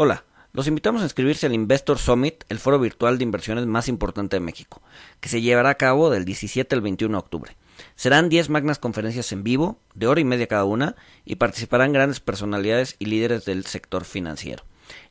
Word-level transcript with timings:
Hola, 0.00 0.22
los 0.52 0.68
invitamos 0.68 1.02
a 1.02 1.06
inscribirse 1.06 1.46
al 1.46 1.54
Investor 1.54 1.98
Summit, 1.98 2.44
el 2.48 2.60
foro 2.60 2.78
virtual 2.78 3.18
de 3.18 3.24
inversiones 3.24 3.66
más 3.66 3.88
importante 3.88 4.36
de 4.36 4.40
México, 4.40 4.80
que 5.18 5.28
se 5.28 5.40
llevará 5.40 5.70
a 5.70 5.74
cabo 5.74 6.08
del 6.08 6.24
17 6.24 6.72
al 6.72 6.82
21 6.82 7.12
de 7.12 7.18
octubre. 7.18 7.56
Serán 7.96 8.28
10 8.28 8.48
magnas 8.48 8.78
conferencias 8.78 9.32
en 9.32 9.42
vivo, 9.42 9.80
de 9.96 10.06
hora 10.06 10.20
y 10.20 10.24
media 10.24 10.46
cada 10.46 10.66
una, 10.66 10.94
y 11.24 11.34
participarán 11.34 11.92
grandes 11.92 12.20
personalidades 12.20 12.94
y 13.00 13.06
líderes 13.06 13.44
del 13.44 13.66
sector 13.66 14.04
financiero. 14.04 14.62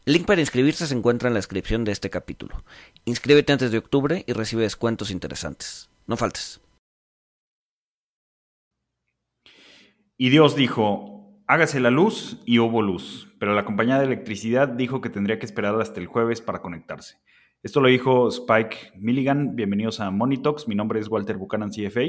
El 0.05 0.13
link 0.13 0.25
para 0.25 0.39
inscribirse 0.39 0.87
se 0.87 0.95
encuentra 0.95 1.27
en 1.27 1.33
la 1.33 1.39
descripción 1.39 1.83
de 1.83 1.91
este 1.91 2.09
capítulo. 2.09 2.63
Inscríbete 3.03 3.51
antes 3.51 3.71
de 3.71 3.79
octubre 3.79 4.23
y 4.25 4.31
recibe 4.31 4.63
descuentos 4.63 5.11
interesantes. 5.11 5.89
No 6.05 6.15
faltes. 6.15 6.61
Y 10.17 10.29
Dios 10.29 10.55
dijo, 10.55 11.16
Hágase 11.49 11.79
la 11.79 11.91
luz 11.91 12.41
y 12.45 12.59
hubo 12.59 12.81
luz, 12.81 13.33
pero 13.39 13.55
la 13.55 13.63
compañía 13.63 13.97
de 13.97 14.03
electricidad 14.03 14.67
dijo 14.67 14.99
que 14.99 15.09
tendría 15.09 15.39
que 15.39 15.45
esperar 15.45 15.79
hasta 15.79 16.01
el 16.01 16.05
jueves 16.05 16.41
para 16.41 16.61
conectarse. 16.61 17.19
Esto 17.63 17.79
lo 17.79 17.87
dijo 17.87 18.27
Spike 18.27 18.91
Milligan. 18.97 19.55
Bienvenidos 19.55 20.01
a 20.01 20.11
Monitox. 20.11 20.67
Mi 20.67 20.75
nombre 20.75 20.99
es 20.99 21.07
Walter 21.07 21.37
Buchanan, 21.37 21.69
CFA. 21.69 22.01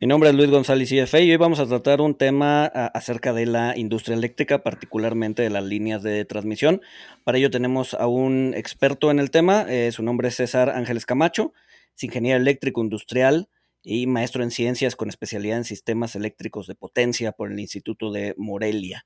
Mi 0.00 0.06
nombre 0.06 0.30
es 0.30 0.36
Luis 0.36 0.50
González, 0.50 0.88
CFA, 0.88 1.18
y 1.18 1.32
hoy 1.32 1.36
vamos 1.36 1.58
a 1.58 1.66
tratar 1.66 2.00
un 2.00 2.14
tema 2.14 2.66
acerca 2.66 3.32
de 3.32 3.46
la 3.46 3.76
industria 3.76 4.16
eléctrica, 4.16 4.62
particularmente 4.62 5.42
de 5.42 5.50
las 5.50 5.64
líneas 5.64 6.04
de 6.04 6.24
transmisión. 6.24 6.80
Para 7.24 7.38
ello 7.38 7.50
tenemos 7.50 7.94
a 7.94 8.06
un 8.06 8.54
experto 8.54 9.10
en 9.10 9.18
el 9.18 9.32
tema, 9.32 9.66
eh, 9.68 9.90
su 9.90 10.04
nombre 10.04 10.28
es 10.28 10.36
César 10.36 10.70
Ángeles 10.70 11.06
Camacho, 11.06 11.52
es 11.96 12.04
ingeniero 12.04 12.40
eléctrico 12.40 12.80
industrial, 12.82 13.48
y 13.84 14.06
maestro 14.06 14.42
en 14.42 14.50
ciencias 14.50 14.96
con 14.96 15.10
especialidad 15.10 15.58
en 15.58 15.64
sistemas 15.64 16.16
eléctricos 16.16 16.66
de 16.66 16.74
potencia 16.74 17.32
por 17.32 17.52
el 17.52 17.60
Instituto 17.60 18.10
de 18.10 18.34
Morelia. 18.38 19.04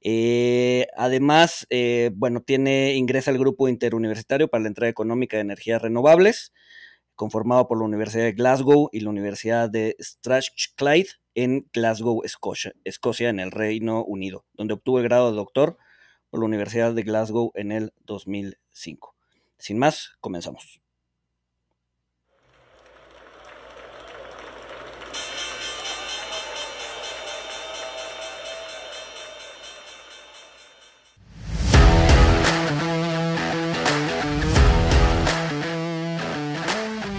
Eh, 0.00 0.86
además, 0.96 1.66
eh, 1.70 2.10
bueno, 2.14 2.40
tiene, 2.40 2.94
ingresa 2.94 3.30
al 3.30 3.38
grupo 3.38 3.68
interuniversitario 3.68 4.48
para 4.48 4.62
la 4.62 4.68
entrega 4.68 4.90
económica 4.90 5.36
de 5.36 5.42
energías 5.42 5.82
renovables, 5.82 6.52
conformado 7.14 7.68
por 7.68 7.78
la 7.78 7.84
Universidad 7.84 8.24
de 8.24 8.32
Glasgow 8.32 8.88
y 8.92 9.00
la 9.00 9.10
Universidad 9.10 9.70
de 9.70 9.96
Strathclyde 10.00 11.10
en 11.34 11.68
Glasgow, 11.72 12.22
Escocia, 12.24 12.72
Escocia, 12.84 13.28
en 13.28 13.40
el 13.40 13.50
Reino 13.50 14.04
Unido, 14.04 14.46
donde 14.54 14.74
obtuvo 14.74 14.98
el 14.98 15.04
grado 15.04 15.30
de 15.30 15.36
doctor 15.36 15.76
por 16.30 16.40
la 16.40 16.46
Universidad 16.46 16.94
de 16.94 17.02
Glasgow 17.02 17.52
en 17.54 17.72
el 17.72 17.92
2005. 18.04 19.14
Sin 19.58 19.78
más, 19.78 20.12
comenzamos. 20.20 20.85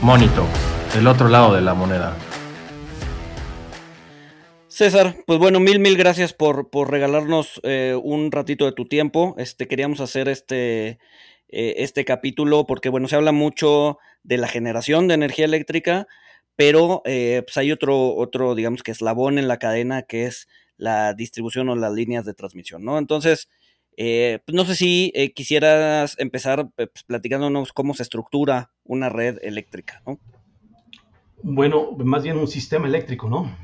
Monito, 0.08 0.48
el 0.98 1.06
otro 1.06 1.28
lado 1.28 1.54
de 1.54 1.60
la 1.60 1.74
moneda. 1.74 2.16
César, 4.70 5.18
pues 5.26 5.38
bueno, 5.38 5.60
mil, 5.60 5.80
mil 5.80 5.98
gracias 5.98 6.32
por, 6.32 6.70
por 6.70 6.90
regalarnos 6.90 7.60
eh, 7.64 7.94
un 8.02 8.32
ratito 8.32 8.64
de 8.64 8.72
tu 8.72 8.88
tiempo. 8.88 9.36
Este, 9.38 9.68
queríamos 9.68 10.00
hacer 10.00 10.30
este, 10.30 11.00
eh, 11.50 11.76
este 11.80 12.06
capítulo 12.06 12.66
porque, 12.66 12.88
bueno, 12.88 13.10
se 13.10 13.18
habla 13.18 13.34
mucho 13.34 13.98
de 14.24 14.38
la 14.38 14.48
generación 14.48 15.10
de 15.10 15.16
energía 15.16 15.44
eléctrica, 15.44 16.08
pero 16.56 17.02
eh, 17.04 17.44
pues 17.46 17.58
hay 17.58 17.74
otro, 17.74 18.16
otro, 18.16 18.56
digamos 18.56 18.84
que 18.84 18.92
eslabón 18.92 19.38
en 19.38 19.50
la 19.50 19.60
cadena 19.60 20.04
que 20.04 20.26
es 20.26 20.48
la 20.78 21.16
distribución 21.16 21.68
o 21.68 21.76
las 21.76 21.92
líneas 21.92 22.24
de 22.24 22.34
transmisión, 22.34 22.86
¿no? 22.86 22.98
Entonces, 22.98 23.50
eh, 23.98 24.40
pues 24.46 24.56
no 24.56 24.64
sé 24.64 24.76
si 24.76 25.12
eh, 25.16 25.34
quisieras 25.34 26.16
empezar 26.20 26.70
pues, 26.76 26.90
platicándonos 27.08 27.74
cómo 27.74 27.96
se 27.96 28.04
estructura 28.04 28.72
una 28.84 29.10
red 29.10 29.40
eléctrica, 29.42 30.04
¿no? 30.06 30.20
Bueno, 31.42 31.92
más 31.98 32.24
bien 32.24 32.38
un 32.38 32.48
sistema 32.48 32.88
eléctrico, 32.88 33.28
¿no? 33.28 33.56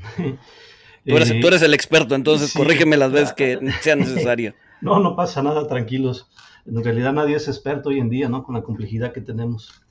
Tú 1.06 1.16
eres, 1.16 1.40
tú 1.40 1.48
eres 1.48 1.62
el 1.62 1.74
experto, 1.74 2.14
entonces 2.14 2.52
corrígeme 2.52 2.96
las 2.96 3.12
veces 3.12 3.32
que 3.34 3.58
sea 3.82 3.94
necesario. 3.94 4.54
No, 4.80 5.00
no 5.00 5.14
pasa 5.14 5.42
nada, 5.42 5.66
tranquilos. 5.66 6.30
En 6.66 6.82
realidad 6.82 7.12
nadie 7.12 7.36
es 7.36 7.46
experto 7.46 7.90
hoy 7.90 8.00
en 8.00 8.08
día, 8.08 8.28
¿no? 8.28 8.42
Con 8.42 8.54
la 8.54 8.62
complejidad 8.62 9.12
que 9.12 9.20
tenemos. 9.20 9.82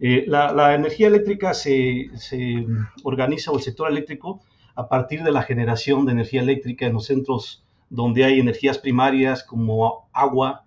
Eh, 0.00 0.24
la, 0.26 0.52
la, 0.52 0.74
energía 0.74 1.08
eléctrica 1.08 1.54
se, 1.54 2.10
se, 2.16 2.66
organiza, 3.04 3.50
o 3.50 3.56
el 3.58 3.62
sector 3.62 3.90
eléctrico, 3.90 4.40
a 4.74 4.88
partir 4.88 5.22
de 5.22 5.30
la 5.30 5.42
generación 5.42 6.06
de 6.06 6.12
energía 6.12 6.40
eléctrica 6.40 6.86
en 6.86 6.94
los 6.94 7.06
centros 7.06 7.64
donde 7.92 8.24
hay 8.24 8.40
energías 8.40 8.78
primarias 8.78 9.44
como 9.44 10.08
agua, 10.14 10.64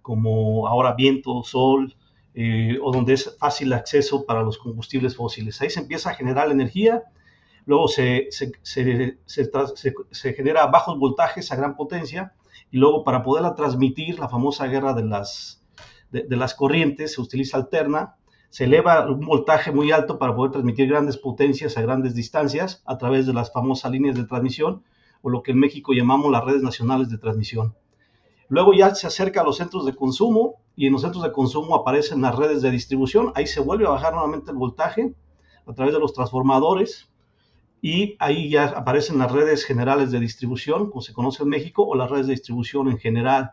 como 0.00 0.68
ahora 0.68 0.94
viento, 0.94 1.42
sol, 1.42 1.96
eh, 2.34 2.78
o 2.80 2.92
donde 2.92 3.14
es 3.14 3.36
fácil 3.36 3.72
acceso 3.72 4.24
para 4.24 4.42
los 4.42 4.58
combustibles 4.58 5.16
fósiles. 5.16 5.60
Ahí 5.60 5.70
se 5.70 5.80
empieza 5.80 6.10
a 6.10 6.14
generar 6.14 6.52
energía, 6.52 7.02
luego 7.66 7.88
se, 7.88 8.28
se, 8.30 8.52
se, 8.62 9.18
se, 10.12 10.32
genera 10.34 10.66
bajos 10.66 10.96
voltajes 11.00 11.50
a 11.50 11.56
gran 11.56 11.74
potencia, 11.74 12.32
y 12.70 12.78
luego 12.78 13.02
para 13.02 13.24
poderla 13.24 13.56
transmitir, 13.56 14.20
la 14.20 14.28
famosa 14.28 14.68
guerra 14.68 14.92
de 14.94 15.02
las, 15.02 15.64
de, 16.12 16.22
de 16.22 16.36
las 16.36 16.54
corrientes 16.54 17.14
se 17.14 17.20
utiliza 17.20 17.56
alterna, 17.56 18.14
se 18.50 18.64
eleva 18.64 19.04
un 19.10 19.26
voltaje 19.26 19.72
muy 19.72 19.90
alto 19.90 20.16
para 20.20 20.36
poder 20.36 20.52
transmitir 20.52 20.88
grandes 20.88 21.16
potencias 21.16 21.76
a 21.76 21.82
grandes 21.82 22.14
distancias 22.14 22.84
a 22.86 22.98
través 22.98 23.26
de 23.26 23.32
las 23.32 23.52
famosas 23.52 23.90
líneas 23.90 24.16
de 24.16 24.24
transmisión, 24.24 24.84
o 25.22 25.30
lo 25.30 25.42
que 25.42 25.52
en 25.52 25.58
México 25.58 25.92
llamamos 25.92 26.30
las 26.30 26.44
redes 26.44 26.62
nacionales 26.62 27.08
de 27.10 27.18
transmisión. 27.18 27.74
Luego 28.48 28.72
ya 28.72 28.94
se 28.94 29.06
acerca 29.06 29.42
a 29.42 29.44
los 29.44 29.56
centros 29.56 29.84
de 29.84 29.94
consumo 29.94 30.56
y 30.74 30.86
en 30.86 30.92
los 30.92 31.02
centros 31.02 31.22
de 31.22 31.32
consumo 31.32 31.74
aparecen 31.74 32.22
las 32.22 32.34
redes 32.36 32.62
de 32.62 32.70
distribución. 32.70 33.32
Ahí 33.34 33.46
se 33.46 33.60
vuelve 33.60 33.86
a 33.86 33.90
bajar 33.90 34.14
nuevamente 34.14 34.50
el 34.50 34.56
voltaje 34.56 35.14
a 35.66 35.74
través 35.74 35.92
de 35.92 36.00
los 36.00 36.12
transformadores 36.12 37.08
y 37.82 38.16
ahí 38.18 38.50
ya 38.50 38.64
aparecen 38.64 39.18
las 39.18 39.30
redes 39.30 39.64
generales 39.64 40.10
de 40.10 40.20
distribución, 40.20 40.90
como 40.90 41.02
se 41.02 41.12
conoce 41.12 41.42
en 41.42 41.50
México, 41.50 41.84
o 41.84 41.94
las 41.94 42.10
redes 42.10 42.26
de 42.26 42.32
distribución 42.32 42.88
en 42.88 42.98
general. 42.98 43.52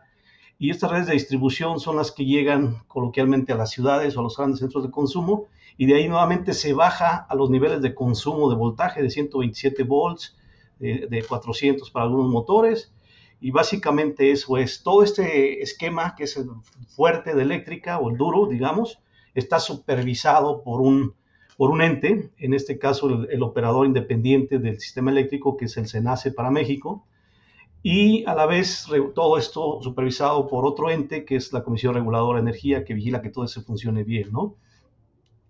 Y 0.58 0.70
estas 0.70 0.90
redes 0.90 1.06
de 1.06 1.12
distribución 1.12 1.78
son 1.78 1.96
las 1.96 2.10
que 2.10 2.24
llegan 2.24 2.82
coloquialmente 2.88 3.52
a 3.52 3.56
las 3.56 3.70
ciudades 3.70 4.16
o 4.16 4.20
a 4.20 4.22
los 4.22 4.36
grandes 4.36 4.60
centros 4.60 4.82
de 4.82 4.90
consumo 4.90 5.46
y 5.76 5.86
de 5.86 5.96
ahí 5.96 6.08
nuevamente 6.08 6.54
se 6.54 6.72
baja 6.72 7.26
a 7.28 7.34
los 7.34 7.50
niveles 7.50 7.82
de 7.82 7.94
consumo 7.94 8.48
de 8.48 8.56
voltaje 8.56 9.02
de 9.02 9.10
127 9.10 9.82
volts, 9.82 10.36
de, 10.78 11.24
400 11.26 11.90
para 11.90 12.04
algunos 12.04 12.30
motores. 12.30 12.92
Y 13.40 13.50
básicamente 13.50 14.30
eso 14.30 14.56
es, 14.56 14.82
todo 14.82 15.02
este 15.02 15.62
esquema 15.62 16.14
que 16.16 16.24
es 16.24 16.36
el 16.36 16.48
fuerte 16.88 17.34
de 17.34 17.42
eléctrica 17.42 17.98
o 17.98 18.10
el 18.10 18.16
duro, 18.16 18.46
digamos, 18.46 18.98
está 19.34 19.60
supervisado 19.60 20.62
por 20.62 20.80
un, 20.80 21.14
por 21.56 21.70
un 21.70 21.82
ente, 21.82 22.30
en 22.38 22.54
este 22.54 22.78
caso 22.78 23.26
el, 23.28 23.42
operador 23.42 23.86
independiente 23.86 24.58
del 24.58 24.80
sistema 24.80 25.10
eléctrico, 25.10 25.56
que 25.56 25.66
es 25.66 25.76
el 25.76 25.86
SENACE 25.86 26.32
para 26.32 26.50
México, 26.50 27.06
y 27.82 28.24
a 28.24 28.34
la 28.34 28.46
vez 28.46 28.86
todo 29.14 29.38
esto 29.38 29.80
supervisado 29.82 30.48
por 30.48 30.66
otro 30.66 30.90
ente, 30.90 31.24
que 31.24 31.36
es 31.36 31.52
la 31.52 31.62
Comisión 31.62 31.94
Reguladora 31.94 32.38
de 32.38 32.48
Energía, 32.48 32.84
que 32.84 32.94
vigila 32.94 33.22
que 33.22 33.30
todo 33.30 33.44
eso 33.44 33.62
funcione 33.62 34.02
bien, 34.02 34.32
¿no? 34.32 34.56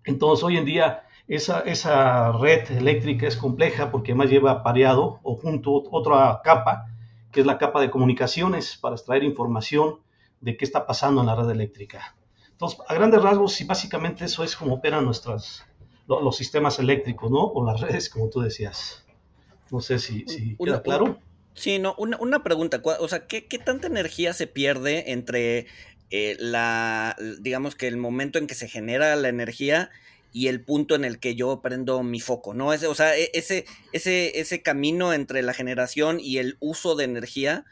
Entonces, 0.03 0.43
hoy 0.43 0.57
en 0.57 0.65
día, 0.65 1.03
esa, 1.27 1.59
esa 1.61 2.31
red 2.31 2.71
eléctrica 2.71 3.27
es 3.27 3.35
compleja 3.35 3.91
porque 3.91 4.11
además 4.11 4.29
lleva 4.29 4.63
pareado 4.63 5.19
o 5.23 5.35
junto 5.35 5.83
otra 5.91 6.41
capa, 6.43 6.87
que 7.31 7.41
es 7.41 7.45
la 7.45 7.57
capa 7.57 7.81
de 7.81 7.89
comunicaciones 7.89 8.77
para 8.77 8.95
extraer 8.95 9.23
información 9.23 9.99
de 10.39 10.55
qué 10.55 10.65
está 10.65 10.85
pasando 10.85 11.21
en 11.21 11.27
la 11.27 11.35
red 11.35 11.49
eléctrica. 11.49 12.15
Entonces, 12.51 12.79
a 12.87 12.93
grandes 12.93 13.21
rasgos, 13.21 13.59
y 13.61 13.65
básicamente 13.65 14.25
eso 14.25 14.43
es 14.43 14.55
como 14.55 14.75
operan 14.75 15.05
nuestras, 15.05 15.65
los, 16.07 16.35
sistemas 16.35 16.79
eléctricos, 16.79 17.29
¿no? 17.29 17.43
O 17.43 17.65
las 17.65 17.81
redes, 17.81 18.09
como 18.09 18.29
tú 18.29 18.41
decías. 18.41 19.05
No 19.69 19.81
sé 19.81 19.99
si, 19.99 20.25
si 20.27 20.55
queda 20.55 20.81
claro. 20.81 21.19
Sí, 21.53 21.77
no, 21.77 21.93
una, 21.97 22.17
una, 22.17 22.43
pregunta, 22.43 22.81
o 22.83 23.07
sea, 23.07 23.27
¿qué, 23.27 23.47
¿qué, 23.47 23.57
tanta 23.57 23.87
energía 23.87 24.33
se 24.33 24.47
pierde 24.47 25.11
entre 25.11 25.67
eh, 26.09 26.37
la, 26.39 27.15
digamos 27.39 27.75
que 27.75 27.87
el 27.87 27.97
momento 27.97 28.39
en 28.39 28.47
que 28.47 28.55
se 28.55 28.67
genera 28.67 29.15
la 29.15 29.27
energía 29.27 29.89
y 30.31 30.47
el 30.47 30.63
punto 30.63 30.95
en 30.95 31.05
el 31.05 31.19
que 31.19 31.35
yo 31.35 31.61
prendo 31.61 32.03
mi 32.03 32.19
foco, 32.19 32.53
¿no? 32.53 32.73
Ese, 32.73 32.87
o 32.87 32.95
sea, 32.95 33.17
e, 33.17 33.31
ese, 33.33 33.65
ese, 33.93 34.39
ese 34.39 34.61
camino 34.61 35.13
entre 35.13 35.41
la 35.41 35.53
generación 35.53 36.19
y 36.19 36.37
el 36.37 36.57
uso 36.59 36.95
de 36.95 37.05
energía, 37.05 37.65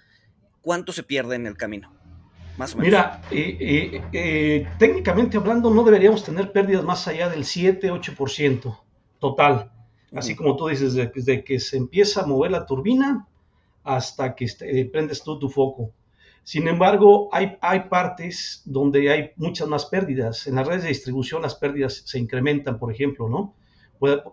¿cuánto 0.62 0.92
se 0.94 1.04
pierde 1.04 1.36
en 1.36 1.48
el 1.48 1.58
camino? 1.58 1.94
Más 2.58 2.74
o 2.74 2.78
menos. 2.78 2.88
Mira, 2.88 3.22
eh, 3.32 3.58
eh, 3.60 4.02
eh, 4.14 4.68
técnicamente 4.80 5.38
hablando, 5.38 5.70
no 5.70 5.84
deberíamos 5.84 6.24
tener 6.24 6.52
pérdidas 6.52 6.84
más 6.84 7.08
allá 7.08 7.30
del 7.30 7.44
7-8% 7.44 8.80
total. 9.20 9.72
Así 10.16 10.36
como 10.36 10.56
tú 10.56 10.68
dices, 10.68 10.94
desde, 10.94 11.44
que 11.44 11.60
se 11.60 11.76
empieza 11.76 12.22
a 12.22 12.26
mover 12.26 12.52
la 12.52 12.66
turbina 12.66 13.28
hasta 13.84 14.34
que 14.34 14.48
prendes 14.92 15.22
tú 15.24 15.38
tu 15.38 15.50
foco. 15.50 15.92
Sin 16.46 16.68
embargo, 16.68 17.28
hay, 17.32 17.58
hay 17.60 17.90
partes 17.90 18.62
donde 18.66 19.12
hay 19.12 19.32
muchas 19.36 19.68
más 19.68 19.88
pérdidas. 19.88 20.46
En 20.46 20.56
las 20.56 20.68
redes 20.68 20.84
de 20.84 20.90
distribución 20.90 21.42
las 21.42 21.56
pérdidas 21.56 22.04
se 22.06 22.20
incrementan, 22.20 22.78
por 22.78 22.92
ejemplo, 22.92 23.28
¿no? 23.28 23.56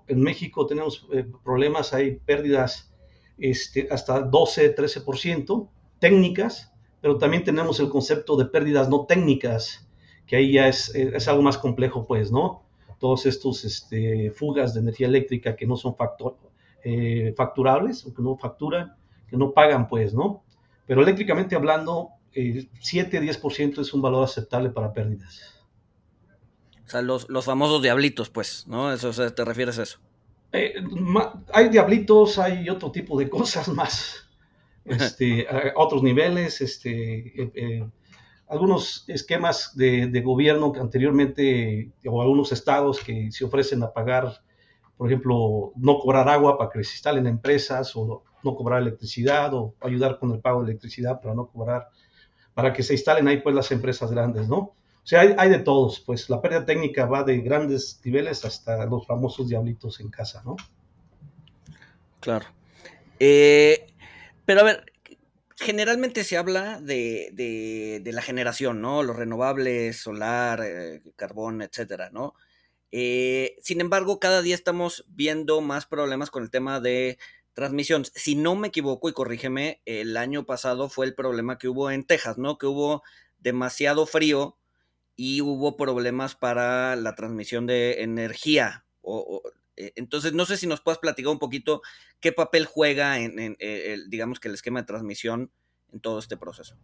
En 0.07 0.21
México 0.21 0.67
tenemos 0.67 1.09
eh, 1.11 1.25
problemas, 1.43 1.95
hay 1.95 2.17
pérdidas 2.17 2.93
este, 3.39 3.89
hasta 3.91 4.21
12, 4.21 4.77
13% 4.77 5.69
técnicas, 5.99 6.71
pero 7.01 7.17
también 7.17 7.45
tenemos 7.45 7.81
el 7.81 7.89
concepto 7.89 8.37
de 8.37 8.45
pérdidas 8.45 8.91
no 8.91 9.07
técnicas, 9.07 9.89
que 10.27 10.37
ahí 10.37 10.53
ya 10.53 10.69
es, 10.69 10.95
es 10.95 11.29
algo 11.29 11.41
más 11.41 11.57
complejo, 11.57 12.07
pues, 12.07 12.31
¿no? 12.31 12.63
Todos 12.99 13.25
estos 13.25 13.65
este, 13.65 14.31
fugas 14.33 14.75
de 14.75 14.81
energía 14.81 15.07
eléctrica 15.07 15.57
que 15.57 15.67
no 15.67 15.77
son 15.77 15.97
factor, 15.97 16.37
eh, 16.85 17.33
facturables, 17.35 18.05
o 18.05 18.13
que 18.13 18.21
no 18.21 18.37
facturan, 18.37 18.97
que 19.29 19.39
no 19.39 19.53
pagan, 19.53 19.89
pues, 19.89 20.13
¿no? 20.13 20.43
Pero 20.87 21.03
eléctricamente 21.03 21.55
hablando, 21.55 22.11
7-10% 22.35 23.81
es 23.81 23.93
un 23.93 24.03
valor 24.03 24.25
aceptable 24.25 24.71
para 24.71 24.93
pérdidas. 24.93 25.63
O 26.87 26.91
sea, 26.91 27.03
los, 27.03 27.29
los 27.29 27.45
famosos 27.45 27.83
diablitos, 27.83 28.31
pues, 28.31 28.67
¿no? 28.67 28.93
Eso, 28.93 29.11
¿Te 29.33 29.45
refieres 29.45 29.79
a 29.79 29.85
eso? 29.85 29.99
Eh, 30.53 30.75
hay 31.53 31.69
diablitos, 31.71 32.39
hay 32.39 32.69
otro 32.69 32.91
tipo 32.91 33.19
de 33.19 33.29
cosas 33.31 33.69
más, 33.69 34.29
este, 34.85 35.47
a 35.49 35.73
otros 35.77 36.03
niveles, 36.03 36.61
este, 36.61 37.43
eh, 37.43 37.53
eh, 37.55 37.89
algunos 38.49 39.05
esquemas 39.09 39.75
de, 39.77 40.09
de, 40.09 40.21
gobierno 40.21 40.73
que 40.73 40.81
anteriormente, 40.81 41.93
o 42.05 42.21
algunos 42.21 42.53
estados 42.53 43.01
que 43.03 43.31
se 43.33 43.45
ofrecen 43.47 43.83
a 43.83 43.93
pagar, 43.93 44.43
por 44.99 45.09
ejemplo, 45.09 45.73
no 45.77 45.99
cobrar 45.99 46.29
agua 46.29 46.59
para 46.59 46.69
que 46.69 46.85
se 46.85 46.93
instalen 46.93 47.27
empresas, 47.27 47.97
o 47.97 48.23
no 48.45 48.55
cobrar 48.55 48.83
electricidad, 48.83 49.53
o 49.55 49.75
ayudar 49.81 50.19
con 50.19 50.33
el 50.33 50.41
pago 50.41 50.63
de 50.63 50.71
electricidad 50.71 51.21
para 51.21 51.35
no 51.35 51.47
cobrar, 51.47 51.89
para 52.55 52.73
que 52.73 52.83
se 52.83 52.95
instalen 52.95 53.29
ahí 53.29 53.41
pues 53.41 53.55
las 53.55 53.71
empresas 53.73 54.11
grandes, 54.11 54.49
¿no? 54.49 54.57
O 54.57 55.07
sea, 55.07 55.21
hay, 55.21 55.51
de 55.51 55.59
todos, 55.59 55.99
pues 56.01 56.31
la 56.31 56.41
pérdida 56.41 56.65
técnica 56.65 57.07
va 57.07 57.25
de 57.25 57.39
grandes 57.39 58.01
niveles 58.05 58.45
hasta 58.45 58.87
los 58.87 59.05
famosos 59.05 59.49
diablitos 59.49 59.99
en 59.99 60.11
casa, 60.11 60.43
¿no? 60.45 60.57
Claro. 62.21 62.47
Eh, 63.19 63.87
pero 64.45 64.61
a 64.61 64.65
ver, 64.65 64.93
generalmente 65.57 66.23
se 66.23 66.37
habla 66.37 66.81
de, 66.81 68.03
la 68.05 68.23
generación, 68.23 68.81
¿no? 68.81 69.03
Los 69.03 69.17
renovables, 69.17 69.97
solar, 69.97 70.61
eh, 70.65 71.03
carbón, 71.17 71.63
etcétera, 71.63 72.11
¿no? 72.13 72.35
Eh, 72.93 73.57
sin 73.63 73.81
embargo, 73.81 74.21
cada 74.21 74.43
día 74.43 74.55
estamos 74.55 75.05
viendo 75.09 75.61
más 75.63 75.87
problemas 75.87 76.31
con 76.31 76.43
el 76.43 76.51
tema 76.51 76.79
de 76.79 77.19
transmisión. 77.55 78.05
Si 78.15 78.35
no 78.35 78.57
me 78.57 78.69
equivoco, 78.69 79.09
y 79.09 79.13
corrígeme, 79.13 79.81
el 79.85 80.17
año 80.17 80.45
pasado 80.45 80.89
fue 80.89 81.07
el 81.07 81.15
problema 81.15 81.59
que 81.59 81.69
hubo 81.69 81.91
en 81.91 82.05
Texas, 82.05 82.39
¿no? 82.39 82.59
Que 82.59 82.67
hubo 82.67 83.03
demasiado 83.41 84.07
frío 84.07 84.57
y 85.17 85.41
hubo 85.41 85.77
problemas 85.77 86.35
para 86.35 86.97
la 86.97 87.15
transmisión 87.15 87.67
de 87.67 88.03
energía. 88.03 88.85
O, 89.03 89.43
eh, 89.77 89.93
entonces, 89.97 90.33
no 90.33 90.47
sé 90.47 90.57
si 90.57 90.67
nos 90.67 90.81
puedes 90.81 90.99
platicar 90.99 91.33
un 91.33 91.39
poquito 91.39 91.83
qué 92.21 92.33
papel 92.33 92.67
juega 92.67 93.19
en, 93.19 93.57
eh, 93.59 93.99
digamos 94.09 94.41
que 94.41 94.49
el 94.49 94.55
esquema 94.55 94.81
de 94.81 94.87
transmisión 94.87 95.51
en 95.93 96.01
todo 96.01 96.19
este 96.19 96.37
proceso. 96.37 96.77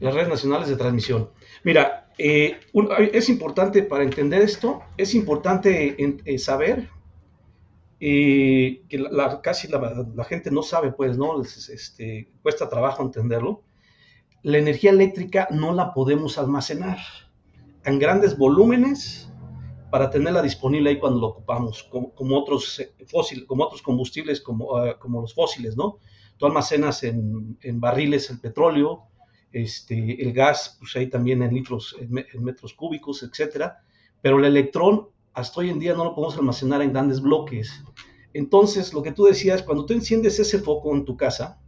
Las 0.00 0.14
redes 0.14 0.28
nacionales 0.28 0.68
de 0.68 0.76
transmisión. 0.76 1.30
Mira, 1.62 2.10
eh, 2.18 2.60
es 3.12 3.28
importante 3.28 3.82
para 3.82 4.02
entender 4.02 4.42
esto, 4.42 4.82
es 4.96 5.14
importante 5.14 5.96
saber 6.38 6.90
que 8.04 9.04
casi 9.42 9.68
la, 9.68 10.24
gente 10.24 10.50
no 10.50 10.62
sabe, 10.62 10.92
pues, 10.92 11.16
¿no? 11.16 11.40
Este, 11.40 12.30
cuesta 12.42 12.68
trabajo 12.68 13.02
entenderlo. 13.02 13.62
La 14.42 14.58
energía 14.58 14.90
eléctrica 14.90 15.48
no 15.50 15.72
la 15.72 15.94
podemos 15.94 16.36
almacenar 16.36 16.98
en 17.84 17.98
grandes 17.98 18.36
volúmenes 18.36 19.30
para 19.90 20.10
tenerla 20.10 20.42
disponible 20.42 20.90
ahí 20.90 20.98
cuando 20.98 21.20
lo 21.20 21.28
ocupamos, 21.28 21.84
como, 21.84 22.38
otros 22.38 22.80
eh, 22.80 22.92
fósiles, 23.06 23.44
como 23.44 23.64
otros 23.64 23.80
combustibles, 23.80 24.40
como, 24.40 24.76
ah, 24.76 24.98
como 24.98 25.22
los 25.22 25.32
fósiles, 25.32 25.76
¿no? 25.76 25.98
Tú 26.36 26.46
almacenas 26.46 27.04
en, 27.04 27.56
en, 27.62 27.80
barriles 27.80 28.28
el 28.28 28.40
petróleo, 28.40 29.04
este, 29.52 30.20
el 30.20 30.32
gas, 30.32 30.76
pues 30.80 30.96
ahí 30.96 31.06
también 31.06 31.42
en 31.42 31.54
litros, 31.54 31.96
en, 32.00 32.12
metros 32.42 32.74
cúbicos, 32.74 33.22
etcétera, 33.22 33.82
pero 34.20 34.38
el 34.40 34.44
electrón 34.44 35.08
hasta 35.34 35.60
hoy 35.60 35.70
en 35.70 35.80
día 35.80 35.94
no 35.94 36.04
lo 36.04 36.14
podemos 36.14 36.36
almacenar 36.36 36.80
en 36.80 36.92
grandes 36.92 37.20
bloques. 37.20 37.82
Entonces, 38.32 38.92
lo 38.92 39.02
que 39.02 39.12
tú 39.12 39.24
decías, 39.24 39.62
cuando 39.62 39.84
tú 39.84 39.92
enciendes 39.92 40.38
ese 40.38 40.58
foco 40.58 40.94
en 40.94 41.04
tu 41.04 41.16
casa, 41.16 41.60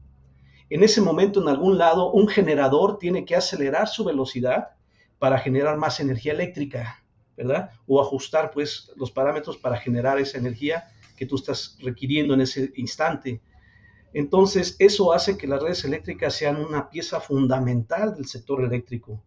en 0.71 0.83
ese 0.83 1.01
momento 1.01 1.41
en 1.41 1.49
algún 1.49 1.79
lado 1.79 2.11
un 2.13 2.27
generador 2.29 2.99
tiene 2.99 3.25
que 3.25 3.37
acelerar 3.37 3.89
su 3.89 4.05
velocidad 4.05 4.71
para 5.19 5.39
generar 5.39 5.77
más 5.77 6.01
energía 6.01 6.33
eléctrica, 6.33 7.05
¿verdad? 7.37 7.71
O 7.87 8.01
ajustar 8.01 8.51
pues 8.51 8.93
los 8.97 9.11
parámetros 9.11 9.57
para 9.57 9.77
generar 9.77 10.19
esa 10.19 10.39
energía 10.39 10.89
que 11.17 11.27
tú 11.27 11.37
estás 11.37 11.77
requiriendo 11.81 12.35
en 12.35 12.43
ese 12.43 12.73
instante. 12.77 13.41
Entonces, 14.13 14.77
eso 14.79 15.13
hace 15.13 15.37
que 15.37 15.47
las 15.47 15.63
redes 15.63 15.85
eléctricas 15.85 16.35
sean 16.35 16.57
una 16.57 16.89
pieza 16.89 17.21
fundamental 17.21 18.15
del 18.15 18.27
sector 18.27 18.65
eléctrico, 18.65 19.23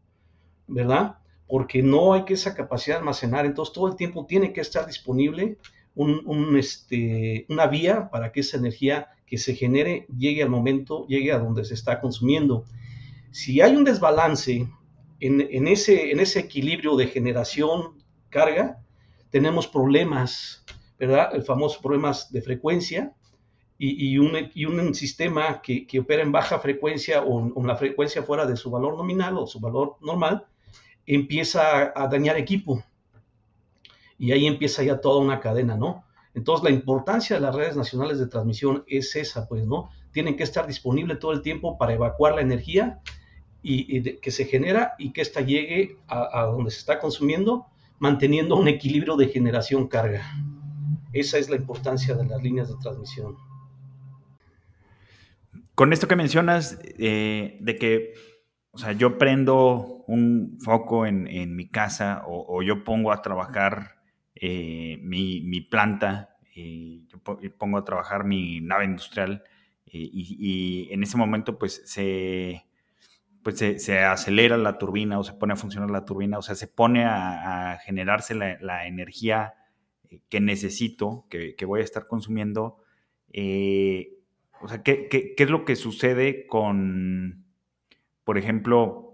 ¿verdad? 0.68 1.18
Porque 1.50 1.84
no 1.84 2.14
hay 2.14 2.24
que 2.24 2.36
esa 2.36 2.56
capacidad 2.56 2.96
de 2.96 3.00
almacenar, 3.00 3.46
entonces 3.46 3.74
todo 3.74 3.90
el 3.90 3.98
tiempo 3.98 4.26
tiene 4.26 4.54
que 4.54 4.62
estar 4.62 4.86
disponible 4.86 5.58
un, 5.96 6.56
este, 6.58 7.46
una 7.50 7.68
vía 7.68 8.10
para 8.10 8.32
que 8.32 8.40
esa 8.40 8.58
energía 8.58 9.10
que 9.26 9.38
se 9.38 9.54
genere 9.56 10.06
llegue 10.18 10.44
al 10.44 10.50
momento, 10.50 11.06
llegue 11.08 11.34
a 11.34 11.40
donde 11.40 11.66
se 11.66 11.74
está 11.74 12.00
consumiendo. 12.00 12.64
Si 13.32 13.60
hay 13.60 13.76
un 13.76 13.84
desbalance 13.84 14.70
en, 15.20 15.68
ese, 15.68 16.12
en 16.12 16.20
ese 16.20 16.40
equilibrio 16.40 16.96
de 16.96 17.08
generación-carga 17.08 18.80
tenemos 19.30 19.68
problemas, 19.68 20.64
¿verdad? 20.98 21.36
El 21.36 21.44
famoso 21.44 21.82
problemas 21.82 22.32
de 22.32 22.42
frecuencia 22.42 23.14
y, 23.78 24.18
un, 24.18 24.32
y 24.54 24.66
un, 24.66 24.94
sistema 24.94 25.62
que, 25.62 25.88
que, 25.88 26.00
opera 26.00 26.22
en 26.22 26.34
baja 26.34 26.60
frecuencia 26.60 27.24
o 27.24 27.62
en 27.62 27.68
la 27.68 27.78
frecuencia 27.78 28.24
fuera 28.24 28.46
de 28.46 28.58
su 28.58 28.70
valor 28.70 28.98
nominal 28.98 29.38
o 29.38 29.48
su 29.48 29.60
valor 29.62 29.96
normal, 30.02 30.46
empieza 31.10 31.92
a, 31.96 32.08
dañar 32.08 32.38
equipo. 32.38 32.84
Y 34.20 34.32
ahí 34.32 34.46
empieza 34.46 34.84
ya 34.84 35.02
toda 35.02 35.22
una 35.22 35.40
cadena, 35.40 35.76
¿no? 35.76 36.04
Entonces 36.36 36.64
la 36.64 36.70
importancia 36.70 37.36
de 37.36 37.42
las 37.42 37.56
redes 37.56 37.76
nacionales 37.76 38.20
de 38.20 38.28
transmisión 38.28 38.84
es 38.86 39.16
esa, 39.16 39.48
pues, 39.48 39.66
¿no? 39.66 39.90
Tienen 40.12 40.36
que 40.36 40.44
estar 40.44 40.68
disponibles 40.68 41.18
todo 41.18 41.32
el 41.32 41.42
tiempo 41.42 41.80
para 41.80 41.94
evacuar 41.94 42.36
la 42.36 42.42
energía 42.42 43.02
y, 43.64 44.18
que 44.18 44.30
se 44.30 44.46
genera 44.46 44.94
y 45.00 45.12
que 45.12 45.22
ésta 45.22 45.42
llegue 45.42 45.98
a, 46.08 46.44
donde 46.44 46.70
se 46.70 46.78
está 46.78 47.00
consumiendo, 47.00 47.66
manteniendo 47.98 48.56
un 48.56 48.68
equilibrio 48.68 49.16
de 49.16 49.30
generación-carga. 49.30 50.32
Esa 51.12 51.40
es 51.40 51.50
la 51.50 51.56
importancia 51.56 52.14
de 52.14 52.26
las 52.26 52.42
líneas 52.44 52.68
de 52.68 52.76
transmisión. 52.76 53.36
Con 55.74 55.92
esto 55.92 56.08
que 56.08 56.16
mencionas, 56.16 56.78
eh, 56.84 57.58
de 57.62 57.76
que, 57.78 58.14
o 58.72 58.78
sea, 58.78 58.92
yo 58.92 59.18
prendo 59.18 59.99
un 60.10 60.58
foco 60.60 61.06
en, 61.06 61.56
mi 61.56 61.70
casa 61.70 62.24
o, 62.26 62.64
yo 62.64 62.84
pongo 62.84 63.12
a 63.12 63.22
trabajar 63.22 64.02
eh, 64.36 64.98
mi, 65.02 65.62
planta, 65.62 66.36
eh, 66.56 67.04
yo 67.08 67.20
pongo 67.58 67.78
a 67.78 67.86
trabajar 67.86 68.24
mi 68.24 68.60
nave 68.60 68.86
industrial 68.86 69.44
y, 69.86 70.88
en 70.92 71.04
ese 71.04 71.18
momento 71.18 71.58
pues 71.60 71.82
se, 71.86 72.66
pues 73.44 73.60
se, 73.60 74.00
acelera 74.00 74.58
la 74.58 74.78
turbina 74.78 75.20
o 75.20 75.24
se 75.24 75.34
pone 75.34 75.54
a 75.54 75.58
funcionar 75.58 75.92
la 75.92 76.06
turbina, 76.06 76.38
o 76.38 76.42
sea, 76.42 76.56
se 76.56 76.68
pone 76.68 77.06
a, 77.06 77.78
generarse 77.86 78.34
la, 78.34 78.88
energía 78.88 79.54
eh, 80.10 80.22
que 80.30 80.40
necesito, 80.40 81.26
que, 81.30 81.56
voy 81.66 81.82
a 81.82 81.84
estar 81.84 82.08
consumiendo. 82.08 82.78
Eh, 83.32 84.18
o 84.62 84.68
sea, 84.68 84.82
¿qué, 84.82 85.36
es 85.38 85.50
lo 85.50 85.66
que 85.66 85.76
sucede 85.76 86.48
con, 86.48 87.46
por 88.24 88.38
ejemplo, 88.38 89.09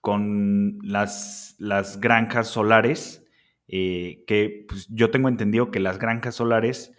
con 0.00 0.78
las, 0.82 1.56
las 1.58 2.00
granjas 2.00 2.48
solares? 2.48 3.24
Eh, 3.68 4.24
que 4.26 4.66
pues, 4.68 4.88
yo 4.88 5.10
tengo 5.10 5.28
entendido 5.28 5.70
que 5.70 5.80
las 5.80 5.98
granjas 5.98 6.34
solares 6.34 6.92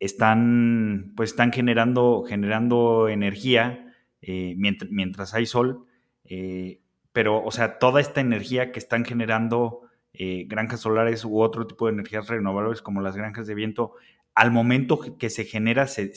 están, 0.00 1.12
pues, 1.16 1.30
están 1.30 1.52
generando, 1.52 2.24
generando 2.26 3.08
energía 3.08 3.82
mientras, 4.22 4.90
mientras, 4.90 5.34
hay 5.34 5.46
sol, 5.46 5.86
eh, 6.24 6.80
pero, 7.12 7.42
o 7.42 7.50
sea, 7.50 7.78
toda 7.78 8.00
esta 8.00 8.20
energía 8.20 8.72
que 8.72 8.78
están 8.78 9.04
generando 9.04 9.82
eh, 10.12 10.44
granjas 10.48 10.80
solares 10.80 11.24
u 11.24 11.40
otro 11.40 11.66
tipo 11.66 11.86
de 11.86 11.92
energías 11.92 12.28
renovables 12.28 12.82
como 12.82 13.00
las 13.00 13.16
granjas 13.16 13.46
de 13.46 13.54
viento, 13.54 13.92
al 14.34 14.50
momento 14.50 15.00
que 15.18 15.30
se 15.30 15.44
genera, 15.44 15.86
se, 15.86 16.10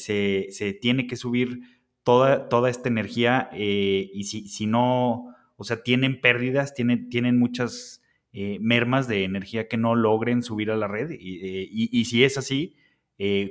tiene 0.81 1.07
que 1.07 1.15
subir 1.15 1.61
toda, 2.03 2.49
toda 2.49 2.69
esta 2.69 2.89
energía 2.89 3.49
eh, 3.53 4.09
y 4.13 4.25
si, 4.25 4.47
si, 4.47 4.67
no, 4.67 5.35
o 5.59 5.63
sea, 5.63 5.83
tienen 5.83 6.19
pérdidas, 6.21 6.73
tienen, 6.73 7.09
tienen 7.09 7.37
muchas 7.37 8.01
mermas 8.31 9.07
de 9.07 9.23
energía 9.23 9.67
que 9.67 9.77
no 9.77 9.95
logren 9.95 10.43
subir 10.43 10.71
a 10.71 10.77
la 10.77 10.87
red. 10.87 11.11
Y, 11.11 11.89
y 11.91 12.05
si 12.05 12.23
es 12.23 12.37
así, 12.37 12.75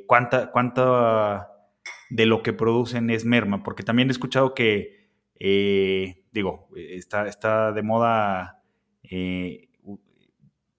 ¿cuánta, 0.06 0.50
¿cuánta 0.50 1.48
de 2.10 2.26
lo 2.26 2.42
que 2.42 2.52
producen 2.52 3.10
es 3.10 3.24
merma? 3.24 3.62
Porque 3.62 3.82
también 3.82 4.08
he 4.08 4.12
escuchado 4.12 4.54
que 4.54 4.98
eh, 5.40 6.24
digo, 6.32 6.68
está, 6.76 7.28
está 7.28 7.72
de 7.72 7.82
moda 7.82 8.62
eh, 9.02 9.68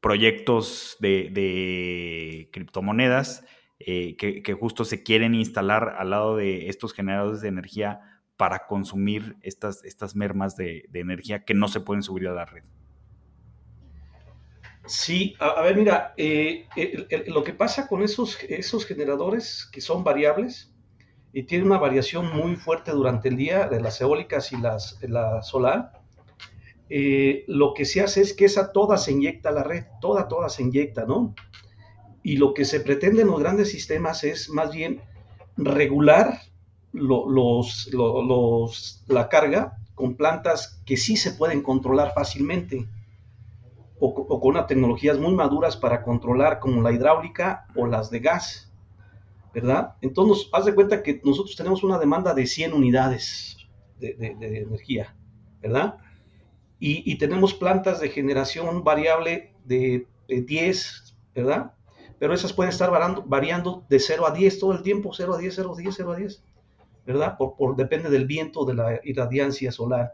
proyectos 0.02 0.98
de, 1.00 2.50
criptomonedas 2.52 3.46
eh, 3.80 4.18
que, 4.18 4.54
justo 4.54 4.84
se 4.84 5.04
quieren 5.04 5.36
instalar 5.36 5.96
al 5.98 6.10
lado 6.10 6.36
de 6.36 6.68
estos 6.68 6.94
generadores 6.94 7.42
de 7.42 7.48
energía 7.48 8.19
para 8.40 8.68
consumir 8.68 9.36
estas, 9.42 9.84
estas 9.84 10.16
mermas 10.16 10.56
de, 10.56 10.88
energía 10.94 11.44
que 11.44 11.54
no 11.54 11.68
se 11.68 11.82
pueden 11.82 12.02
subir 12.02 12.30
a 12.30 12.34
la 12.34 12.46
red? 12.46 12.64
Sí, 14.86 15.36
a, 15.40 15.62
ver, 15.62 15.76
mira, 15.76 16.14
eh, 16.16 16.66
lo 17.28 17.44
que 17.44 17.52
pasa 17.52 17.90
con 17.90 18.02
esos, 18.02 18.42
esos 18.48 18.86
generadores 18.86 19.70
que 19.74 19.82
son 19.82 20.06
variables 20.06 20.74
y 21.34 21.44
tienen 21.44 21.68
una 21.68 21.80
variación 21.80 22.34
muy 22.34 22.56
fuerte 22.56 22.92
durante 22.92 23.28
el 23.28 23.36
día 23.36 23.68
de 23.68 23.82
las 23.82 24.00
eólicas 24.00 24.54
y 24.54 24.58
las, 24.58 24.98
la 25.02 25.44
solar, 25.44 26.00
eh, 26.90 27.44
lo 27.48 27.74
que 27.74 27.84
se 27.84 28.00
hace 28.00 28.22
es 28.22 28.34
que 28.34 28.46
esa 28.46 28.72
toda 28.72 28.98
se 28.98 29.12
inyecta 29.12 29.50
a 29.50 29.52
la 29.52 29.64
red, 29.64 29.84
toda, 30.00 30.30
toda 30.30 30.48
se 30.48 30.64
inyecta, 30.64 31.04
¿no? 31.04 31.36
Y 32.24 32.38
lo 32.38 32.54
que 32.54 32.64
se 32.64 32.80
pretende 32.80 33.24
en 33.24 33.28
los 33.28 33.42
grandes 33.42 33.70
sistemas 33.70 34.24
es 34.24 34.50
más 34.50 34.72
bien 34.72 35.02
regular 35.58 36.49
los, 36.92 37.90
la 39.08 39.30
carga 39.30 39.78
con 39.96 40.16
plantas 40.16 40.82
que 40.86 40.98
sí 40.98 41.18
se 41.18 41.32
pueden 41.32 41.62
controlar 41.62 42.14
fácilmente 42.14 42.88
o, 44.00 44.08
o, 44.08 44.40
con 44.40 44.66
tecnologías 44.66 45.18
muy 45.20 45.34
maduras 45.34 45.76
para 45.76 46.04
controlar 46.04 46.60
como 46.60 46.82
la 46.82 46.92
hidráulica 46.92 47.68
o 47.76 47.86
las 47.86 48.10
de 48.10 48.20
gas, 48.20 48.72
¿verdad? 49.54 49.96
Entonces, 50.02 50.48
haz 50.54 50.66
de 50.66 50.74
cuenta 50.74 51.04
que 51.04 51.22
nosotros 51.24 51.56
tenemos 51.56 51.84
una 51.84 52.00
demanda 52.00 52.34
de 52.34 52.48
100 52.48 52.74
unidades 52.74 53.58
de, 54.00 54.14
de 54.14 54.62
energía, 54.62 55.16
¿verdad? 55.62 56.00
y, 56.80 57.18
tenemos 57.18 57.54
plantas 57.54 58.00
de 58.00 58.10
generación 58.10 58.84
variable 58.84 59.54
de, 59.66 60.08
10, 60.28 61.16
¿verdad? 61.36 61.74
Pero 62.20 62.34
esas 62.34 62.54
pueden 62.54 62.72
estar 62.72 62.90
variando, 62.90 63.24
variando, 63.26 63.86
de 63.90 64.00
0 64.00 64.28
a 64.28 64.32
10 64.32 64.60
todo 64.60 64.72
el 64.74 64.82
tiempo, 64.82 65.12
0 65.14 65.34
a 65.34 65.38
10, 65.38 65.56
0 65.56 65.74
a 65.74 65.78
10, 65.78 65.96
0 65.98 66.12
a 66.12 66.16
10, 66.16 66.44
¿verdad? 67.06 67.38
Por, 67.38 67.56
por, 67.56 67.76
depende 67.76 68.10
del 68.10 68.26
viento, 68.26 68.66
de 68.66 68.74
la 68.74 69.00
irradiancia 69.04 69.72
solar, 69.72 70.14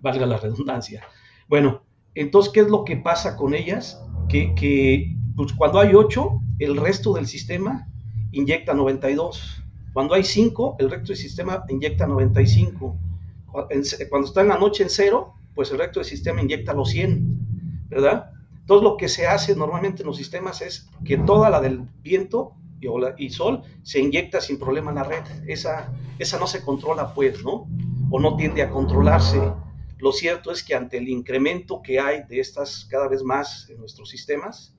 valga 0.00 0.26
la 0.26 0.38
redundancia. 0.38 1.02
Bueno, 1.48 1.82
entonces, 2.14 2.52
¿qué 2.52 2.60
es 2.60 2.68
lo 2.68 2.84
que 2.84 2.96
pasa 2.96 3.36
con 3.36 3.54
ellas? 3.54 4.02
Que, 4.28 5.14
pues 5.36 5.52
cuando 5.52 5.78
hay 5.78 5.94
8, 5.94 6.40
el 6.58 6.76
resto 6.76 7.12
del 7.12 7.26
sistema 7.26 7.86
inyecta 8.32 8.74
92. 8.74 9.62
Cuando 9.92 10.14
hay 10.14 10.24
5, 10.24 10.76
el 10.78 10.90
resto 10.90 11.08
del 11.08 11.16
sistema 11.16 11.64
inyecta 11.68 12.06
95. 12.06 12.96
Cuando 13.52 14.28
está 14.28 14.40
en 14.40 14.48
la 14.48 14.58
noche 14.58 14.82
en 14.82 14.90
0, 14.90 15.34
pues 15.54 15.70
el 15.70 15.78
resto 15.78 16.00
del 16.00 16.08
sistema 16.08 16.42
inyecta 16.42 16.72
los 16.74 16.90
100, 16.90 17.86
¿verdad? 17.88 18.30
Entonces 18.60 18.82
lo 18.82 18.96
que 18.96 19.08
se 19.08 19.26
hace 19.26 19.54
normalmente 19.54 20.02
en 20.02 20.08
los 20.08 20.16
sistemas 20.16 20.60
es 20.62 20.88
que 21.04 21.18
toda 21.18 21.50
la 21.50 21.60
del 21.60 21.82
viento 22.02 22.54
y, 22.80 23.30
sol 23.30 23.62
se 23.82 24.00
inyecta 24.00 24.40
sin 24.40 24.58
problema 24.58 24.90
en 24.90 24.96
la 24.96 25.04
red. 25.04 25.24
Esa, 25.46 25.92
esa 26.18 26.38
no 26.38 26.46
se 26.46 26.62
controla 26.62 27.14
pues, 27.14 27.42
¿no? 27.42 27.68
O 28.10 28.20
no 28.20 28.36
tiende 28.36 28.62
a 28.62 28.70
controlarse. 28.70 29.40
Lo 29.98 30.12
cierto 30.12 30.50
es 30.50 30.62
que 30.62 30.74
ante 30.74 30.98
el 30.98 31.08
incremento 31.08 31.80
que 31.82 31.98
hay 31.98 32.22
de 32.28 32.40
estas 32.40 32.86
cada 32.90 33.08
vez 33.08 33.22
más 33.22 33.68
en 33.70 33.78
nuestros 33.78 34.10
sistemas, 34.10 34.74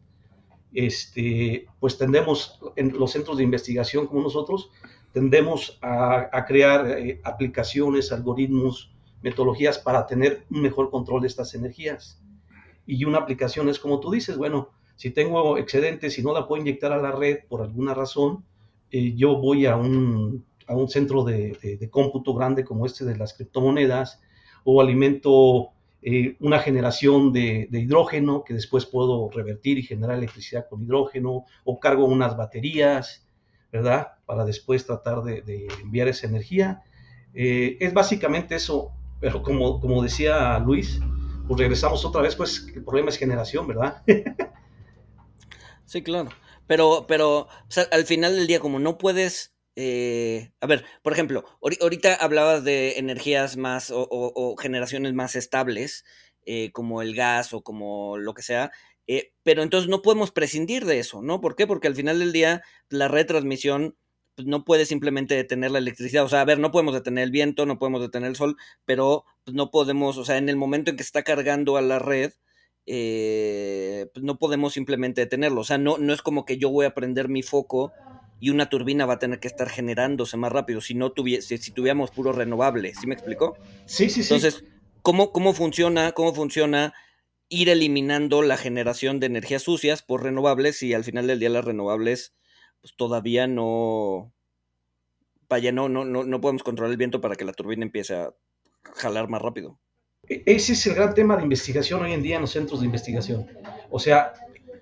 este, 0.73 1.67
pues 1.79 1.97
tendemos, 1.97 2.59
en 2.75 2.97
los 2.97 3.11
centros 3.11 3.37
de 3.37 3.43
investigación 3.43 4.05
como 4.05 4.21
nosotros, 4.21 4.69
tendemos 5.13 5.79
a, 5.81 6.29
a 6.31 6.45
crear 6.45 6.99
eh, 6.99 7.19
aplicaciones, 7.23 8.11
algoritmos, 8.11 8.91
metodologías 9.21 9.79
para 9.79 10.05
tener 10.05 10.45
un 10.51 10.61
mejor 10.61 10.91
control 10.91 11.21
de 11.21 11.27
estas 11.27 11.55
energías. 11.55 12.21
Y 12.85 13.03
una 13.05 13.17
aplicación 13.17 13.67
es 13.69 13.79
como 13.79 13.99
tú 13.99 14.11
dices, 14.11 14.37
bueno, 14.37 14.69
si 14.97 15.11
tengo 15.11 15.57
excedentes 15.57 16.17
y 16.19 16.23
no 16.23 16.33
la 16.33 16.47
puedo 16.47 16.61
inyectar 16.61 16.91
a 16.91 16.97
la 16.97 17.11
red 17.11 17.39
por 17.47 17.61
alguna 17.61 17.93
razón, 17.93 18.43
eh, 18.91 19.13
yo 19.15 19.37
voy 19.37 19.67
a 19.67 19.75
un, 19.75 20.43
a 20.67 20.75
un 20.75 20.89
centro 20.89 21.23
de, 21.23 21.77
de, 21.79 21.89
cómputo 21.89 22.33
grande 22.33 22.65
como 22.65 22.85
este 22.85 23.05
de 23.05 23.15
las 23.15 23.33
criptomonedas 23.33 24.21
o 24.63 24.81
alimento 24.81 25.69
eh, 26.01 26.35
una 26.39 26.59
generación 26.59 27.31
de, 27.31 27.67
de, 27.69 27.79
hidrógeno 27.79 28.43
que 28.43 28.55
después 28.55 28.85
puedo 28.87 29.29
revertir 29.29 29.77
y 29.77 29.83
generar 29.83 30.17
electricidad 30.17 30.67
con 30.67 30.81
hidrógeno 30.81 31.45
o 31.63 31.79
cargo 31.79 32.05
unas 32.05 32.35
baterías, 32.35 33.27
¿verdad? 33.71 34.13
Para 34.25 34.45
después 34.45 34.85
tratar 34.85 35.21
de, 35.21 35.67
enviar 35.81 36.07
esa 36.07 36.25
energía. 36.25 36.81
Eh, 37.35 37.77
es 37.79 37.93
básicamente 37.93 38.55
eso, 38.55 38.91
pero 39.19 39.43
como, 39.43 39.79
como 39.79 40.01
decía 40.01 40.57
Luis, 40.57 40.99
pues 41.47 41.59
regresamos 41.59 42.03
otra 42.03 42.21
vez, 42.23 42.35
pues 42.35 42.67
el 42.73 42.83
problema 42.83 43.09
es 43.09 43.17
generación, 43.17 43.67
¿verdad? 43.67 44.01
sí, 45.87 46.03
claro. 46.03 46.29
Pero, 46.67 47.05
pero 47.07 47.47
al 47.91 48.05
final 48.05 48.35
del 48.35 48.47
día, 48.47 48.59
como 48.59 48.79
no 48.79 48.97
puedes... 48.97 49.53
Eh, 49.75 50.51
a 50.59 50.67
ver, 50.67 50.85
por 51.03 51.13
ejemplo, 51.13 51.45
ahorita 51.81 52.15
hablabas 52.15 52.63
de 52.63 52.97
energías 52.97 53.57
más 53.57 53.91
o, 53.93 54.55
generaciones 54.59 55.13
más 55.13 55.35
estables, 55.35 56.03
eh, 56.45 56.71
como 56.71 57.01
el 57.01 57.15
gas 57.15 57.53
o 57.53 57.61
como 57.61 58.17
lo 58.17 58.33
que 58.33 58.41
sea, 58.41 58.71
eh, 59.07 59.33
pero 59.43 59.63
entonces 59.63 59.89
no 59.89 60.01
podemos 60.01 60.31
prescindir 60.31 60.85
de 60.85 60.99
eso, 60.99 61.21
¿no? 61.21 61.41
¿Por 61.41 61.55
qué? 61.55 61.65
Porque 61.67 61.87
al 61.87 61.95
final 61.95 62.19
del 62.19 62.33
día 62.33 62.63
la 62.89 63.07
retransmisión 63.07 63.95
pues 64.37 64.47
no 64.47 64.65
puede 64.65 64.85
simplemente 64.85 65.35
detener 65.35 65.71
la 65.71 65.79
electricidad. 65.79 66.23
O 66.23 66.29
sea, 66.29 66.41
a 66.41 66.45
ver, 66.45 66.59
no 66.59 66.71
podemos 66.71 66.93
detener 66.93 67.23
el 67.23 67.31
viento, 67.31 67.65
no 67.65 67.79
podemos 67.79 68.01
detener 68.01 68.29
el 68.29 68.35
sol, 68.35 68.55
pero 68.85 69.25
pues, 69.43 69.55
no 69.55 69.71
podemos, 69.71 70.17
o 70.17 70.25
sea, 70.25 70.37
en 70.37 70.47
el 70.47 70.57
momento 70.57 70.91
en 70.91 70.97
que 70.97 71.01
está 71.03 71.23
cargando 71.23 71.75
a 71.75 71.81
la 71.81 71.97
red, 71.97 72.33
eh, 72.87 74.09
pues 74.13 74.23
no 74.23 74.39
podemos 74.39 74.73
simplemente 74.73 75.21
detenerlo. 75.21 75.61
O 75.61 75.63
sea, 75.63 75.77
no, 75.77 75.97
no 75.97 76.13
es 76.13 76.21
como 76.21 76.45
que 76.45 76.57
yo 76.57 76.69
voy 76.69 76.85
a 76.85 76.95
prender 76.95 77.29
mi 77.29 77.43
foco 77.43 77.91
y 78.39 78.49
una 78.49 78.69
turbina 78.69 79.05
va 79.05 79.15
a 79.15 79.19
tener 79.19 79.39
que 79.39 79.47
estar 79.47 79.69
generándose 79.69 80.37
más 80.37 80.51
rápido 80.51 80.81
si 80.81 80.95
no 80.95 81.11
tuviese, 81.11 81.57
si 81.57 81.71
tuviéramos 81.71 82.11
puro 82.11 82.31
renovable. 82.31 82.95
¿Sí 82.95 83.05
me 83.05 83.13
explicó? 83.13 83.57
Sí, 83.85 84.09
sí, 84.09 84.23
sí. 84.23 84.33
Entonces, 84.33 84.63
¿cómo, 85.03 85.31
cómo 85.31 85.53
funciona? 85.53 86.13
¿Cómo 86.13 86.33
funciona? 86.33 86.93
ir 87.49 87.69
eliminando 87.69 88.41
la 88.41 88.57
generación 88.57 89.21
de 89.21 89.27
energías 89.27 89.63
sucias 89.63 90.01
por 90.03 90.23
renovables 90.23 90.83
y 90.83 90.93
al 90.93 91.03
final 91.03 91.27
del 91.27 91.39
día 91.39 91.49
las 91.49 91.63
renovables 91.63 92.35
pues 92.81 92.95
todavía 92.95 93.47
no, 93.47 94.33
vaya, 95.49 95.71
no, 95.71 95.89
no, 95.89 96.05
no, 96.05 96.23
no 96.23 96.41
podemos 96.41 96.63
controlar 96.63 96.91
el 96.91 96.97
viento 96.97 97.21
para 97.21 97.35
que 97.35 97.45
la 97.45 97.53
turbina 97.53 97.85
empiece 97.85 98.15
a 98.15 98.33
jalar 98.95 99.29
más 99.29 99.41
rápido. 99.41 99.79
Ese 100.27 100.73
es 100.73 100.85
el 100.87 100.95
gran 100.95 101.13
tema 101.13 101.37
de 101.37 101.43
investigación 101.43 102.01
hoy 102.01 102.13
en 102.13 102.21
día 102.21 102.35
en 102.35 102.41
los 102.41 102.51
centros 102.51 102.79
de 102.81 102.85
investigación. 102.85 103.47
O 103.89 103.99
sea, 103.99 104.33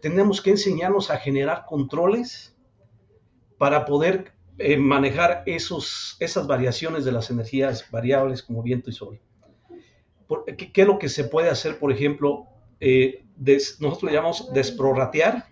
tenemos 0.02 0.42
que 0.42 0.52
enseñarnos 0.52 1.12
a 1.12 1.18
generar 1.18 1.66
controles 1.66 2.56
para 3.58 3.86
poder 3.86 4.34
eh, 4.58 4.78
manejar 4.78 5.44
esos, 5.46 6.18
esas 6.20 6.48
variaciones 6.48 7.06
de 7.06 7.12
las 7.12 7.30
energías 7.30 7.90
variables 7.92 8.42
como 8.42 8.64
viento 8.64 8.90
y 8.90 8.94
sol. 8.94 9.20
¿Qué, 10.58 10.72
qué 10.72 10.82
es 10.82 10.88
lo 10.88 10.98
que 10.98 11.10
se 11.10 11.26
puede 11.26 11.50
hacer, 11.50 11.78
por 11.78 11.92
ejemplo? 11.92 12.48
Eh, 12.80 13.24
nosotros 13.80 14.04
le 14.04 14.14
llamamos 14.14 14.52
desprorratear 14.54 15.46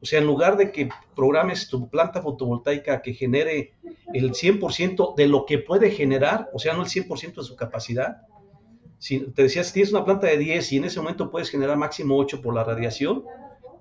o 0.00 0.06
sea, 0.06 0.20
en 0.20 0.26
lugar 0.26 0.56
de 0.56 0.70
que 0.70 0.88
programes 1.16 1.68
tu 1.68 1.88
planta 1.88 2.22
fotovoltaica 2.22 3.02
que 3.02 3.14
genere 3.14 3.74
el 4.14 4.32
100% 4.32 5.16
de 5.16 5.26
lo 5.26 5.44
que 5.44 5.58
puede 5.58 5.90
generar, 5.90 6.48
o 6.52 6.58
sea, 6.58 6.74
no 6.74 6.82
el 6.82 6.88
100% 6.88 7.34
de 7.34 7.42
su 7.42 7.56
capacidad, 7.56 8.22
si 8.98 9.20
te 9.20 9.42
decías, 9.42 9.68
si 9.68 9.74
tienes 9.74 9.92
una 9.92 10.04
planta 10.04 10.26
de 10.26 10.38
10 10.38 10.72
y 10.72 10.76
en 10.78 10.84
ese 10.84 11.00
momento 11.00 11.30
puedes 11.30 11.50
generar 11.50 11.76
máximo 11.76 12.16
8 12.16 12.42
por 12.42 12.54
la 12.54 12.64
radiación, 12.64 13.24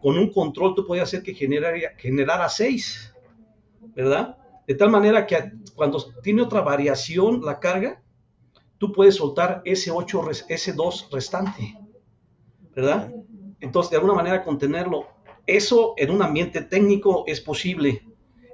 con 0.01 0.17
un 0.17 0.31
control 0.31 0.75
tú 0.75 0.85
puedes 0.85 1.03
hacer 1.03 1.23
que 1.23 1.33
generara, 1.33 1.77
generara 1.97 2.49
6, 2.49 3.13
¿verdad? 3.95 4.37
De 4.67 4.75
tal 4.75 4.89
manera 4.89 5.25
que 5.25 5.51
cuando 5.75 6.03
tiene 6.21 6.41
otra 6.41 6.61
variación 6.61 7.41
la 7.43 7.59
carga, 7.59 8.01
tú 8.77 8.91
puedes 8.91 9.15
soltar 9.15 9.61
ese 9.65 9.91
8, 9.91 10.29
ese 10.49 10.73
2 10.73 11.09
restante, 11.11 11.77
¿verdad? 12.75 13.11
Entonces, 13.59 13.89
de 13.89 13.97
alguna 13.97 14.13
manera 14.13 14.43
contenerlo 14.43 15.17
eso 15.47 15.93
en 15.95 16.11
un 16.11 16.21
ambiente 16.21 16.61
técnico 16.61 17.23
es 17.25 17.39
posible. 17.39 18.03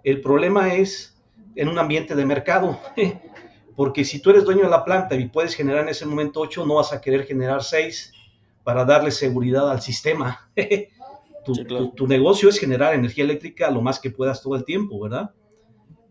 El 0.03 0.21
problema 0.21 0.75
es 0.75 1.19
en 1.55 1.67
un 1.67 1.79
ambiente 1.79 2.15
de 2.15 2.25
mercado. 2.25 2.79
Porque 3.75 4.05
si 4.05 4.21
tú 4.21 4.29
eres 4.29 4.43
dueño 4.43 4.63
de 4.63 4.69
la 4.69 4.83
planta 4.83 5.15
y 5.15 5.27
puedes 5.27 5.55
generar 5.55 5.83
en 5.83 5.89
ese 5.89 6.05
momento 6.05 6.41
8, 6.41 6.65
no 6.65 6.75
vas 6.75 6.93
a 6.93 7.01
querer 7.01 7.25
generar 7.25 7.63
6 7.63 8.13
para 8.63 8.85
darle 8.85 9.11
seguridad 9.11 9.69
al 9.69 9.81
sistema. 9.81 10.49
tu, 11.95 12.07
negocio 12.07 12.49
es 12.49 12.59
generar 12.59 12.93
energía 12.93 13.23
eléctrica 13.23 13.69
lo 13.69 13.81
más 13.81 13.99
que 13.99 14.11
puedas 14.11 14.41
todo 14.41 14.55
el 14.55 14.63
tiempo, 14.63 14.99
¿verdad? 14.99 15.31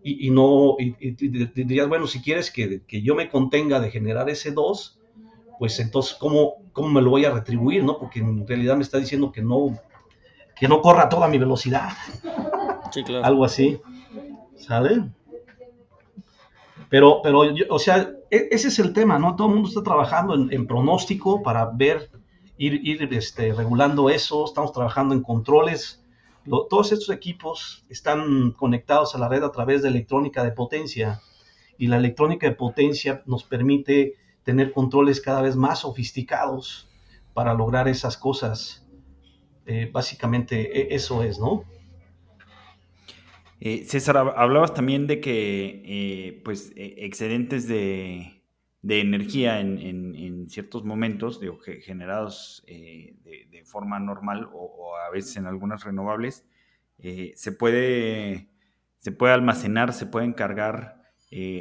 Y, 0.05 0.31
no, 0.31 0.75
y, 0.81 1.13
dirías, 1.13 1.89
bueno, 1.89 2.09
si 2.09 2.21
quieres 2.21 2.51
que, 2.51 2.83
yo 2.89 3.15
me 3.15 3.29
contenga 3.29 3.79
de 3.79 3.89
generar 3.89 4.29
ese 4.29 4.51
2, 4.51 4.99
pues 5.61 5.79
entonces, 5.79 6.15
¿cómo, 6.15 6.55
¿cómo 6.73 6.89
me 6.89 7.01
lo 7.01 7.11
voy 7.11 7.25
a 7.25 7.31
retribuir, 7.31 7.85
no? 7.85 7.99
Porque 7.99 8.19
en 8.19 8.45
realidad 8.45 8.75
me 8.75 8.83
está 8.83 8.99
diciendo 8.99 9.31
que 9.31 9.43
no, 9.43 9.79
que 10.57 10.67
no 10.67 10.83
corra 10.83 11.09
toda 11.09 11.29
mi 11.29 11.39
velocidad. 11.39 11.91
Sí, 12.91 13.05
claro. 13.05 13.25
Algo 13.25 13.45
así. 13.45 13.81
¿Sale? 14.57 15.05
Pero, 16.93 17.23
pero, 17.23 17.41
o 17.71 17.79
sea, 17.79 18.13
e, 18.31 18.49
ese 18.51 18.69
es 18.69 18.79
el 18.79 18.93
tema, 18.93 19.19
¿no? 19.19 19.35
Todo 19.35 19.49
el 19.49 19.55
mundo 19.55 19.71
está 19.71 19.83
trabajando 19.83 20.35
en, 20.35 20.67
pronóstico 20.67 21.43
para 21.43 21.71
ver, 21.73 22.11
ir, 22.59 22.87
ir 22.87 23.09
este, 23.15 23.55
regulando 23.55 24.11
eso. 24.11 24.45
Estamos 24.45 24.73
trabajando 24.75 25.15
en 25.15 25.23
controles. 25.23 26.05
todos 26.45 26.93
estos 26.93 27.09
equipos 27.09 27.87
están 27.89 28.51
conectados 28.53 29.15
a 29.15 29.19
la 29.19 29.31
red 29.31 29.43
a 29.43 29.53
través 29.53 29.81
de 29.81 29.89
electrónica 29.89 30.45
de 30.45 30.53
potencia. 30.53 31.23
y 31.79 31.87
la 31.87 31.97
electrónica 31.97 32.47
de 32.47 32.55
potencia 32.55 33.23
nos 33.25 33.43
permite 33.43 34.17
tener 34.43 34.75
controles 34.75 35.23
cada 35.23 35.41
vez 35.41 35.57
más 35.57 35.79
sofisticados 35.79 36.91
para 37.33 37.55
lograr 37.55 37.89
esas 37.89 38.19
cosas. 38.19 38.87
Eh, 39.65 39.89
básicamente 39.91 40.55
e, 40.79 40.95
eso 40.95 41.23
es, 41.23 41.39
¿no? 41.39 41.65
Eh, 43.65 43.85
César, 43.85 44.17
hablabas 44.17 44.75
también 44.75 45.07
de 45.07 45.21
que 45.21 45.83
eh, 45.85 46.41
pues 46.45 46.73
e, 46.75 47.07
excedentes 47.07 47.69
de, 47.69 48.43
energía 48.83 49.61
en, 49.61 50.49
ciertos 50.49 50.85
momentos, 50.85 51.41
generados 51.83 52.65
de, 52.67 53.63
forma 53.65 54.01
normal 54.01 54.51
o, 54.53 54.97
a 54.97 55.11
veces 55.11 55.37
en 55.37 55.47
algunas 55.47 55.85
renovables, 55.85 56.45
se, 56.99 57.53
puede, 57.53 58.49
se 58.99 59.13
puede 59.13 59.33
almacenar, 59.33 59.93
se 59.93 60.07
pueden 60.07 60.33
cargar 60.33 61.01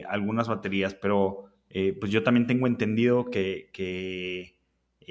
algunas 0.09 0.47
baterías, 0.47 0.95
pero 0.95 1.45
pues 1.99 2.11
yo 2.11 2.23
también 2.23 2.47
tengo 2.47 2.65
entendido 2.65 3.29
que 3.29 3.69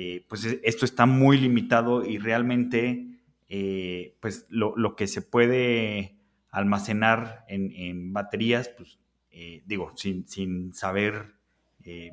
eh, 0.03 0.25
pues 0.29 0.47
e, 0.47 0.61
esto 0.65 0.85
está 0.85 1.05
muy 1.05 1.39
limitado 1.39 2.05
y 2.07 2.19
realmente 2.19 3.19
eh, 3.49 4.17
pues 4.21 4.47
lo, 4.49 4.97
que 4.97 5.07
se 5.07 5.21
puede 5.21 6.17
almacenar 6.51 7.45
en, 7.49 8.13
baterías, 8.13 8.69
pues 8.69 8.99
eh, 9.31 9.63
digo, 9.67 9.93
sin, 9.97 10.73
saber 10.75 11.35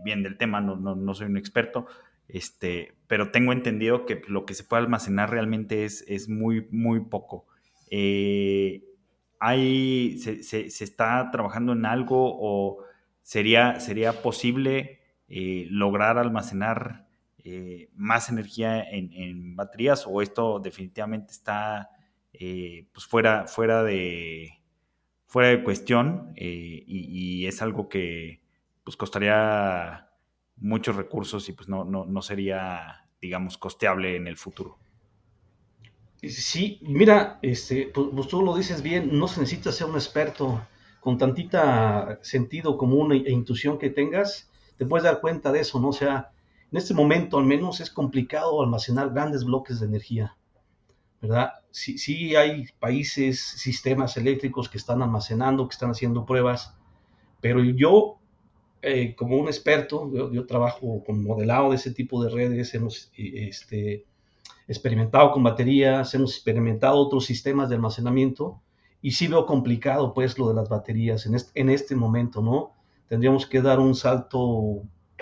bien 0.03 0.24
del 0.24 0.38
tema, 0.38 0.62
no, 0.62 1.13
soy 1.13 1.27
un 1.27 1.38
experto, 1.38 1.88
este, 2.27 2.96
pero 3.08 3.32
tengo 3.32 3.51
entendido 3.51 4.06
que 4.06 4.22
lo 4.27 4.46
que 4.46 4.53
se 4.53 4.63
puede 4.63 4.84
almacenar 4.84 5.29
realmente 5.29 5.86
es, 5.86 6.03
es 6.08 6.29
muy, 6.29 6.67
muy 6.72 7.01
poco. 7.01 7.46
hay, 9.39 10.17
se, 10.20 10.44
se, 10.44 10.84
está 10.84 11.29
trabajando 11.32 11.74
en 11.74 11.86
algo 11.86 12.38
o 12.39 12.84
sería, 13.22 13.79
sería 13.79 14.22
posible 14.22 15.00
lograr 15.27 16.17
almacenar 16.17 17.08
eh, 17.50 17.89
más 17.96 18.27
energía 18.27 18.84
en, 18.84 19.56
baterías 19.56 20.06
o 20.06 20.22
esto 20.22 20.60
definitivamente 20.60 21.32
está 21.32 21.89
eh, 22.39 22.88
pues 22.94 23.06
fuera, 23.06 23.48
fuera, 23.48 23.84
de, 23.84 24.60
fuera 25.25 25.50
de 25.50 25.63
cuestión 25.63 26.34
eh, 26.36 26.84
y, 26.86 27.46
es 27.48 27.62
algo 27.62 27.89
que 27.89 28.41
pues 28.84 28.96
costaría 28.96 30.10
muchos 30.58 30.96
recursos 30.96 31.50
y 31.50 31.53
pues 31.53 31.67
no, 31.67 31.84
no, 31.84 32.22
sería, 32.22 33.08
digamos, 33.22 33.58
costeable 33.58 34.15
en 34.15 34.27
el 34.27 34.38
futuro. 34.38 34.77
Sí, 36.24 36.79
mira, 36.82 37.39
este, 37.41 37.91
pues, 37.94 38.08
pues, 38.13 38.27
tú 38.27 38.41
lo 38.41 38.56
dices 38.56 38.82
bien, 38.82 39.17
no 39.17 39.27
se 39.27 39.41
necesita 39.41 39.72
ser 39.72 39.88
un 39.88 39.96
experto 39.96 40.65
con 41.00 41.17
tantita 41.17 42.20
sentido 42.22 42.77
común 42.77 43.13
e, 43.13 43.17
e 43.17 43.32
intuición 43.32 43.77
que 43.77 43.89
tengas, 43.89 44.50
te 44.77 44.86
puedes 44.86 45.03
dar 45.03 45.22
cuenta 45.22 45.51
de 45.51 45.62
eso, 45.62 45.79
¿no? 45.79 45.89
O 45.89 45.94
sea, 45.94 46.32
en 46.72 46.77
este 46.77 46.94
momento 46.94 47.38
al 47.38 47.46
menos 47.46 47.79
es 47.79 47.89
complicado 47.89 48.62
almacenar 48.62 49.12
grandes 49.12 49.44
bloques 49.44 49.79
de 49.79 49.88
energía, 49.88 50.37
¿verdad? 51.21 51.51
Sí, 51.71 51.97
sí 51.97 52.36
hay 52.36 52.65
países, 52.79 53.39
sistemas 53.39 54.17
eléctricos 54.17 54.69
que 54.69 54.77
están 54.77 55.01
almacenando, 55.01 55.67
que 55.67 55.74
están 55.74 55.91
haciendo 55.91 56.25
pruebas, 56.25 56.75
pero 57.41 57.63
yo, 57.63 58.17
eh, 58.81 59.15
como 59.15 59.38
un 59.38 59.47
experto, 59.47 60.12
yo, 60.31 60.45
trabajo 60.45 61.03
con 61.05 61.24
modelado 61.24 61.69
de 61.69 61.75
ese 61.75 61.91
tipo 61.91 62.24
de 62.24 62.29
redes, 62.29 62.74
hemos 62.74 63.12
este, 63.15 64.05
experimentado 64.67 65.31
con 65.31 65.43
baterías, 65.43 66.13
hemos 66.13 66.33
experimentado 66.33 66.97
otros 66.97 67.25
sistemas 67.25 67.69
de 67.69 67.75
almacenamiento 67.75 68.62
y 69.01 69.12
sí 69.12 69.27
veo 69.27 69.45
complicado 69.45 70.13
pues 70.13 70.38
lo 70.38 70.50
de 70.50 70.55
las 70.55 70.69
baterías 70.69 71.25
en 71.25 71.36
este, 71.36 71.59
en 71.59 71.69
este 71.69 71.95
momento, 71.95 72.41
¿no? 72.41 72.71
Tendríamos 73.07 73.45
que 73.45 73.62
dar 73.62 73.79
un 73.79 73.95
salto 73.95 74.81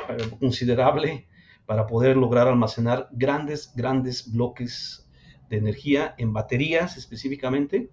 eh, 0.10 0.30
considerable 0.40 1.28
para 1.66 1.86
poder 1.86 2.18
lograr 2.18 2.48
almacenar 2.48 3.10
grandes, 3.12 3.74
grandes 3.76 4.32
bloques 4.32 5.05
energía 5.58 6.16
en 6.18 6.34
baterías 6.34 6.98
específicamente 6.98 7.90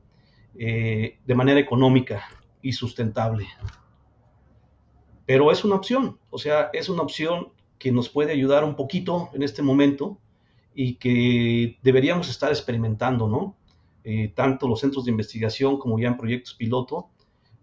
eh, 0.59 1.19
de 1.25 1.35
manera 1.35 1.61
económica 1.61 2.25
y 2.61 2.73
sustentable. 2.73 3.47
Pero 5.27 5.51
es 5.51 5.65
una 5.65 5.77
opción, 5.77 6.19
o 6.31 6.39
sea, 6.39 6.71
es 6.73 6.89
una 6.89 7.03
opción 7.03 7.53
que 7.79 7.93
nos 7.93 8.09
puede 8.09 8.33
ayudar 8.33 8.65
un 8.65 8.77
poquito 8.77 9.31
en 9.33 9.43
este 9.43 9.63
momento 9.63 10.19
y 10.75 10.95
que 10.95 11.79
deberíamos 11.83 12.29
estar 12.29 12.51
experimentando, 12.51 13.29
¿no? 13.29 13.57
Eh, 14.05 14.33
tanto 14.35 14.67
los 14.69 14.81
centros 14.81 15.05
de 15.05 15.11
investigación 15.11 15.79
como 15.79 15.99
ya 15.99 16.09
en 16.09 16.17
proyectos 16.17 16.55
piloto, 16.55 17.11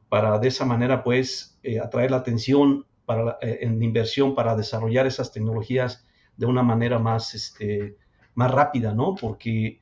para 0.09 0.39
de 0.39 0.47
esa 0.47 0.65
manera, 0.65 1.03
pues, 1.03 1.59
eh, 1.63 1.79
atraer 1.79 2.11
la 2.11 2.17
atención 2.17 2.85
para 3.05 3.37
eh, 3.41 3.59
en 3.61 3.81
inversión 3.81 4.35
para 4.35 4.55
desarrollar 4.55 5.05
esas 5.07 5.31
tecnologías 5.31 6.05
de 6.37 6.45
una 6.45 6.63
manera 6.63 6.99
más, 6.99 7.35
este, 7.35 7.97
más 8.35 8.51
rápida, 8.51 8.93
¿no? 8.93 9.15
Porque 9.15 9.79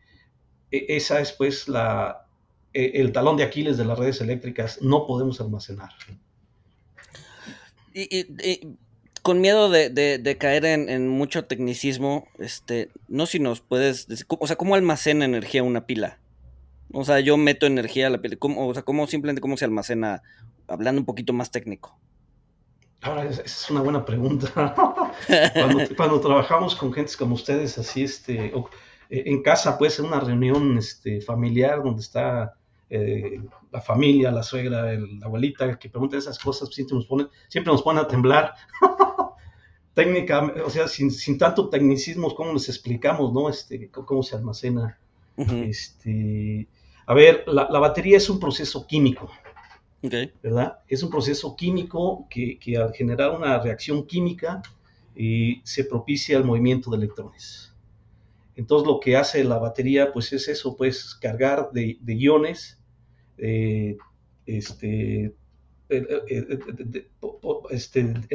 esa 0.71 1.19
es 1.19 1.31
pues 1.31 1.67
la, 1.67 2.27
e, 2.73 3.01
el 3.01 3.11
talón 3.11 3.37
de 3.37 3.43
Aquiles 3.43 3.77
de 3.77 3.85
las 3.85 3.97
redes 3.97 4.21
eléctricas, 4.21 4.81
no 4.81 5.07
podemos 5.07 5.41
almacenar. 5.41 5.91
Y, 7.93 8.77
con 9.23 9.41
miedo 9.41 9.69
de, 9.69 10.37
caer 10.39 10.65
en, 10.65 11.07
mucho 11.07 11.45
tecnicismo, 11.45 12.27
este, 12.37 12.89
no 13.07 13.25
si 13.25 13.39
nos 13.39 13.61
puedes 13.61 14.07
decir, 14.07 14.25
o 14.29 14.47
sea, 14.47 14.55
¿cómo 14.55 14.75
almacena 14.75 15.25
energía 15.25 15.63
una 15.63 15.85
pila? 15.85 16.19
O 16.93 17.03
sea, 17.03 17.19
yo 17.19 17.35
meto 17.35 17.65
energía 17.65 18.07
a 18.07 18.09
la 18.09 18.21
pila, 18.21 18.37
¿cómo, 18.37 18.67
o 18.67 18.73
sea, 18.73 18.83
¿cómo 18.83 19.07
simplemente 19.07 19.41
cómo 19.41 19.57
se 19.57 19.65
almacena, 19.65 20.21
hablando 20.67 21.01
un 21.01 21.05
poquito 21.05 21.33
más 21.33 21.51
técnico? 21.51 21.97
Ahora, 23.01 23.25
esa 23.25 23.41
es 23.41 23.69
una 23.69 23.81
buena 23.81 24.05
pregunta. 24.05 24.73
cuando, 25.95 26.21
trabajamos 26.21 26.75
con 26.75 26.93
gentes 26.93 27.17
como 27.17 27.35
ustedes, 27.35 27.77
así, 27.77 28.03
este, 28.03 28.53
en 29.09 29.41
casa 29.41 29.77
puede 29.77 29.91
ser 29.91 30.05
una 30.05 30.19
reunión 30.19 30.77
este, 30.77 31.21
familiar 31.21 31.83
donde 31.83 32.01
está 32.01 32.55
eh, 32.89 33.41
la 33.71 33.81
familia, 33.81 34.31
la 34.31 34.43
suegra, 34.43 34.93
la 34.93 35.25
abuelita, 35.25 35.77
que 35.77 35.89
preguntan 35.89 36.19
esas 36.19 36.39
cosas, 36.39 36.69
siempre 36.73 36.95
nos 36.95 37.05
ponen, 37.05 37.27
siempre 37.47 37.71
nos 37.71 37.81
ponen 37.81 38.03
a 38.03 38.07
temblar. 38.07 38.53
Técnica, 39.93 40.53
o 40.63 40.69
sea, 40.69 40.87
sin, 40.87 41.09
sin, 41.09 41.37
tanto 41.37 41.69
tecnicismo, 41.69 42.35
¿cómo 42.35 42.53
les 42.53 42.69
explicamos, 42.69 43.33
no? 43.33 43.49
Este, 43.49 43.89
cómo 43.89 44.21
se 44.21 44.35
almacena. 44.35 44.99
este, 45.35 46.67
a 47.05 47.13
ver, 47.13 47.43
la, 47.47 47.67
la 47.69 47.79
batería 47.79 48.17
es 48.17 48.29
un 48.29 48.39
proceso 48.39 48.85
químico. 48.85 49.29
¿verdad? 50.43 50.79
Es 50.87 51.03
un 51.03 51.09
proceso 51.09 51.55
químico 51.55 52.27
que, 52.29 52.59
al 52.77 52.93
generar 52.93 53.31
una 53.31 53.59
reacción 53.59 54.05
química 54.05 54.61
eh, 55.15 55.61
se 55.63 55.83
propicia 55.83 56.37
el 56.37 56.43
movimiento 56.43 56.91
de 56.91 56.97
electrones. 56.97 57.73
Entonces 58.57 58.87
lo 58.87 58.99
que 58.99 59.15
hace 59.15 59.43
la 59.43 59.59
batería 59.59 60.11
pues 60.11 60.33
es 60.33 60.47
eso, 60.47 60.75
pues 60.75 61.13
cargar 61.15 61.69
de, 61.71 61.99
iones 62.05 62.81
eh, 63.37 63.97
este, 64.47 65.35
en 65.89 66.07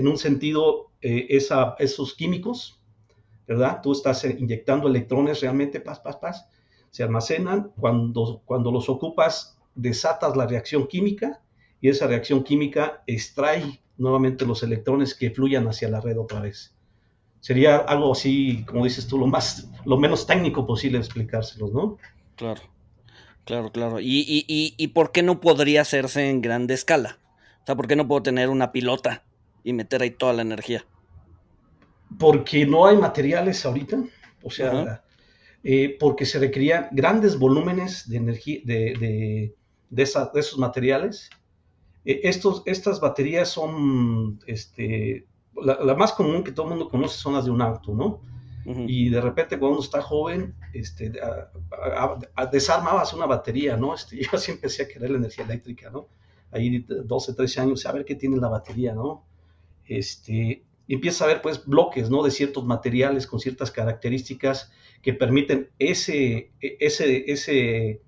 un 0.06 0.16
sentido 0.16 0.92
eh, 1.02 1.26
esos 1.78 2.14
químicos, 2.14 2.80
¿verdad? 3.48 3.80
Tú 3.82 3.90
estás 3.92 4.24
inyectando 4.24 4.86
electrones 4.86 5.40
realmente, 5.40 5.80
paz, 5.80 5.98
paz, 5.98 6.16
paz, 6.16 6.46
se 6.90 7.02
almacenan, 7.02 7.72
cuando, 7.76 8.42
cuando 8.44 8.70
los 8.70 8.88
ocupas 8.88 9.58
desatas 9.74 10.36
la 10.36 10.46
reacción 10.46 10.86
química 10.86 11.42
y 11.80 11.88
esa 11.88 12.06
reacción 12.06 12.44
química 12.44 13.02
extrae 13.08 13.82
nuevamente 13.96 14.46
los 14.46 14.62
electrones 14.62 15.16
que 15.16 15.32
fluyan 15.32 15.66
hacia 15.66 15.88
la 15.88 16.00
red 16.00 16.16
otra 16.16 16.40
vez. 16.40 16.76
Sería 17.42 17.76
algo 17.76 18.12
así, 18.12 18.64
como 18.66 18.84
dices 18.84 19.06
tú, 19.06 19.18
lo 19.18 19.26
más, 19.26 19.68
lo 19.84 19.96
menos 19.98 20.26
técnico 20.26 20.64
posible 20.64 20.98
explicárselos, 20.98 21.72
¿no? 21.72 21.98
Claro, 22.36 22.62
claro, 23.44 23.72
claro. 23.72 24.00
¿Y, 24.00 24.20
y, 24.26 24.74
y, 24.76 24.86
por 24.88 25.10
qué 25.10 25.22
no 25.22 25.40
podría 25.40 25.82
hacerse 25.82 26.30
en 26.30 26.40
grande 26.40 26.74
escala? 26.74 27.18
O 27.62 27.66
sea, 27.66 27.74
¿por 27.74 27.88
qué 27.88 27.96
no 27.96 28.06
puedo 28.06 28.22
tener 28.22 28.48
una 28.48 28.70
pilota 28.70 29.24
y 29.64 29.72
meter 29.72 30.02
ahí 30.02 30.12
toda 30.12 30.32
la 30.32 30.42
energía? 30.42 30.86
Porque 32.16 32.64
no 32.64 32.86
hay 32.86 32.96
materiales 32.96 33.66
ahorita, 33.66 34.04
o 34.42 34.50
sea, 34.50 35.02
eh, 35.64 35.96
porque 35.98 36.24
se 36.24 36.38
requerían 36.38 36.88
grandes 36.92 37.36
volúmenes 37.36 38.08
de 38.08 38.16
energía, 38.18 38.60
de, 38.64 38.94
de, 39.00 39.54
de 39.90 40.02
esos 40.02 40.58
materiales 40.58 41.28
eh, 42.04 42.20
estos, 42.24 42.62
estas 42.66 43.00
baterías 43.00 43.48
son, 43.48 44.40
este, 44.46 45.26
la, 45.60 45.94
más 45.94 46.12
común 46.12 46.42
que 46.42 46.52
todo 46.52 46.66
el 46.66 46.70
mundo 46.70 46.88
conoce 46.88 47.18
son 47.18 47.34
las 47.34 47.44
de 47.44 47.50
un 47.50 47.62
auto, 47.62 47.94
¿no? 47.94 48.20
Y 48.64 49.08
de 49.08 49.20
repente 49.20 49.58
cuando 49.58 49.78
uno 49.78 49.84
está 49.84 50.00
joven, 50.00 50.54
este, 50.72 51.12
desarmabas 52.52 53.12
una 53.12 53.26
batería, 53.26 53.76
¿no? 53.76 53.92
Este, 53.92 54.16
yo 54.22 54.30
así 54.34 54.52
empecé 54.52 54.84
a 54.84 54.88
querer 54.88 55.10
la 55.10 55.18
energía 55.18 55.44
eléctrica, 55.44 55.90
¿no? 55.90 56.06
Ahí 56.52 56.86
12, 56.86 57.34
13 57.34 57.60
años, 57.60 57.86
a 57.86 57.92
ver 57.92 58.04
qué 58.04 58.14
tiene 58.14 58.36
la 58.36 58.48
batería, 58.48 58.94
¿no? 58.94 59.24
Este, 59.84 60.64
y 60.86 60.94
empieza 60.94 61.24
a 61.24 61.28
ver 61.28 61.42
pues 61.42 61.64
bloques, 61.64 62.08
¿no? 62.08 62.22
De 62.22 62.30
ciertos 62.30 62.64
materiales 62.64 63.26
con 63.26 63.40
ciertas 63.40 63.70
características 63.70 64.70
que 65.02 65.12
permiten 65.12 65.70
ese, 65.78 66.52
e, 66.60 66.76
ese, 66.78 67.30
ese 67.32 68.02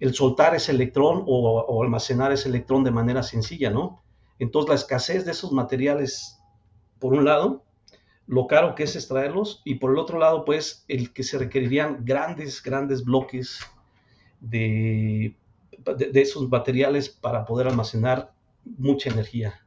el 0.00 0.14
soltar 0.14 0.54
ese 0.54 0.72
electrón 0.72 1.24
o, 1.26 1.82
almacenar 1.82 2.32
ese 2.32 2.48
electrón 2.48 2.84
de 2.84 2.90
manera 2.90 3.22
sencilla, 3.22 3.70
¿no? 3.70 4.02
Entonces 4.38 4.68
la 4.68 4.74
escasez 4.76 5.24
de 5.24 5.32
esos 5.32 5.52
materiales, 5.52 6.37
por 6.98 7.14
un 7.14 7.24
lado, 7.24 7.64
lo 8.26 8.46
caro 8.46 8.74
que 8.74 8.84
es 8.84 8.96
extraerlos, 8.96 9.62
y 9.64 9.76
por 9.76 9.90
el 9.90 9.98
otro 9.98 10.18
lado, 10.18 10.44
pues 10.44 10.84
el 10.88 11.12
que 11.12 11.22
se 11.22 11.38
requerirían 11.38 12.04
grandes, 12.04 12.62
grandes 12.62 13.04
bloques 13.04 13.60
de, 14.40 15.34
de, 15.96 16.20
esos 16.20 16.48
materiales 16.48 17.08
para 17.08 17.44
poder 17.44 17.68
almacenar 17.68 18.32
mucha 18.64 19.10
energía. 19.10 19.64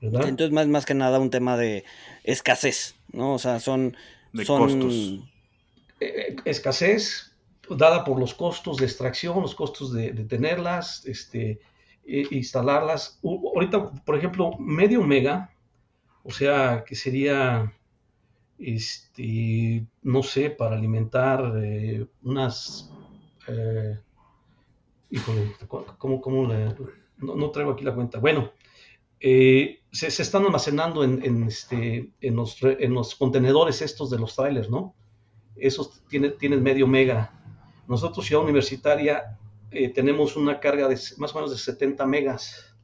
¿verdad? 0.00 0.28
Entonces, 0.28 0.52
más, 0.52 0.66
más 0.66 0.86
que 0.86 0.94
nada 0.94 1.18
un 1.18 1.30
tema 1.30 1.56
de 1.56 1.84
escasez, 2.24 2.94
¿no? 3.12 3.34
O 3.34 3.38
sea, 3.38 3.60
son... 3.60 3.96
costos. 4.46 5.20
Eh, 6.00 6.06
eh, 6.30 6.36
escasez 6.46 7.30
dada 7.76 8.04
por 8.04 8.18
los 8.18 8.34
costos 8.34 8.78
de 8.78 8.86
extracción, 8.86 9.40
los 9.42 9.54
costos 9.54 9.92
de, 9.92 10.12
tenerlas, 10.24 11.04
este, 11.06 11.60
e, 12.06 12.26
instalarlas. 12.30 13.20
ahorita, 13.22 13.90
por 13.90 14.16
ejemplo, 14.16 14.52
medio 14.58 15.02
mega, 15.02 15.52
o 16.24 16.30
sea, 16.30 16.84
que 16.86 16.94
sería, 16.94 17.72
este, 18.58 19.86
no 20.02 20.22
sé, 20.22 20.50
para 20.50 20.76
alimentar 20.76 21.54
eh, 21.62 22.06
unas 22.22 22.90
eh, 23.48 23.98
híjole, 25.10 25.52
¿cómo, 25.98 26.48
no, 27.18 27.50
traigo 27.50 27.72
aquí 27.72 27.84
la 27.84 27.94
cuenta. 27.94 28.18
Bueno, 28.18 28.52
eh, 29.18 29.80
se, 29.90 30.06
están 30.06 30.44
almacenando 30.44 31.04
en, 31.04 31.44
este, 31.44 32.10
en, 32.20 32.36
los, 32.36 33.14
contenedores 33.16 33.82
estos 33.82 34.10
de 34.10 34.18
los 34.18 34.34
trailers, 34.34 34.70
¿no? 34.70 34.94
Esos 35.56 36.02
tienen, 36.08 36.38
tienen 36.38 36.62
medio 36.62 36.86
mega. 36.86 37.32
Nosotros, 37.88 38.24
Ciudad 38.24 38.44
Universitaria, 38.44 39.38
eh, 39.70 39.88
tenemos 39.90 40.36
una 40.36 40.60
carga 40.60 40.88
de 40.88 40.98
más 41.18 41.32
o 41.32 41.34
menos 41.34 41.50
de 41.50 41.58
70 41.58 42.06
megas 42.06 42.74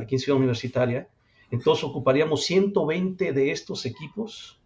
aquí 0.00 0.14
en 0.14 0.18
Ciudad 0.18 0.38
Universitaria. 0.38 1.08
Entonces 1.54 1.84
ocuparíamos 1.84 2.44
120 2.44 3.32
de 3.32 3.50
estos 3.50 3.86
equipos 3.86 4.60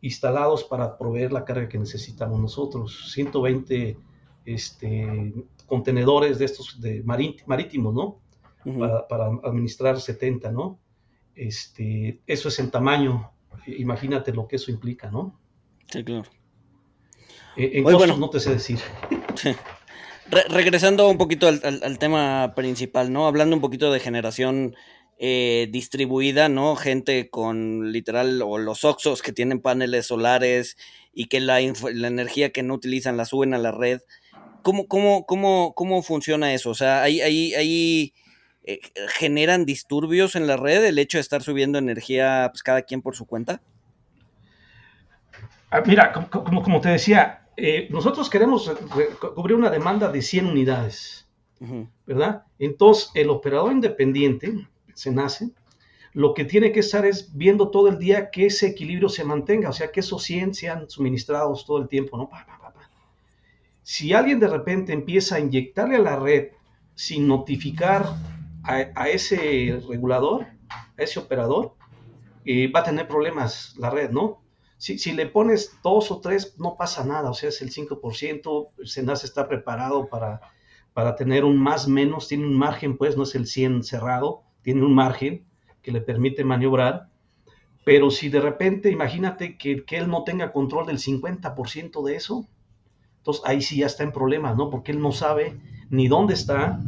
instalados 0.00 0.64
para 0.64 0.98
proveer 0.98 1.32
la 1.32 1.44
carga 1.44 1.68
que 1.68 1.78
necesitamos 1.78 2.40
nosotros. 2.40 3.12
120 3.12 3.96
este, 4.44 5.32
contenedores 5.66 6.38
de 6.38 6.44
estos 6.44 6.80
de 6.80 7.02
marítimos, 7.04 7.94
¿no? 7.94 8.20
para, 9.08 9.26
administrar 9.44 10.00
70, 10.00 10.50
¿no? 10.50 10.80
Este, 11.34 12.20
eso 12.26 12.48
es 12.48 12.58
en 12.58 12.70
tamaño. 12.70 13.30
Imagínate 13.66 14.32
lo 14.32 14.48
que 14.48 14.56
eso 14.56 14.70
implica, 14.70 15.10
¿no? 15.10 15.38
Sí, 15.88 16.02
claro. 16.02 16.24
E, 17.56 17.78
en 17.78 17.84
costos 17.84 18.18
no 18.18 18.30
te 18.30 18.40
sé 18.40 18.50
decir. 18.50 18.80
regresando 20.48 21.08
un 21.08 21.18
poquito 21.18 21.46
al, 21.46 21.98
tema 21.98 22.54
principal, 22.56 23.12
¿no? 23.12 23.26
Hablando 23.26 23.54
un 23.54 23.62
poquito 23.62 23.92
de 23.92 24.00
generación 24.00 24.74
eh, 25.18 25.68
distribuida, 25.70 26.48
¿no? 26.48 26.76
Gente 26.76 27.30
con 27.30 27.92
literal, 27.92 28.42
o 28.42 28.58
los 28.58 28.84
Oxos 28.84 29.22
que 29.22 29.32
tienen 29.32 29.60
paneles 29.60 30.06
solares 30.06 30.76
y 31.12 31.26
que 31.28 31.40
la, 31.40 31.58
la 31.60 32.08
energía 32.08 32.52
que 32.52 32.62
no 32.62 32.74
utilizan 32.74 33.16
la 33.16 33.24
suben 33.24 33.54
a 33.54 33.58
la 33.58 33.72
red. 33.72 34.00
¿Cómo, 34.62 34.88
cómo, 34.88 35.24
cómo, 35.26 35.72
cómo 35.74 36.02
funciona 36.02 36.52
eso? 36.52 36.70
O 36.70 36.74
sea, 36.74 37.02
ahí, 37.02 37.20
ahí, 37.20 37.54
ahí 37.54 38.12
eh, 38.64 38.80
generan 39.10 39.64
disturbios 39.64 40.34
en 40.34 40.46
la 40.48 40.56
red 40.56 40.84
el 40.84 40.98
hecho 40.98 41.18
de 41.18 41.22
estar 41.22 41.42
subiendo 41.42 41.78
energía 41.78 42.48
pues, 42.52 42.62
cada 42.64 42.82
quien 42.82 43.00
por 43.00 43.14
su 43.14 43.24
cuenta. 43.24 43.62
Ah, 45.70 45.82
mira, 45.86 46.12
como, 46.12 46.62
como, 46.62 46.80
te 46.80 46.88
decía, 46.88 47.46
eh, 47.56 47.86
nosotros 47.90 48.28
queremos 48.28 48.70
cubrir 49.34 49.56
una 49.56 49.70
demanda 49.70 50.08
de 50.10 50.20
100 50.20 50.46
unidades, 50.46 51.28
¿verdad? 52.06 52.44
Entonces, 52.58 53.10
el 53.14 53.30
operador 53.30 53.72
independiente, 53.72 54.66
se 54.96 55.12
nace, 55.12 55.50
lo 56.12 56.32
que 56.32 56.46
tiene 56.46 56.72
que 56.72 56.80
estar 56.80 57.04
es 57.04 57.36
viendo 57.36 57.70
todo 57.70 57.88
el 57.88 57.98
día 57.98 58.30
que 58.30 58.46
ese 58.46 58.68
equilibrio 58.68 59.10
se 59.10 59.22
mantenga, 59.22 59.68
o 59.68 59.72
sea, 59.74 59.92
que 59.92 60.00
esos 60.00 60.22
100 60.22 60.54
sean 60.54 60.88
suministrados 60.88 61.66
todo 61.66 61.78
el 61.78 61.88
tiempo, 61.88 62.16
¿no? 62.16 62.30
si 63.82 64.14
alguien 64.14 64.40
de 64.40 64.48
repente 64.48 64.92
empieza 64.92 65.36
a 65.36 65.40
inyectarle 65.40 65.96
a 65.96 66.00
la 66.00 66.16
red 66.16 66.48
sin 66.94 67.28
notificar 67.28 68.16
a, 68.64 69.08
ese 69.08 69.80
regulador, 69.88 70.46
a 70.70 71.02
ese 71.02 71.20
operador, 71.20 71.74
eh, 72.44 72.68
va 72.72 72.80
a 72.80 72.84
tener 72.84 73.06
problemas 73.06 73.76
la 73.76 73.90
red, 73.90 74.10
¿no? 74.10 74.42
Si, 74.78 74.98
si, 74.98 75.12
le 75.12 75.26
pones 75.26 75.78
dos 75.84 76.10
o 76.10 76.20
tres, 76.20 76.56
no 76.58 76.76
pasa 76.76 77.04
nada, 77.04 77.30
o 77.30 77.34
sea, 77.34 77.50
es 77.50 77.62
el 77.62 77.70
5%, 77.70 78.70
Senase 78.84 79.26
está 79.26 79.46
preparado 79.46 80.08
para, 80.08 80.40
para 80.92 81.14
tener 81.14 81.44
un 81.44 81.58
más 81.58 81.86
menos, 81.86 82.26
tiene 82.26 82.46
un 82.46 82.58
margen, 82.58 82.96
pues 82.96 83.16
no 83.16 83.22
es 83.22 83.34
el 83.34 83.46
100 83.46 83.84
cerrado, 83.84 84.45
tiene 84.66 84.84
un 84.84 84.96
margen 84.96 85.44
que 85.80 85.92
le 85.92 86.00
permite 86.00 86.42
maniobrar, 86.42 87.08
pero 87.84 88.10
si 88.10 88.30
de 88.30 88.40
repente, 88.40 88.90
imagínate 88.90 89.56
que, 89.56 89.84
que 89.84 89.96
él 89.96 90.08
no 90.08 90.24
tenga 90.24 90.50
control 90.50 90.86
del 90.86 90.98
50% 90.98 92.04
de 92.04 92.16
eso, 92.16 92.48
entonces 93.18 93.44
ahí 93.46 93.62
sí 93.62 93.76
ya 93.76 93.86
está 93.86 94.02
en 94.02 94.10
problemas, 94.10 94.56
¿no? 94.56 94.68
Porque 94.68 94.90
él 94.90 95.00
no 95.00 95.12
sabe 95.12 95.56
ni 95.88 96.08
dónde 96.08 96.34
está, 96.34 96.80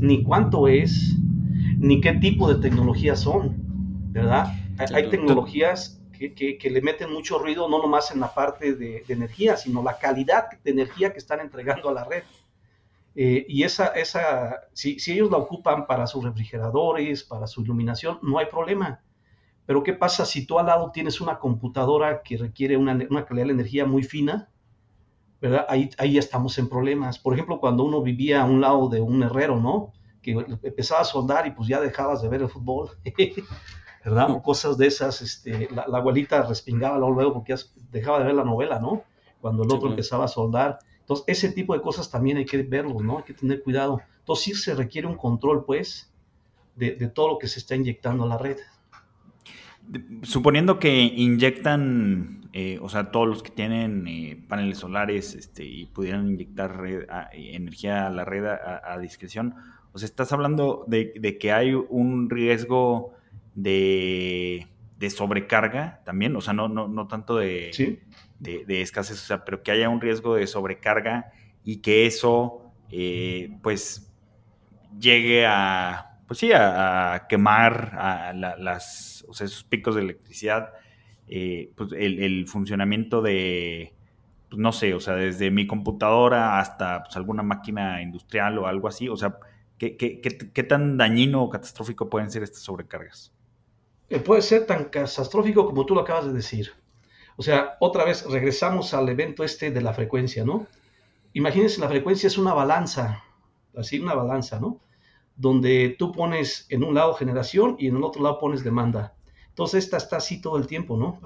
ni 0.00 0.22
cuánto 0.22 0.68
es, 0.68 1.18
ni 1.76 2.00
qué 2.00 2.14
tipo 2.14 2.50
de 2.50 2.62
tecnologías 2.62 3.20
son, 3.20 3.56
¿verdad? 4.10 4.54
Hay, 4.78 5.10
tecnologías 5.10 6.00
que, 6.12 6.58
le 6.70 6.80
meten 6.80 7.12
mucho 7.12 7.38
ruido, 7.38 7.68
no 7.68 7.82
nomás 7.82 8.10
en 8.10 8.20
la 8.20 8.32
parte 8.32 8.74
de, 8.74 9.04
energía, 9.06 9.58
sino 9.58 9.82
la 9.82 9.98
calidad 9.98 10.46
de 10.64 10.70
energía 10.70 11.12
que 11.12 11.18
están 11.18 11.40
entregando 11.40 11.90
a 11.90 11.92
la 11.92 12.04
red. 12.04 12.22
Eh, 13.20 13.44
y 13.48 13.64
esa, 13.64 13.88
esa 13.88 14.60
si, 14.72 14.96
ellos 15.08 15.28
la 15.28 15.38
ocupan 15.38 15.88
para 15.88 16.06
sus 16.06 16.22
refrigeradores, 16.22 17.24
para 17.24 17.48
su 17.48 17.62
iluminación, 17.62 18.20
no 18.22 18.38
hay 18.38 18.46
problema. 18.46 19.02
Pero 19.66 19.82
¿qué 19.82 19.92
pasa 19.92 20.24
si 20.24 20.46
tú 20.46 20.60
al 20.60 20.66
lado 20.66 20.92
tienes 20.92 21.20
una 21.20 21.40
computadora 21.40 22.22
que 22.22 22.36
requiere 22.36 22.76
una, 22.76 22.96
una 23.10 23.24
calidad 23.24 23.46
de 23.46 23.54
energía 23.54 23.86
muy 23.86 24.04
fina? 24.04 24.48
¿verdad? 25.40 25.66
Ahí, 25.68 25.90
ahí 25.98 26.16
estamos 26.16 26.56
en 26.58 26.68
problemas. 26.68 27.18
Por 27.18 27.34
ejemplo, 27.34 27.58
cuando 27.58 27.82
uno 27.82 28.02
vivía 28.02 28.42
a 28.42 28.44
un 28.44 28.60
lado 28.60 28.88
de 28.88 29.00
un 29.00 29.20
herrero, 29.24 29.56
¿no? 29.56 29.92
Que 30.22 30.36
empezaba 30.62 31.00
a 31.00 31.04
soldar 31.04 31.44
y 31.48 31.50
pues 31.50 31.68
ya 31.68 31.80
dejabas 31.80 32.22
de 32.22 32.28
ver 32.28 32.42
el 32.42 32.48
fútbol, 32.48 32.90
¿verdad? 34.04 34.30
O 34.30 34.42
cosas 34.42 34.78
de 34.78 34.86
esas, 34.86 35.22
este, 35.22 35.68
la, 35.72 35.82
abuelita 35.82 36.42
respingaba 36.42 36.98
luego 36.98 37.32
porque 37.32 37.56
dejaba 37.90 38.20
de 38.20 38.26
ver 38.26 38.36
la 38.36 38.44
novela, 38.44 38.78
¿no? 38.78 39.02
Cuando 39.40 39.64
el 39.64 39.72
otro 39.72 39.88
empezaba 39.88 40.26
a 40.26 40.28
soldar. 40.28 40.78
Entonces, 41.08 41.24
ese 41.26 41.52
tipo 41.52 41.74
de 41.74 41.80
cosas 41.80 42.10
también 42.10 42.36
hay 42.36 42.44
que 42.44 42.62
verlo, 42.62 43.00
¿no? 43.00 43.18
Hay 43.18 43.24
que 43.24 43.34
tener 43.34 43.62
cuidado. 43.62 44.00
Entonces, 44.18 44.44
sí 44.44 44.54
se 44.54 44.74
requiere 44.74 45.06
un 45.06 45.16
control, 45.16 45.64
pues, 45.64 46.12
de, 46.76 46.92
de 46.96 47.08
todo 47.08 47.28
lo 47.28 47.38
que 47.38 47.48
se 47.48 47.60
está 47.60 47.74
inyectando 47.74 48.24
a 48.24 48.28
la 48.28 48.38
red. 48.38 48.58
Suponiendo 50.22 50.78
que 50.78 51.02
inyectan 51.02 52.38
eh, 52.54 52.78
o 52.80 52.88
sea, 52.88 53.10
todos 53.10 53.28
los 53.28 53.42
que 53.42 53.50
tienen 53.50 54.08
eh, 54.08 54.42
paneles 54.48 54.78
solares 54.78 55.34
este, 55.34 55.64
y 55.64 55.84
pudieran 55.86 56.30
inyectar 56.30 56.82
energía 57.32 58.06
a 58.06 58.10
la 58.10 58.24
red 58.24 58.46
a, 58.46 58.98
discreción, 58.98 59.54
o 59.92 59.98
sea, 59.98 60.06
estás 60.06 60.32
hablando 60.32 60.84
de, 60.86 61.36
que 61.38 61.52
hay 61.52 61.74
un 61.74 62.30
riesgo 62.30 63.12
de, 63.54 64.66
sobrecarga 65.10 66.00
también, 66.04 66.34
o 66.36 66.40
sea, 66.40 66.54
no, 66.54 66.68
no, 66.68 66.88
no 66.88 67.06
tanto 67.06 67.36
de, 67.36 67.70
de, 68.38 68.82
escasez, 68.82 69.22
o 69.22 69.26
sea, 69.26 69.44
pero 69.44 69.62
que 69.62 69.70
haya 69.70 69.88
un 69.88 70.00
riesgo 70.00 70.34
de 70.34 70.46
sobrecarga 70.46 71.32
y 71.64 71.78
que 71.78 72.06
eso, 72.06 72.72
eh, 72.90 73.50
pues, 73.62 74.12
llegue 74.98 75.46
a, 75.46 76.20
pues 76.26 76.38
sí, 76.38 76.50
a, 76.54 77.26
quemar 77.28 77.92
a 77.98 78.32
las, 78.32 79.24
o 79.28 79.34
sea, 79.34 79.46
esos 79.46 79.64
picos 79.64 79.94
de 79.94 80.02
electricidad 80.02 80.72
eh, 81.30 81.72
pues 81.76 81.90
el, 81.92 82.46
funcionamiento 82.46 83.20
de, 83.20 83.92
pues 84.48 84.58
no 84.58 84.72
sé, 84.72 84.94
o 84.94 85.00
sea, 85.00 85.14
desde 85.14 85.50
mi 85.50 85.66
computadora 85.66 86.58
hasta 86.58 87.02
pues, 87.02 87.16
alguna 87.16 87.42
máquina 87.42 88.00
industrial 88.00 88.58
o 88.58 88.66
algo 88.66 88.88
así, 88.88 89.10
o 89.10 89.16
sea, 89.16 89.38
¿qué, 89.76 89.96
qué, 89.96 90.62
tan 90.62 90.96
dañino 90.96 91.42
o 91.42 91.50
catastrófico 91.50 92.08
pueden 92.08 92.30
ser 92.30 92.42
estas 92.42 92.62
sobrecargas? 92.62 93.34
Eh, 94.08 94.20
puede 94.20 94.40
ser 94.40 94.64
tan 94.64 94.84
catastrófico 94.84 95.66
como 95.66 95.84
tú 95.84 95.94
lo 95.94 96.00
acabas 96.00 96.26
de 96.26 96.32
decir. 96.32 96.72
O 97.40 97.42
sea, 97.42 97.76
otra 97.78 98.04
vez 98.04 98.26
regresamos 98.28 98.94
al 98.94 99.08
evento 99.08 99.44
este 99.44 99.70
de 99.70 99.80
la 99.80 99.94
frecuencia, 99.94 100.44
¿no? 100.44 100.66
Imagínense, 101.34 101.80
la 101.80 101.88
frecuencia 101.88 102.26
es 102.26 102.36
una 102.36 102.52
balanza, 102.52 103.22
así 103.76 104.00
una 104.00 104.14
balanza, 104.14 104.58
¿no? 104.58 104.80
Donde 105.36 105.94
tú 105.96 106.10
pones 106.10 106.66
en 106.68 106.82
un 106.82 106.96
lado 106.96 107.14
generación 107.14 107.76
y 107.78 107.86
en 107.86 107.96
el 107.96 108.02
otro 108.02 108.24
lado 108.24 108.40
pones 108.40 108.64
demanda. 108.64 109.14
Entonces 109.50 109.84
esta 109.84 109.98
está 109.98 110.16
así 110.16 110.40
todo 110.40 110.58
el 110.58 110.66
tiempo, 110.66 110.96
¿no? 110.96 111.20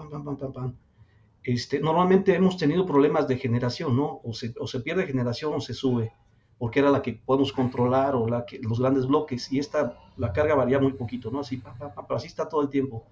Este, 1.44 1.80
normalmente 1.80 2.34
hemos 2.34 2.58
tenido 2.58 2.84
problemas 2.84 3.26
de 3.26 3.38
generación, 3.38 3.96
¿no? 3.96 4.20
O 4.22 4.34
se, 4.34 4.80
pierde 4.80 5.06
generación 5.06 5.54
o 5.54 5.62
se 5.62 5.72
sube, 5.72 6.12
porque 6.58 6.80
era 6.80 6.90
la 6.90 7.00
que 7.00 7.14
podemos 7.14 7.54
controlar 7.54 8.16
o 8.16 8.28
la 8.28 8.44
que, 8.44 8.58
los 8.58 8.80
grandes 8.80 9.06
bloques, 9.06 9.50
y 9.50 9.60
esta, 9.60 9.98
la 10.18 10.34
carga 10.34 10.56
varía 10.56 10.78
muy 10.78 10.92
poquito, 10.92 11.30
¿no? 11.30 11.40
Así, 11.40 11.62
pero 11.78 12.16
así 12.16 12.26
está 12.26 12.50
todo 12.50 12.60
el 12.60 12.68
tiempo. 12.68 13.06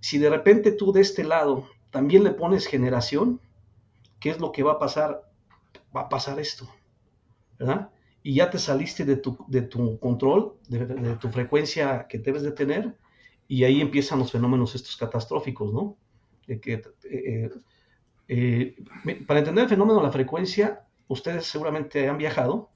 Si 0.00 0.16
de 0.16 0.30
repente 0.30 0.72
tú 0.72 0.92
de 0.92 1.02
este 1.02 1.24
lado 1.24 1.66
también 1.90 2.24
le 2.24 2.30
pones 2.30 2.66
generación, 2.66 3.40
¿qué 4.20 4.30
es 4.30 4.40
lo 4.40 4.52
que 4.52 4.62
va 4.62 4.72
a 4.72 4.78
pasar? 4.78 5.30
Va 5.94 6.02
a 6.02 6.08
pasar 6.08 6.38
esto, 6.38 6.68
¿verdad? 7.58 7.90
y 8.22 8.34
ya 8.34 8.50
te 8.50 8.58
saliste 8.58 9.04
de 9.04 9.16
tu, 9.16 9.38
de 9.48 9.62
tu 9.62 9.98
control, 9.98 10.56
de, 10.68 11.16
tu 11.16 11.28
frecuencia 11.30 12.06
que 12.08 12.18
debes 12.18 12.42
de 12.42 12.52
tener, 12.52 12.96
y 13.48 13.64
ahí 13.64 13.80
empiezan 13.80 14.18
los 14.18 14.30
fenómenos 14.30 14.74
estos 14.74 14.96
catastróficos, 14.96 15.72
¿no? 15.72 15.96
que, 16.46 16.82
eh, 17.04 17.50
eh, 18.28 18.76
para 19.26 19.40
entender 19.40 19.64
el 19.64 19.70
fenómeno 19.70 20.00
de 20.00 20.06
la 20.06 20.12
frecuencia, 20.12 20.86
ustedes 21.08 21.46
seguramente 21.46 22.08
han 22.08 22.18
viajado, 22.18 22.70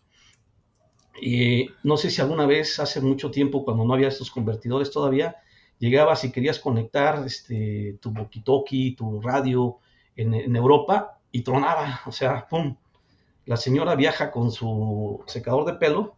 y 1.20 1.68
no 1.84 1.96
sé 1.96 2.10
si 2.10 2.20
alguna 2.20 2.46
vez, 2.46 2.80
hace 2.80 3.00
mucho 3.00 3.30
tiempo, 3.30 3.64
cuando 3.64 3.84
no 3.84 3.94
había 3.94 4.08
estos 4.08 4.30
convertidores 4.30 4.90
todavía, 4.90 5.36
llegabas 5.78 6.24
y 6.24 6.32
querías 6.32 6.58
conectar 6.58 7.24
este, 7.26 7.98
tu 8.00 8.10
walkie 8.10 8.94
tu 8.94 9.20
radio 9.20 9.78
en, 10.16 10.34
en 10.34 10.56
Europa 10.56 11.18
y 11.32 11.42
tronaba, 11.42 12.00
o 12.06 12.12
sea, 12.12 12.46
¡pum! 12.48 12.76
la 13.46 13.56
señora 13.56 13.94
viaja 13.94 14.30
con 14.30 14.50
su 14.50 15.22
secador 15.26 15.66
de 15.66 15.74
pelo 15.74 16.16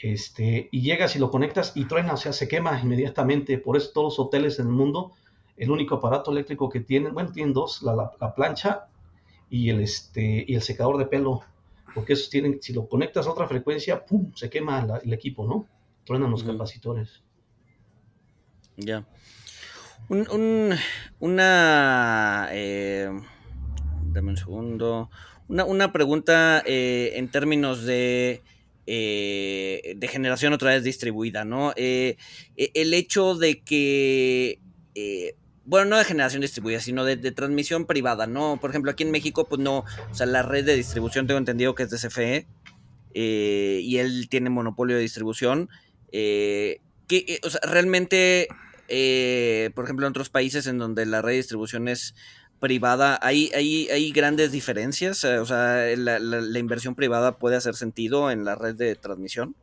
este, 0.00 0.68
y 0.72 0.80
llegas 0.80 1.14
y 1.14 1.18
lo 1.18 1.30
conectas 1.30 1.72
y 1.74 1.84
truena, 1.84 2.14
o 2.14 2.16
sea, 2.16 2.32
se 2.32 2.48
quema 2.48 2.80
inmediatamente. 2.80 3.58
Por 3.58 3.76
eso 3.76 3.90
todos 3.92 4.18
los 4.18 4.26
hoteles 4.26 4.58
en 4.58 4.66
el 4.66 4.72
mundo, 4.72 5.12
el 5.56 5.70
único 5.70 5.96
aparato 5.96 6.30
eléctrico 6.30 6.70
que 6.70 6.80
tienen, 6.80 7.12
bueno, 7.12 7.32
tienen 7.32 7.52
dos, 7.52 7.82
la, 7.82 8.34
plancha 8.34 8.86
y 9.50 9.68
el, 9.68 9.80
este, 9.80 10.44
y 10.48 10.54
el 10.54 10.62
secador 10.62 10.96
de 10.96 11.06
pelo. 11.06 11.42
Porque 11.94 12.14
esos 12.14 12.30
tienen, 12.30 12.62
si 12.62 12.72
lo 12.72 12.88
conectas 12.88 13.26
a 13.26 13.30
otra 13.30 13.46
frecuencia, 13.46 14.04
¡pum! 14.06 14.32
se 14.34 14.48
quema 14.48 15.00
el 15.02 15.12
equipo, 15.12 15.46
¿no? 15.46 15.66
Truenan 16.04 16.30
los 16.30 16.44
capacitores. 16.44 17.22
Ya. 18.80 19.06
Un, 20.08 20.74
una... 21.20 22.48
Eh, 22.50 23.10
dame 24.12 24.30
un 24.30 24.36
segundo 24.36 25.10
una, 25.50 25.92
pregunta 25.92 26.62
eh, 26.64 27.12
en 27.16 27.28
términos 27.28 27.84
de, 27.84 28.42
eh, 28.86 29.94
de 29.96 30.08
generación 30.08 30.52
otra 30.52 30.70
vez 30.70 30.84
distribuida, 30.84 31.44
¿no? 31.44 31.72
Eh, 31.76 32.16
e, 32.56 32.70
el 32.74 32.94
hecho 32.94 33.34
de 33.34 33.60
que, 33.60 34.60
bueno, 35.64 35.90
no 35.90 35.98
de 35.98 36.04
generación 36.04 36.42
distribuida, 36.42 36.80
sino 36.80 37.04
de, 37.04 37.16
transmisión 37.32 37.86
privada, 37.86 38.26
¿no? 38.26 38.58
Por 38.60 38.70
ejemplo, 38.70 38.92
aquí 38.92 39.02
en 39.02 39.10
México, 39.10 39.48
pues 39.48 39.60
no, 39.60 39.78
o 40.10 40.14
sea, 40.14 40.26
la 40.26 40.42
red 40.42 40.64
de 40.64 40.76
distribución 40.76 41.26
tengo 41.26 41.38
entendido 41.38 41.74
que 41.74 41.82
es 41.82 41.90
de 41.90 41.98
CFE 41.98 42.46
y 43.12 43.96
él 43.96 44.28
tiene 44.28 44.50
monopolio 44.50 44.96
de 44.96 45.02
distribución. 45.02 45.68
que, 46.12 47.40
o 47.42 47.50
sea, 47.50 47.60
realmente, 47.64 48.46
por 49.74 49.84
ejemplo, 49.84 50.06
en 50.06 50.10
otros 50.10 50.30
países 50.30 50.66
en 50.66 50.78
donde 50.78 51.06
la 51.06 51.22
red 51.22 51.32
de 51.32 51.36
distribución 51.38 51.88
es 51.88 52.14
privada, 52.60 53.18
¿hay, 53.22 53.50
hay, 53.54 53.88
hay 53.88 54.12
grandes 54.12 54.52
diferencias? 54.52 55.24
Eh, 55.24 55.38
o 55.38 55.46
sea, 55.46 55.86
la, 55.96 56.58
inversión 56.58 56.94
privada 56.94 57.38
puede 57.38 57.56
hacer 57.56 57.74
sentido 57.74 58.30
en 58.30 58.44
la 58.44 58.54
red 58.54 58.76
de 58.76 58.94
transmisión? 58.94 59.56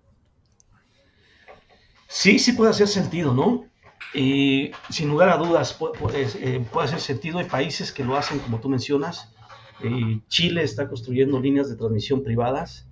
Sí, 2.07 2.39
sí 2.39 2.53
puede 2.53 2.71
hacer 2.71 2.87
sentido, 2.87 3.33
¿no? 3.33 3.65
Y 4.13 4.71
sin 4.89 5.09
lugar 5.09 5.29
a 5.29 5.37
dudas 5.37 5.73
puede, 5.73 6.27
eh, 6.39 6.65
puede, 6.71 6.87
hacer 6.87 6.99
sentido. 6.99 7.39
Hay 7.39 7.45
países 7.45 7.91
que 7.91 8.03
lo 8.03 8.17
hacen, 8.17 8.39
como 8.39 8.59
tú 8.59 8.69
mencionas. 8.69 9.33
Eh, 9.83 10.19
Chile 10.27 10.63
está 10.63 10.87
construyendo 10.87 11.39
líneas 11.39 11.69
de 11.69 11.75
transmisión 11.75 12.23
privadas. 12.23 12.87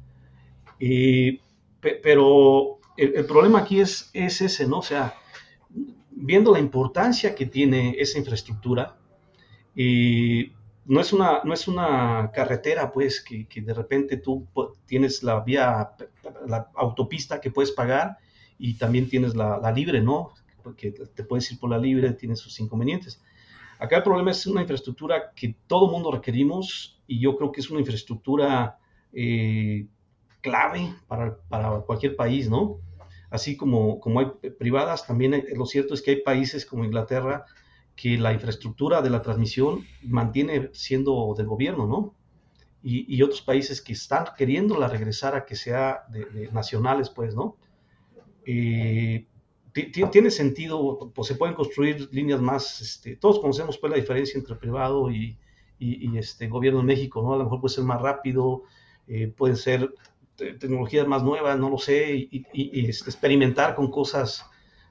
pero 1.81 2.79
el, 2.97 3.15
el, 3.15 3.25
problema 3.25 3.59
aquí 3.59 3.79
es, 3.79 4.11
es 4.13 4.41
ese, 4.41 4.67
¿no? 4.67 4.79
O 4.79 4.83
sea, 4.83 5.15
viendo 6.15 6.53
la 6.53 6.59
importancia 6.59 7.35
que 7.35 7.45
tiene 7.45 7.95
esa 7.99 8.17
infraestructura, 8.17 8.97
y 9.75 10.53
no 10.85 11.01
es 11.01 11.11
una, 11.11 11.41
no 11.43 11.53
es 11.53 11.67
una 11.67 12.31
carretera, 12.33 12.91
pues, 12.91 13.21
que, 13.21 13.47
de 13.61 13.73
repente 13.73 14.17
tú 14.17 14.47
tienes 14.85 15.21
la 15.23 15.41
vía, 15.41 15.91
la 16.47 16.69
autopista 16.75 17.41
que 17.41 17.51
puedes 17.51 17.71
pagar 17.71 18.17
y 18.57 18.75
también 18.75 19.09
tienes 19.09 19.35
la, 19.35 19.71
libre, 19.71 20.01
¿no? 20.01 20.31
Porque 20.63 20.91
te 20.91 21.23
puedes 21.23 21.51
ir 21.51 21.59
por 21.59 21.69
la 21.69 21.77
libre, 21.77 22.13
tiene 22.13 22.35
sus 22.35 22.59
inconvenientes. 22.59 23.21
Acá 23.77 23.97
el 23.97 24.03
problema 24.03 24.31
es 24.31 24.47
una 24.47 24.61
infraestructura 24.61 25.31
que 25.35 25.55
todo 25.67 25.91
mundo 25.91 26.11
requerimos 26.11 27.01
y 27.07 27.19
yo 27.19 27.35
creo 27.35 27.51
que 27.51 27.59
es 27.59 27.69
una 27.69 27.81
infraestructura 27.81 28.77
eh, 29.11 29.85
clave 30.41 30.93
para, 31.07 31.37
para, 31.49 31.81
cualquier 31.81 32.15
país, 32.15 32.49
¿no? 32.49 32.79
Así 33.35 33.57
como, 33.57 33.99
como 33.99 34.19
hay 34.21 34.27
privadas, 34.57 35.05
también 35.05 35.45
lo 35.55 35.65
cierto 35.65 35.93
es 35.93 36.01
que 36.01 36.11
hay 36.11 36.21
países 36.21 36.65
como 36.65 36.85
Inglaterra 36.85 37.45
que 37.95 38.17
la 38.17 38.33
infraestructura 38.33 39.01
de 39.01 39.09
la 39.09 39.21
transmisión 39.21 39.85
mantiene 40.03 40.69
siendo 40.73 41.33
del 41.37 41.47
gobierno, 41.47 41.87
¿no? 41.87 42.15
Y, 42.87 43.19
otros 43.23 43.41
países 43.41 43.81
que 43.81 43.93
están 43.93 44.25
queriéndola 44.37 44.87
regresar 44.87 45.35
a 45.35 45.43
que 45.43 45.55
sea 45.55 46.03
de, 46.09 46.51
nacionales, 46.51 47.09
pues, 47.09 47.33
¿no? 47.33 47.57
Eh, 48.45 49.25
tiene 50.11 50.29
sentido, 50.29 51.11
pues 51.13 51.27
se 51.27 51.35
pueden 51.35 51.55
construir 51.55 52.07
líneas 52.11 52.39
más, 52.41 52.81
este, 52.81 53.15
todos 53.15 53.39
conocemos 53.39 53.79
pues 53.79 53.89
la 53.89 53.97
diferencia 53.97 54.37
entre 54.37 54.55
privado 54.55 55.09
y, 55.11 55.37
este 55.79 56.47
gobierno 56.47 56.79
en 56.79 56.85
México, 56.85 57.21
¿no? 57.21 57.33
A 57.33 57.37
lo 57.37 57.43
mejor 57.45 57.59
puede 57.59 57.73
ser 57.73 57.83
más 57.83 58.01
rápido, 58.01 58.63
eh, 59.07 59.27
pueden 59.27 59.57
ser 59.57 59.91
tecnologías 60.35 61.07
más 61.07 61.23
nuevas, 61.23 61.57
no 61.57 61.69
lo 61.69 61.77
sé, 61.77 62.27
y, 62.31 62.45
este, 62.87 63.09
experimentar 63.09 63.75
con 63.75 63.89
cosas 63.89 64.45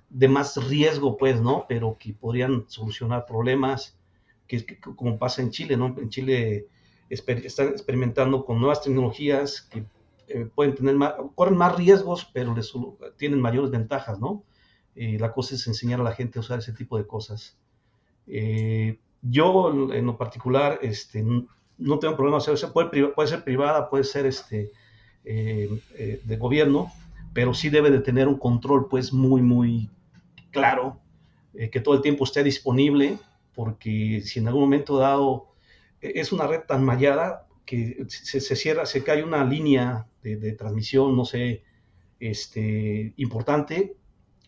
de 0.09 0.29
más 0.29 0.57
riesgo, 0.69 1.17
pues, 1.17 1.41
¿no? 1.41 1.67
Pero 1.69 1.97
que 1.99 2.13
podrían 2.15 2.65
solucionar 2.69 3.27
problemas, 3.27 3.99
que, 4.47 4.79
como 4.79 5.19
pasa 5.19 5.43
en 5.43 5.51
Chile, 5.51 5.77
¿no? 5.77 5.87
En 5.99 6.09
Chile 6.09 6.69
están 7.09 7.69
experimentando 7.69 8.45
con 8.45 8.59
nuevas 8.59 8.83
tecnologías 8.83 9.63
que 9.63 9.87
eh, 10.29 10.47
pueden 10.55 10.75
tener 10.75 10.95
más, 10.95 11.15
corren 11.35 11.57
más 11.57 11.77
riesgos, 11.77 12.31
pero 12.33 12.55
tienen 13.17 13.41
mayores 13.41 13.71
ventajas, 13.71 14.19
¿no? 14.19 14.45
Eh, 14.95 15.19
la 15.19 15.33
cosa 15.33 15.55
es 15.55 15.67
enseñar 15.67 16.01
a 16.01 16.05
la 16.05 16.13
gente 16.13 16.39
a 16.39 16.41
usar 16.41 16.61
ese 16.61 16.73
tipo 16.73 16.97
de 16.97 17.07
cosas. 17.07 17.59
Eh, 18.27 18.99
yo, 19.23 19.93
en 19.93 20.07
lo 20.07 20.17
particular, 20.17 20.79
este, 20.83 21.23
no 21.23 21.99
tengo 21.99 22.17
problema, 22.17 22.39
o 22.39 22.73
puede, 22.73 23.09
puede, 23.09 23.29
ser 23.29 23.45
privada, 23.45 23.91
puede 23.91 24.05
ser 24.05 24.27
este, 24.27 24.71
de 25.25 26.37
gobierno, 26.39 26.93
pero 27.33 27.53
sí 27.55 27.69
debe 27.69 27.91
de 27.91 28.01
tener 28.01 28.29
un 28.29 28.39
control, 28.39 28.89
pues, 28.89 29.13
muy, 29.13 29.43
muy 29.43 29.91
claro, 30.55 31.01
eh, 31.53 31.69
que 31.69 31.81
todo 31.81 31.97
el 31.97 32.01
tiempo 32.01 32.25
esté 32.25 32.43
disponible, 32.43 33.19
porque 33.55 34.23
si 34.25 34.39
en 34.39 34.49
algún 34.49 34.63
momento 34.63 34.99
dado 34.99 35.49
eh, 36.01 36.13
es 36.17 36.33
una 36.33 36.47
red 36.47 36.61
tan 36.61 36.85
mallada 36.85 37.47
que 37.67 38.07
se, 38.09 38.41
cierra, 38.41 38.87
se 38.87 39.03
cae 39.03 39.23
una 39.23 39.45
línea 39.45 40.07
de, 40.23 40.53
transmisión, 40.53 41.17
no 41.17 41.25
sé, 41.25 41.63
este, 42.21 43.13
importante, 43.17 43.97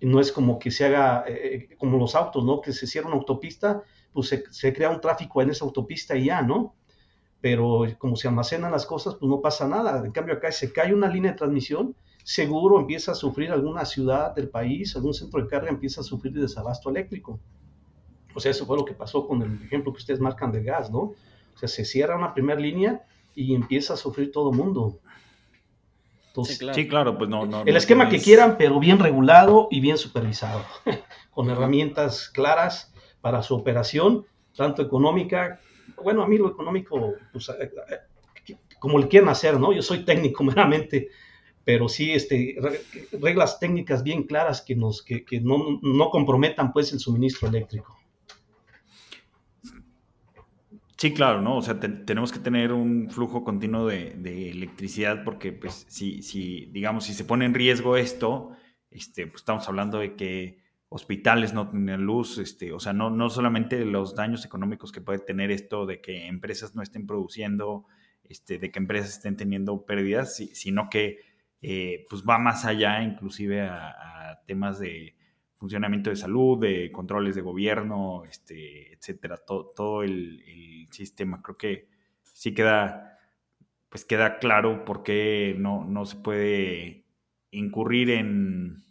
no 0.01 0.21
es 0.21 0.33
como 0.33 0.59
que 0.59 0.71
se 0.71 0.87
haga 0.87 1.25
eh, 1.27 1.71
como 1.79 1.99
los 1.99 2.15
autos, 2.15 2.45
¿no? 2.45 2.61
Que 2.61 2.73
se 2.73 2.87
cierra 2.87 3.09
una 3.09 3.17
autopista, 3.17 3.83
pues 4.13 4.29
se, 4.29 4.45
se, 4.51 4.73
crea 4.73 4.91
un 4.91 5.01
tráfico 5.01 5.41
en 5.41 5.51
esa 5.51 5.65
autopista 5.65 6.17
y 6.17 6.27
ya, 6.27 6.43
¿no? 6.43 6.75
Pero 7.41 7.85
como 7.99 8.17
se 8.17 8.29
almacenan 8.29 8.73
las 8.73 8.87
cosas, 8.87 9.15
pues 9.15 9.29
no 9.29 9.41
pasa 9.41 9.69
nada. 9.69 10.05
En 10.05 10.13
cambio 10.13 10.35
acá 10.35 10.51
se 10.53 10.73
cae 10.73 10.95
una 10.95 11.09
línea 11.09 11.33
de 11.33 11.39
transmisión, 11.39 11.95
seguro 12.25 12.81
empieza 12.81 13.13
a 13.13 13.15
sufrir 13.15 13.53
alguna 13.53 13.85
ciudad 13.85 14.35
del 14.35 14.49
país, 14.49 14.97
algún 14.97 15.15
centro 15.15 15.43
de 15.43 15.49
carga 15.49 15.69
empieza 15.69 16.01
a 16.01 16.05
sufrir 16.05 16.33
de 16.33 16.41
desabasto 16.41 16.91
eléctrico. 16.91 17.39
O 18.35 18.41
sea, 18.41 18.51
eso 18.51 18.67
fue 18.67 18.77
lo 18.77 18.85
que 18.85 18.95
pasó 18.95 19.27
con 19.27 19.43
el 19.43 19.63
ejemplo 19.63 19.93
que 19.93 19.99
ustedes 19.99 20.21
marcan 20.21 20.53
del 20.53 20.65
gas, 20.65 20.91
¿no? 20.91 20.99
O 20.99 21.59
sea, 21.59 21.69
se 21.69 21.85
cierra 21.85 22.17
una 22.17 22.35
primera 22.35 22.61
línea 22.61 23.03
y 23.35 23.55
empieza 23.55 23.95
a 23.95 23.97
sufrir 23.97 24.33
todo 24.33 24.51
el 24.51 24.57
mundo. 24.57 24.99
sí, 26.45 26.89
claro. 26.89 27.17
pues 27.17 27.31
no. 27.31 27.47
no 27.47 27.63
el 27.63 27.77
esquema 27.77 28.09
que 28.09 28.21
quieran, 28.21 28.57
pero 28.59 28.81
bien 28.81 28.99
regulado 28.99 29.69
y 29.71 29.81
bien 29.81 29.97
supervisado, 29.97 30.63
con 31.31 31.49
herramientas 31.49 32.29
claras 32.29 32.93
para 33.21 33.43
su 33.43 33.55
operación, 33.55 34.27
tanto 34.55 34.83
económica, 34.83 35.61
bueno, 36.03 36.23
a 36.23 36.29
mí 36.29 36.39
lo 36.39 36.49
económico, 36.49 37.15
pues, 37.33 37.49
eh, 37.49 37.71
eh, 37.91 38.57
como 38.79 38.99
le 38.99 39.09
quieran 39.09 39.29
hacer, 39.29 39.59
¿no? 39.59 39.73
Yo 39.73 39.83
soy 39.83 40.05
técnico 40.05 40.45
meramente, 40.45 41.09
pero 41.65 41.89
sí 41.89 42.13
este, 42.13 42.57
reglas 43.21 43.59
técnicas 43.59 44.03
bien 44.03 44.25
claras 44.25 44.63
que, 44.63 44.77
nos, 44.77 45.03
que, 45.03 45.25
que 45.25 45.41
no, 45.41 45.81
no, 45.83 46.11
comprometan 46.11 46.73
pues 46.73 46.93
el 46.93 47.01
suministro 47.01 47.49
eléctrico. 47.49 47.97
Sí, 50.97 51.13
claro, 51.13 51.43
¿no? 51.43 51.59
O 51.59 51.63
sea, 51.63 51.79
tenemos 51.79 52.33
que 52.33 52.39
tener 52.39 52.73
un 52.73 53.11
flujo 53.11 53.45
continuo 53.45 53.87
de, 53.87 54.15
de, 54.17 54.51
electricidad 54.51 55.25
porque, 55.25 55.53
pues, 55.53 55.85
si, 55.89 56.23
si, 56.23 56.67
digamos, 56.67 57.05
si 57.05 57.13
se 57.13 57.25
pone 57.25 57.45
en 57.45 57.53
riesgo 57.53 57.99
esto, 57.99 58.53
este, 58.91 59.27
pues 59.27 59.43
estamos 59.43 59.69
hablando 59.69 59.99
de 59.99 60.15
que 60.15 60.66
hospitales 60.89 61.53
no 61.53 61.69
tienen 61.69 62.03
luz, 62.03 62.39
este, 62.39 62.73
o 62.73 62.79
sea, 62.79 62.93
no, 62.93 63.11
no 63.11 63.29
solamente 63.29 63.85
los 63.85 64.15
daños 64.15 64.45
económicos 64.45 64.93
que 64.93 65.01
puede 65.01 65.19
tener 65.19 65.51
esto 65.51 65.87
de 65.87 66.01
que 66.01 66.27
empresas 66.27 66.75
no 66.75 66.83
estén 66.83 67.07
produciendo, 67.07 67.87
este, 68.25 68.59
de 68.59 68.71
que 68.71 68.79
empresas 68.79 69.11
estén 69.11 69.37
teniendo 69.37 69.85
pérdidas, 69.85 70.37
sino 70.37 70.89
que 70.89 71.21
eh, 71.63 72.07
pues 72.09 72.23
va 72.23 72.39
más 72.39 72.65
allá 72.65 73.03
inclusive 73.03 73.63
a, 73.63 74.43
temas 74.47 74.79
de 74.79 75.17
funcionamiento 75.57 76.11
de 76.11 76.17
salud, 76.17 76.61
de 76.61 76.93
controles 76.93 77.35
de 77.35 77.41
gobierno, 77.41 78.25
este, 78.25 78.93
etcétera, 78.93 79.39
todo, 79.39 79.73
todo 79.75 80.03
el, 80.05 80.43
sistema. 80.93 81.43
Creo 81.43 81.57
que 81.59 81.89
sí 82.23 82.55
queda 82.55 83.19
pues 83.89 84.05
queda 84.05 84.39
claro 84.39 84.85
por 84.85 85.03
qué 85.03 85.57
no, 85.59 85.85
no 85.85 86.05
se 86.05 86.17
puede 86.17 87.05
incurrir 87.51 88.11
en, 88.11 88.86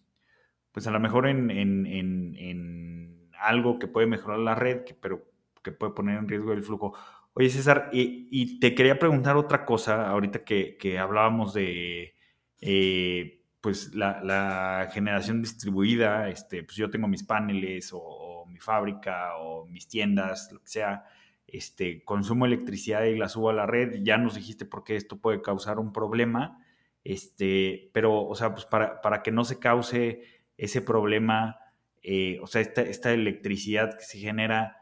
pues 0.75 0.87
a 0.87 0.91
lo 0.91 0.99
mejor 0.99 1.25
en, 1.25 1.49
en, 1.51 3.29
algo 3.39 3.79
que 3.79 3.87
puede 3.87 4.07
mejorar 4.07 4.39
la 4.39 4.55
red, 4.55 4.81
pero 4.99 5.23
que 5.63 5.71
puede 5.71 5.93
poner 5.93 6.17
en 6.17 6.27
riesgo 6.27 6.51
el 6.51 6.63
flujo. 6.63 6.93
Oye, 7.33 7.49
César, 7.49 7.89
y, 7.93 8.59
te 8.59 8.75
quería 8.75 8.99
preguntar 8.99 9.37
otra 9.37 9.63
cosa, 9.65 10.09
ahorita 10.09 10.43
que, 10.43 10.99
hablábamos 10.99 11.53
de 11.53 12.13
eh, 12.59 13.41
pues 13.61 13.95
la, 13.95 14.89
generación 14.91 15.41
distribuida, 15.41 16.27
este, 16.27 16.63
pues 16.63 16.75
yo 16.75 16.89
tengo 16.89 17.07
mis 17.07 17.23
paneles 17.23 17.91
o, 17.93 18.45
mi 18.49 18.59
fábrica 18.59 19.37
o 19.37 19.67
mis 19.67 19.87
tiendas, 19.87 20.51
lo 20.51 20.59
que 20.59 20.67
sea, 20.67 21.05
este, 21.47 22.03
consumo 22.03 22.45
electricidad 22.45 23.03
y 23.05 23.17
la 23.17 23.29
subo 23.29 23.49
a 23.49 23.53
la 23.53 23.65
red, 23.65 24.01
ya 24.03 24.17
nos 24.17 24.35
dijiste 24.35 24.65
por 24.65 24.83
qué 24.83 24.97
esto 24.97 25.21
puede 25.21 25.41
causar 25.41 25.79
un 25.79 25.93
problema, 25.93 26.61
este, 27.05 27.91
pero, 27.93 28.25
o 28.25 28.35
sea, 28.35 28.53
pues 28.53 28.65
para, 28.65 28.99
para 28.99 29.23
que 29.23 29.31
no 29.31 29.45
se 29.45 29.57
cause 29.57 30.34
ese 30.57 30.81
problema, 30.81 31.57
eh, 32.03 32.39
o 32.41 32.47
sea, 32.47 32.61
esta, 32.61 32.81
esta, 32.81 33.13
electricidad 33.13 33.97
que 33.97 34.05
se 34.05 34.19
genera, 34.19 34.77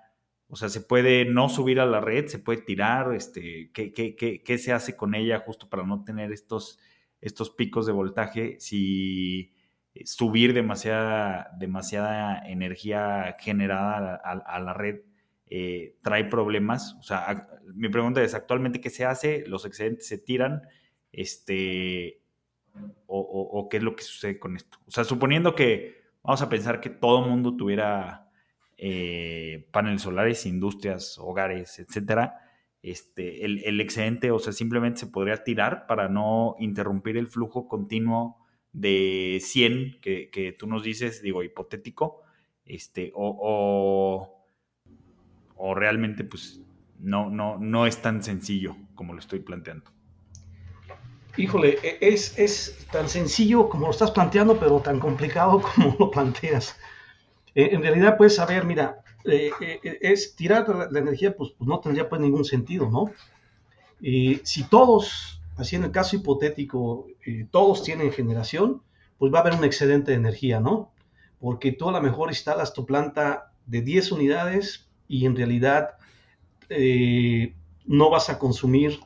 o 0.48 0.56
sea, 0.56 0.70
se 0.70 0.82
puede 0.82 1.26
no 1.26 1.50
subir 1.50 1.80
a 1.80 1.86
la 1.86 2.02
red, 2.02 2.28
se 2.28 2.40
puede 2.40 2.62
tirar, 2.62 3.14
este, 3.14 3.72
¿qué, 3.74 3.94
qué, 3.94 4.16
qué, 4.16 4.44
qué 4.44 4.58
se 4.58 4.74
hace 4.74 4.96
con 4.96 5.16
ella 5.16 5.40
justo 5.40 5.70
para 5.70 5.84
no 5.84 6.04
tener 6.04 6.32
estos, 6.32 6.80
estos 7.22 7.50
picos 7.50 7.86
de 7.86 7.94
voltaje 7.94 8.58
si 8.60 9.54
eh, 9.96 10.06
subir 10.06 10.54
demasiada, 10.54 11.52
demasiada 11.58 12.42
energía 12.48 13.36
generada 13.40 14.16
a, 14.16 14.60
la 14.60 14.74
red 14.74 15.02
eh, 15.48 15.98
trae 16.02 16.26
problemas. 16.26 16.96
O 17.00 17.04
sea, 17.04 17.48
mi 17.76 17.90
pregunta 17.90 18.24
es, 18.24 18.34
¿actualmente 18.34 18.82
qué 18.82 18.90
se 18.90 19.06
hace? 19.06 19.44
¿Los 19.48 19.66
excedentes 19.66 20.08
se 20.08 20.18
tiran? 20.18 20.64
Este, 21.12 22.23
o, 23.08 23.68
qué 23.70 23.78
es 23.78 23.84
lo 23.84 23.96
que 23.96 24.04
sucede 24.04 24.40
con 24.40 24.56
esto? 24.56 24.80
O 24.88 24.92
sea, 24.92 25.04
suponiendo 25.04 25.56
que 25.56 26.04
vamos 26.24 26.42
a 26.42 26.50
pensar 26.50 26.82
que 26.82 26.90
todo 26.90 27.24
el 27.24 27.30
mundo 27.30 27.56
tuviera 27.56 28.30
eh, 28.78 29.68
paneles 29.72 30.02
solares, 30.02 30.46
industrias, 30.46 31.18
hogares, 31.20 31.80
etcétera, 31.80 32.40
este, 32.82 33.46
el, 33.46 33.80
excedente, 33.80 34.30
o 34.32 34.40
sea, 34.40 34.52
simplemente 34.52 35.00
se 35.00 35.08
podría 35.08 35.44
tirar 35.44 35.88
para 35.88 36.10
no 36.10 36.56
interrumpir 36.60 37.16
el 37.16 37.28
flujo 37.28 37.70
continuo 37.70 38.38
de 38.74 39.40
100 39.42 40.02
que, 40.02 40.56
tú 40.60 40.68
nos 40.68 40.84
dices, 40.84 41.22
digo, 41.22 41.44
hipotético, 41.44 42.22
este, 42.66 43.12
o, 43.16 44.44
o, 45.56 45.76
realmente 45.76 46.26
pues 46.26 46.62
no, 47.00 47.30
no, 47.30 47.58
no 47.58 47.88
es 47.88 48.02
tan 48.02 48.22
sencillo 48.22 48.76
como 48.96 49.14
lo 49.14 49.20
estoy 49.20 49.40
planteando. 49.40 49.90
Híjole, 51.36 51.80
e, 51.82 51.98
es, 52.02 52.38
es 52.38 52.88
tan 52.92 53.10
sencillo 53.10 53.70
como 53.70 53.86
lo 53.86 53.92
estás 53.92 54.12
planteando, 54.12 54.60
pero 54.60 54.80
tan 54.80 55.00
complicado 55.00 55.62
como 55.76 55.96
lo 56.00 56.12
planteas. 56.12 56.76
En 57.56 57.82
realidad, 57.82 58.18
puedes 58.18 58.36
saber, 58.36 58.66
mira, 58.66 59.04
eh, 59.26 59.52
eh, 59.62 60.00
es 60.02 60.36
tirar 60.36 60.68
la, 60.92 61.00
energía, 61.00 61.36
pues, 61.36 61.52
pues, 61.58 61.68
no 61.68 61.80
tendría 61.80 62.10
pues 62.10 62.20
ningún 62.20 62.46
sentido, 62.46 62.90
¿no? 62.90 63.12
Si 64.02 64.64
todos, 64.70 65.42
así 65.56 65.78
en 65.78 65.86
el 65.86 65.92
caso 65.92 66.18
hipotético, 66.18 67.08
eh, 67.26 67.48
todos 67.50 67.84
tienen 67.84 68.12
generación, 68.12 68.82
pues 69.18 69.34
va 69.34 69.38
a 69.38 69.42
haber 69.42 69.54
un 69.54 69.64
excedente 69.64 70.12
de 70.12 70.18
energía, 70.18 70.60
¿no? 70.60 70.92
Porque 71.40 71.72
tú 71.72 71.88
a 71.88 71.94
lo 71.94 72.02
mejor 72.02 72.30
instalas 72.30 72.74
tu 72.74 72.86
planta 72.86 73.54
de 73.66 73.82
10 73.82 74.12
unidades 74.12 74.90
y 75.08 75.26
en 75.26 75.36
realidad 75.36 75.92
no 77.86 78.10
vas 78.10 78.30
a 78.30 78.40
consumir 78.40 79.00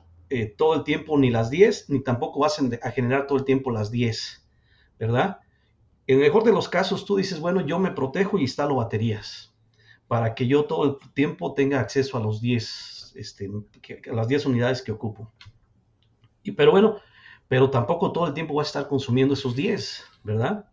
todo 0.58 0.76
el 0.76 0.84
tiempo 0.84 1.18
ni 1.18 1.30
las 1.30 1.50
10, 1.50 1.90
ni 1.90 2.02
tampoco 2.02 2.40
vas 2.40 2.60
a 2.60 2.92
generar 2.92 3.28
todo 3.28 3.38
el 3.38 3.46
tiempo 3.46 3.72
las 3.72 3.92
10, 3.92 4.46
¿verdad? 5.00 5.40
En 6.08 6.18
el 6.18 6.22
mejor 6.24 6.44
de 6.44 6.54
los 6.54 6.70
casos, 6.70 7.06
tú 7.06 7.18
dices, 7.18 7.40
bueno, 7.40 7.62
yo 7.62 7.80
me 7.80 7.92
protejo 7.92 8.38
y 8.38 8.42
instalo 8.42 8.76
baterías 8.76 9.54
para 10.08 10.34
que 10.36 10.48
yo 10.48 10.66
todo 10.66 10.86
el 10.86 11.14
tiempo 11.14 11.54
tenga 11.54 11.80
acceso 11.80 12.18
a 12.18 12.22
los 12.22 12.42
10, 12.42 13.14
este, 13.16 13.50
a 14.10 14.14
las 14.14 14.28
10 14.28 14.46
unidades 14.46 14.82
que 14.82 14.92
ocupo. 14.92 15.32
Y, 16.44 16.52
pero 16.54 16.72
bueno, 16.72 16.98
pero 17.48 17.70
tampoco 17.70 18.12
todo 18.12 18.28
el 18.28 18.34
tiempo 18.34 18.56
va 18.56 18.62
a 18.62 18.66
estar 18.66 18.88
consumiendo 18.88 19.34
esos 19.34 19.56
10, 19.56 20.04
¿verdad? 20.24 20.70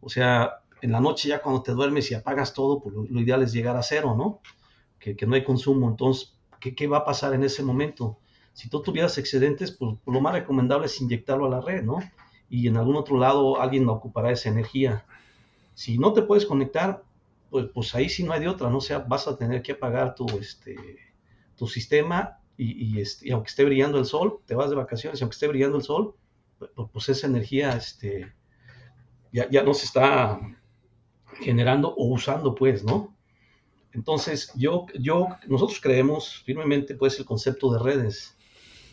O 0.00 0.08
sea, 0.08 0.60
en 0.80 0.92
la 0.92 1.00
noche 1.00 1.28
ya 1.28 1.42
cuando 1.42 1.62
te 1.62 1.72
duermes 1.72 2.10
y 2.10 2.14
apagas 2.14 2.54
todo, 2.54 2.80
pues 2.80 2.94
lo, 2.94 3.20
ideal 3.20 3.42
es 3.42 3.52
llegar 3.52 3.76
a 3.76 3.82
cero, 3.82 4.14
¿no? 4.16 4.40
Que, 4.98 5.14
no 5.26 5.34
hay 5.34 5.44
consumo. 5.44 5.88
Entonces, 5.88 6.34
¿qué, 6.60 6.74
¿qué, 6.74 6.86
va 6.86 6.98
a 6.98 7.04
pasar 7.04 7.34
en 7.34 7.44
ese 7.44 7.62
momento? 7.62 8.18
Si 8.58 8.68
tú 8.68 8.82
tuvieras 8.82 9.16
excedentes, 9.18 9.70
pues, 9.70 9.94
pues 10.04 10.12
lo 10.12 10.20
más 10.20 10.32
recomendable 10.32 10.86
es 10.86 11.00
inyectarlo 11.00 11.46
a 11.46 11.48
la 11.48 11.60
red, 11.60 11.84
¿no? 11.84 12.00
Y 12.50 12.66
en 12.66 12.76
algún 12.76 12.96
otro 12.96 13.16
lado 13.16 13.60
alguien 13.60 13.88
ocupará 13.88 14.32
esa 14.32 14.48
energía. 14.48 15.06
Si 15.74 15.96
no 15.96 16.12
te 16.12 16.22
puedes 16.22 16.44
conectar, 16.44 17.04
pues, 17.50 17.66
pues 17.72 17.94
ahí 17.94 18.08
sí 18.08 18.24
no 18.24 18.32
hay 18.32 18.40
de 18.40 18.48
otra, 18.48 18.68
¿no? 18.68 18.78
O 18.78 18.80
sea, 18.80 18.98
vas 18.98 19.28
a 19.28 19.36
tener 19.36 19.62
que 19.62 19.70
apagar 19.70 20.16
tu, 20.16 20.26
este, 20.40 20.76
tu 21.54 21.68
sistema 21.68 22.40
y, 22.56 23.00
este, 23.00 23.32
aunque 23.32 23.50
esté 23.50 23.64
brillando 23.64 23.96
el 23.96 24.06
sol, 24.06 24.40
te 24.44 24.56
vas 24.56 24.70
de 24.70 24.74
vacaciones 24.74 25.20
y 25.20 25.22
aunque 25.22 25.34
esté 25.34 25.46
brillando 25.46 25.76
el 25.76 25.84
sol, 25.84 26.16
pues, 26.58 26.72
pues 26.92 27.08
esa 27.10 27.28
energía 27.28 27.76
este, 27.76 28.32
ya, 29.32 29.48
ya 29.48 29.62
no 29.62 29.72
se 29.72 29.84
está 29.84 30.40
generando 31.34 31.94
o 31.94 32.12
usando, 32.12 32.56
pues, 32.56 32.82
¿no? 32.82 33.16
Entonces, 33.92 34.50
yo, 34.56 34.86
yo, 34.98 35.28
nosotros 35.46 35.80
creemos 35.80 36.42
firmemente, 36.44 36.96
pues, 36.96 37.20
el 37.20 37.24
concepto 37.24 37.72
de 37.72 37.78
redes. 37.78 38.34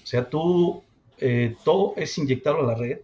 O 0.05 0.07
sea, 0.07 0.29
tú, 0.29 0.83
eh, 1.17 1.55
todo 1.63 1.95
es 1.97 2.15
inyectarlo 2.19 2.61
a 2.61 2.73
la 2.73 2.75
red. 2.75 2.99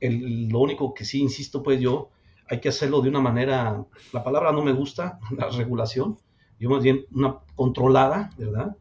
El, 0.00 0.48
lo 0.48 0.60
único 0.60 0.94
que 0.94 1.04
sí, 1.04 1.20
insisto, 1.20 1.62
pues, 1.62 1.78
yo, 1.78 2.08
hay 2.48 2.58
que 2.58 2.70
hacerlo 2.70 3.02
de 3.02 3.10
una 3.10 3.20
manera, 3.20 3.84
la 4.14 4.24
palabra 4.24 4.50
no 4.50 4.62
me 4.62 4.72
gusta, 4.72 5.18
la 5.36 5.50
regulación, 5.50 6.16
yo 6.58 6.70
más 6.70 6.82
bien 6.82 7.04
una 7.12 7.40
controlada, 7.54 8.30
¿verdad? 8.38 8.74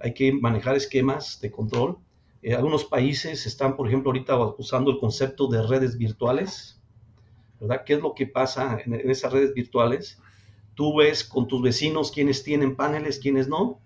Hay 0.00 0.14
que 0.14 0.32
manejar 0.32 0.74
esquemas 0.74 1.40
de 1.40 1.52
control. 1.52 1.96
Eh, 2.42 2.54
algunos 2.54 2.84
países 2.84 3.46
están, 3.46 3.76
por 3.76 3.86
ejemplo, 3.86 4.10
ahorita 4.10 4.36
usando 4.58 4.90
el 4.90 4.98
concepto 4.98 5.46
de 5.46 5.62
redes 5.62 5.96
virtuales, 5.96 6.80
¿verdad? 7.60 7.84
¿Qué 7.86 7.94
es 7.94 8.00
lo 8.00 8.16
que 8.16 8.26
pasa 8.26 8.78
en, 8.84 9.08
esas 9.08 9.32
redes 9.32 9.54
virtuales? 9.54 10.18
Tú 10.74 10.96
ves 10.96 11.22
con 11.22 11.46
tus 11.46 11.62
vecinos 11.62 12.10
quiénes 12.10 12.42
tienen 12.42 12.74
paneles, 12.74 13.20
quiénes 13.20 13.46
no, 13.46 13.78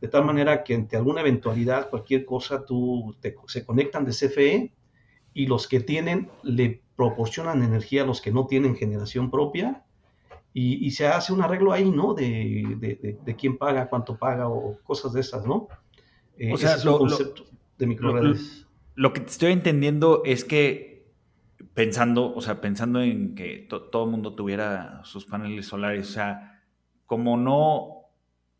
de 0.00 0.08
tal 0.08 0.24
manera 0.24 0.62
que 0.62 0.74
ante 0.74 0.96
alguna 0.96 1.20
eventualidad, 1.20 1.88
cualquier 1.88 2.24
cosa, 2.24 2.64
tú 2.64 3.14
se 3.46 3.64
conectan 3.64 4.04
de 4.04 4.12
CFE 4.12 4.72
y 5.32 5.46
los 5.46 5.68
que 5.68 5.80
tienen 5.80 6.30
le 6.42 6.82
proporcionan 6.96 7.62
energía 7.62 8.02
a 8.02 8.06
los 8.06 8.20
que 8.20 8.32
no 8.32 8.46
tienen 8.46 8.76
generación 8.76 9.30
propia 9.30 9.84
y, 10.58 10.90
se 10.92 11.06
hace 11.06 11.34
un 11.34 11.42
arreglo 11.42 11.70
ahí, 11.70 11.90
¿no? 11.90 12.14
De, 12.14 13.18
de, 13.22 13.36
quién 13.36 13.58
paga, 13.58 13.90
cuánto 13.90 14.16
paga 14.16 14.48
o 14.48 14.78
cosas 14.84 15.12
de 15.12 15.20
esas, 15.20 15.44
¿no? 15.44 15.68
Eh, 16.38 16.50
o 16.50 16.56
sea, 16.56 16.76
es 16.76 16.84
lo, 16.84 16.96
concepto 16.96 17.44
de 17.76 17.86
microredes. 17.86 18.66
Lo, 18.94 19.12
que 19.12 19.20
te 19.20 19.26
estoy 19.26 19.52
entendiendo 19.52 20.22
es 20.24 20.44
que 20.46 21.12
pensando, 21.74 22.34
o 22.34 22.40
sea, 22.40 22.62
pensando 22.62 23.02
en 23.02 23.34
que 23.34 23.68
todo 23.68 24.04
el 24.04 24.10
mundo 24.10 24.34
tuviera 24.34 25.04
sus 25.04 25.26
paneles 25.26 25.66
solares, 25.66 26.08
o 26.08 26.12
sea, 26.12 26.62
como 27.04 27.36
no, 27.36 27.95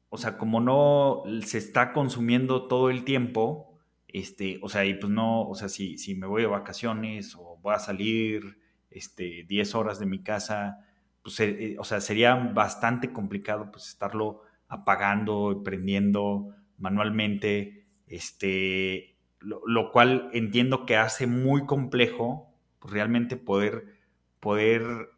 o 0.08 0.18
sea, 0.18 0.36
como 0.38 0.60
no 0.60 1.22
se 1.44 1.58
está 1.58 1.92
consumiendo 1.92 2.68
todo 2.68 2.90
el 2.90 3.04
tiempo, 3.04 3.78
este, 4.08 4.58
o 4.62 4.68
sea, 4.68 4.84
y 4.84 4.94
pues 4.94 5.10
no, 5.12 5.48
o 5.48 5.54
sea, 5.54 5.68
si, 5.68 5.98
si 5.98 6.14
me 6.14 6.26
voy 6.26 6.42
de 6.42 6.48
vacaciones 6.48 7.34
o 7.36 7.58
voy 7.62 7.74
a 7.74 7.78
salir 7.78 8.58
este, 8.90 9.44
10 9.48 9.74
horas 9.74 9.98
de 9.98 10.06
mi 10.06 10.22
casa, 10.22 10.78
pues, 11.22 11.40
eh, 11.40 11.76
o 11.78 11.84
sea, 11.84 12.00
sería 12.00 12.34
bastante 12.34 13.12
complicado 13.12 13.70
pues 13.72 13.88
estarlo 13.88 14.42
apagando 14.68 15.52
y 15.52 15.64
prendiendo 15.64 16.54
manualmente, 16.78 17.86
este, 18.06 19.16
lo, 19.40 19.92
cual 19.92 20.30
entiendo 20.32 20.86
que 20.86 20.96
hace 20.96 21.26
muy 21.26 21.66
complejo 21.66 22.54
pues, 22.78 22.94
realmente 22.94 23.36
poder, 23.36 23.98
poder 24.40 25.10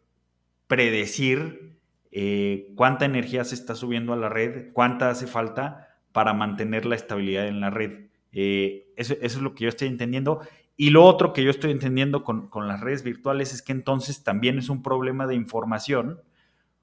predecir 0.66 1.77
eh, 2.10 2.72
cuánta 2.74 3.04
energía 3.04 3.44
se 3.44 3.54
está 3.54 3.74
subiendo 3.74 4.12
a 4.12 4.16
la 4.16 4.28
red, 4.28 4.72
cuánta 4.72 5.10
hace 5.10 5.26
falta 5.26 5.88
para 6.12 6.32
mantener 6.32 6.86
la 6.86 6.94
estabilidad 6.94 7.48
en 7.48 7.60
la 7.60 7.70
red. 7.70 8.06
Eh, 8.32 8.86
eso, 8.96 9.14
es 9.20 9.36
lo 9.36 9.54
que 9.54 9.64
yo 9.64 9.68
estoy 9.68 9.88
entendiendo. 9.88 10.40
Y 10.76 10.90
lo 10.90 11.04
otro 11.04 11.32
que 11.32 11.42
yo 11.42 11.50
estoy 11.50 11.70
entendiendo 11.70 12.22
con, 12.24 12.48
las 12.68 12.80
redes 12.80 13.02
virtuales 13.02 13.52
es 13.52 13.62
que 13.62 13.72
entonces 13.72 14.22
también 14.22 14.58
es 14.58 14.68
un 14.68 14.82
problema 14.82 15.26
de 15.26 15.34
información, 15.34 16.20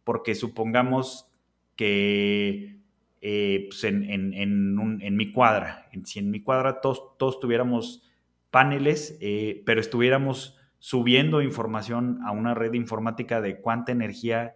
porque 0.03 0.35
supongamos 0.35 1.31
que 1.75 2.77
eh, 3.21 3.67
pues 3.69 3.83
en, 3.85 5.15
mi 5.15 5.31
cuadra, 5.31 5.89
si 6.03 6.19
en 6.19 6.29
mi 6.29 6.41
cuadra 6.41 6.81
todos, 6.81 7.39
tuviéramos 7.39 8.03
paneles, 8.51 9.17
pero 9.65 9.81
estuviéramos 9.81 10.57
subiendo 10.77 11.41
información 11.41 12.19
a 12.25 12.31
una 12.31 12.53
red 12.53 12.73
informática 12.73 13.41
de 13.41 13.59
cuánta 13.59 13.91
energía 13.91 14.55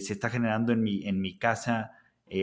se 0.00 0.12
está 0.12 0.30
generando 0.30 0.72
en 0.72 0.82
mi, 0.82 1.06
en 1.06 1.20
mi 1.20 1.38
casa 1.38 1.92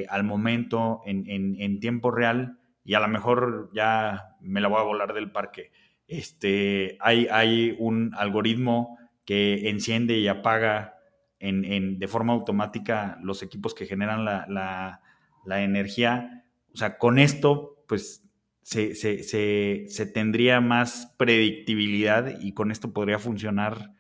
al 0.10 0.24
momento, 0.24 1.02
en, 1.06 1.26
en 1.28 1.80
tiempo 1.80 2.12
real, 2.12 2.60
y 2.86 2.94
a 2.94 3.00
lo 3.00 3.08
mejor 3.08 3.72
ya 3.74 4.36
me 4.42 4.62
la 4.62 4.68
voy 4.68 4.80
a 4.80 4.84
volar 4.84 5.14
del 5.14 5.32
parque. 5.32 5.72
Este, 6.08 6.98
hay, 7.00 7.28
hay 7.32 7.76
un 7.80 8.12
algoritmo 8.16 8.98
que 9.26 9.70
enciende 9.70 10.18
y 10.18 10.28
apaga 10.28 10.96
en, 11.40 12.00
de 12.00 12.08
forma 12.08 12.34
automática 12.34 13.18
los 13.22 13.44
equipos 13.44 13.74
que 13.74 13.86
generan 13.86 14.26
la, 14.26 15.02
energía. 15.46 16.46
O 16.74 16.78
sea, 16.78 16.98
con 16.98 17.20
esto, 17.20 17.84
pues 17.88 18.30
se, 18.62 18.96
se, 18.96 20.06
tendría 20.14 20.62
más 20.62 21.14
predictibilidad 21.18 22.40
y 22.40 22.54
con 22.54 22.72
esto 22.72 22.94
podría 22.94 23.20
funcionar 23.20 23.94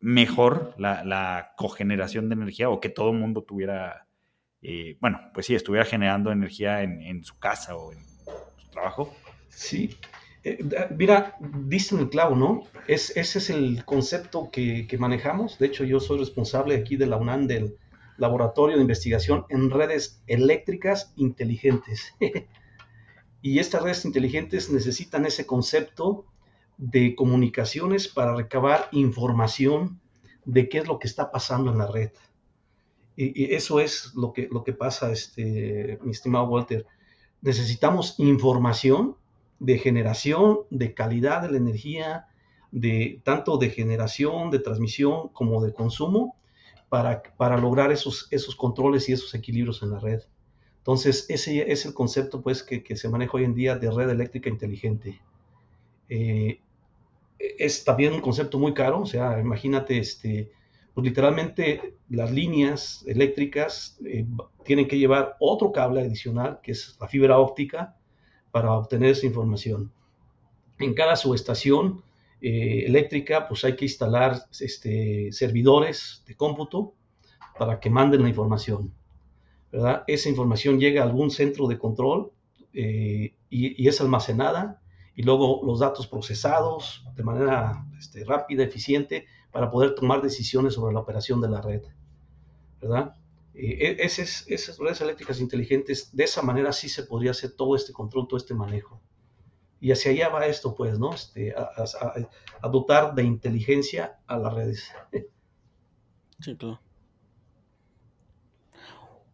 mejor 0.00 0.74
la, 0.78 1.52
cogeneración 1.56 2.28
de 2.28 2.34
energía 2.34 2.70
o 2.70 2.80
que 2.80 2.88
todo 2.88 3.10
el 3.10 3.18
mundo 3.18 3.42
tuviera, 3.42 4.06
eh, 4.62 4.96
bueno, 5.00 5.20
pues 5.34 5.46
sí, 5.46 5.54
estuviera 5.54 5.84
generando 5.84 6.32
energía 6.32 6.82
en, 6.82 7.22
su 7.24 7.38
casa 7.38 7.76
o 7.76 7.92
en 7.92 8.04
su 8.56 8.68
trabajo. 8.70 9.14
Sí. 9.48 9.96
Eh, 10.42 10.58
mira, 10.96 11.36
diste 11.40 11.94
en 11.94 12.00
el 12.02 12.08
clavo, 12.08 12.34
¿no? 12.34 12.62
Es, 12.86 13.14
ese 13.16 13.38
es 13.38 13.50
el 13.50 13.84
concepto 13.84 14.50
que, 14.50 14.86
que, 14.86 14.96
manejamos. 14.96 15.58
De 15.58 15.66
hecho, 15.66 15.84
yo 15.84 16.00
soy 16.00 16.18
responsable 16.18 16.76
aquí 16.76 16.96
de 16.96 17.06
la 17.06 17.18
UNAM 17.18 17.46
del 17.46 17.76
Laboratorio 18.16 18.76
de 18.76 18.82
Investigación 18.82 19.44
en 19.50 19.70
Redes 19.70 20.22
Eléctricas 20.26 21.12
Inteligentes. 21.16 22.14
y 23.42 23.58
estas 23.58 23.82
redes 23.82 24.04
inteligentes 24.04 24.70
necesitan 24.70 25.26
ese 25.26 25.46
concepto 25.46 26.24
de 26.80 27.14
comunicaciones 27.14 28.08
para 28.08 28.34
recabar 28.34 28.88
información 28.92 30.00
de 30.46 30.70
qué 30.70 30.78
es 30.78 30.88
lo 30.88 30.98
que 30.98 31.06
está 31.06 31.30
pasando 31.30 31.70
en 31.70 31.78
la 31.78 31.86
red. 31.86 32.10
Y, 33.16 33.52
eso 33.54 33.80
es 33.80 34.14
lo 34.14 34.32
que, 34.32 34.48
lo 34.50 34.64
que 34.64 34.72
pasa, 34.72 35.12
este, 35.12 35.98
mi 36.02 36.12
estimado 36.12 36.46
Walter. 36.46 36.86
Necesitamos 37.42 38.14
información 38.18 39.16
de 39.58 39.78
generación, 39.78 40.60
de 40.70 40.94
calidad 40.94 41.42
de 41.42 41.50
la 41.50 41.58
energía, 41.58 42.28
de 42.72 43.20
tanto 43.24 43.58
de 43.58 43.68
generación, 43.68 44.50
de 44.50 44.60
transmisión 44.60 45.28
como 45.28 45.62
de 45.62 45.74
consumo, 45.74 46.34
para, 46.88 47.22
para 47.36 47.58
lograr 47.58 47.92
esos, 47.92 48.26
esos 48.30 48.56
controles 48.56 49.06
y 49.10 49.12
esos 49.12 49.34
equilibrios 49.34 49.82
en 49.82 49.90
la 49.90 49.98
red. 49.98 50.22
Entonces, 50.78 51.26
ese 51.28 51.70
es 51.70 51.84
el 51.84 51.92
concepto 51.92 52.40
pues, 52.40 52.62
que, 52.62 52.82
que 52.82 52.96
se 52.96 53.10
maneja 53.10 53.32
hoy 53.34 53.44
en 53.44 53.54
día 53.54 53.76
de 53.76 53.90
red 53.90 54.08
eléctrica 54.08 54.48
inteligente. 54.48 55.20
Eh, 56.08 56.60
es 57.40 57.84
también 57.84 58.12
un 58.12 58.20
concepto 58.20 58.58
muy 58.58 58.74
caro, 58.74 59.00
o 59.00 59.06
sea, 59.06 59.40
imagínate, 59.40 59.98
este, 59.98 60.50
pues 60.94 61.06
literalmente 61.06 61.94
las 62.10 62.30
líneas 62.30 63.04
eléctricas 63.06 63.98
eh, 64.04 64.26
tienen 64.64 64.86
que 64.86 64.98
llevar 64.98 65.36
otro 65.40 65.72
cable 65.72 66.02
adicional, 66.02 66.60
que 66.62 66.72
es 66.72 66.96
la 67.00 67.08
fibra 67.08 67.38
óptica, 67.38 67.96
para 68.50 68.72
obtener 68.72 69.10
esa 69.10 69.26
información. 69.26 69.92
En 70.78 70.94
cada 70.94 71.16
subestación 71.16 72.02
eh, 72.42 72.84
eléctrica, 72.86 73.48
pues 73.48 73.64
hay 73.64 73.76
que 73.76 73.84
instalar 73.84 74.42
este, 74.58 75.30
servidores 75.32 76.24
de 76.26 76.34
cómputo 76.34 76.94
para 77.58 77.80
que 77.80 77.90
manden 77.90 78.22
la 78.22 78.28
información. 78.28 78.92
¿verdad? 79.70 80.04
Esa 80.06 80.28
información 80.28 80.80
llega 80.80 81.02
a 81.02 81.06
algún 81.06 81.30
centro 81.30 81.68
de 81.68 81.78
control 81.78 82.32
eh, 82.74 83.34
y, 83.48 83.82
y 83.82 83.88
es 83.88 84.00
almacenada 84.00 84.80
y 85.14 85.22
luego 85.22 85.60
los 85.64 85.80
datos 85.80 86.06
procesados 86.06 87.04
de 87.14 87.22
manera 87.22 87.84
este, 87.98 88.24
rápida, 88.24 88.64
eficiente, 88.64 89.26
para 89.50 89.70
poder 89.70 89.94
tomar 89.94 90.22
decisiones 90.22 90.74
sobre 90.74 90.94
la 90.94 91.00
operación 91.00 91.40
de 91.40 91.48
la 91.48 91.60
red. 91.60 91.82
¿Verdad? 92.80 93.14
Eh, 93.54 93.96
e, 93.98 94.04
esas, 94.04 94.46
redes 94.78 95.00
eléctricas 95.00 95.40
inteligentes, 95.40 96.14
de 96.14 96.24
esa 96.24 96.42
manera 96.42 96.72
sí 96.72 96.88
se 96.88 97.02
podría 97.02 97.32
hacer 97.32 97.52
todo 97.52 97.76
este 97.76 97.92
control, 97.92 98.28
todo 98.28 98.38
este 98.38 98.54
manejo. 98.54 99.00
Y 99.80 99.92
hacia 99.92 100.12
allá 100.12 100.28
va 100.28 100.46
esto, 100.46 100.74
pues, 100.74 100.98
¿no? 100.98 101.14
Este, 101.14 101.54
a, 101.54 102.68
dotar 102.68 103.14
de 103.14 103.24
inteligencia 103.24 104.18
a 104.26 104.38
las 104.38 104.54
redes. 104.54 104.92
Sí, 106.40 106.56
claro. 106.56 106.80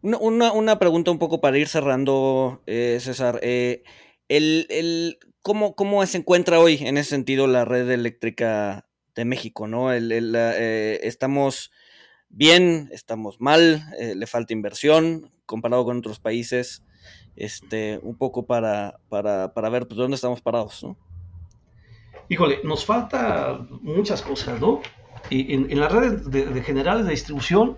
Una, 0.01 0.79
pregunta 0.79 1.11
un 1.11 1.19
poco 1.19 1.41
para 1.41 1.57
ir 1.57 1.67
cerrando, 1.67 2.61
eh, 2.65 2.97
César. 3.01 3.39
Eh, 3.43 3.83
el, 4.29 4.67
el, 4.69 5.19
¿cómo, 5.47 6.05
se 6.05 6.17
encuentra 6.17 6.59
hoy 6.59 6.79
en 6.81 6.97
ese 6.97 7.11
sentido 7.11 7.47
la 7.47 7.63
red 7.63 7.89
eléctrica 7.89 8.85
de 9.15 9.25
México? 9.25 9.67
¿no? 9.67 9.93
Eh, 9.93 10.99
estamos 11.03 11.71
bien, 12.29 12.89
estamos 12.91 13.39
mal, 13.39 13.83
eh, 13.97 14.13
le 14.15 14.27
falta 14.27 14.53
inversión 14.53 15.31
comparado 15.45 15.85
con 15.85 15.99
otros 15.99 16.19
países, 16.19 16.83
este, 17.37 17.99
un 18.03 18.17
poco 18.17 18.45
para, 18.45 18.99
para, 19.07 19.69
ver 19.69 19.87
pues, 19.87 19.97
dónde 19.97 20.15
estamos 20.15 20.41
parados. 20.41 20.83
¿no? 20.83 20.97
Híjole, 22.27 22.59
nos 22.63 22.85
falta 22.85 23.65
muchas 23.81 24.21
cosas, 24.21 24.59
¿no? 24.59 24.81
Y 25.29 25.53
en, 25.53 25.79
las 25.79 25.91
redes 25.91 26.29
de, 26.29 26.61
generales 26.61 27.05
de 27.05 27.11
distribución 27.11 27.77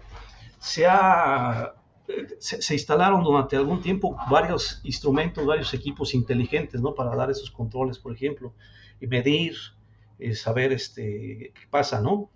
se 0.59 0.88
ha 0.88 1.76
se, 2.39 2.74
instalaron 2.74 3.24
durante 3.24 3.55
algún 3.55 3.82
tiempo 3.82 4.18
varios 4.30 4.82
instrumentos, 4.84 5.45
varios 5.45 5.74
equipos 5.74 6.14
inteligentes, 6.14 6.82
¿no? 6.82 6.95
Para 6.95 7.16
dar 7.16 7.30
esos 7.30 7.51
controles, 7.51 7.99
por 7.99 8.14
ejemplo, 8.14 8.53
y 8.99 9.07
medir, 9.07 9.55
eh, 10.18 10.36
saber 10.36 10.72
este, 10.72 11.51
qué 11.53 11.68
pasa, 11.70 12.01
¿no? 12.01 12.30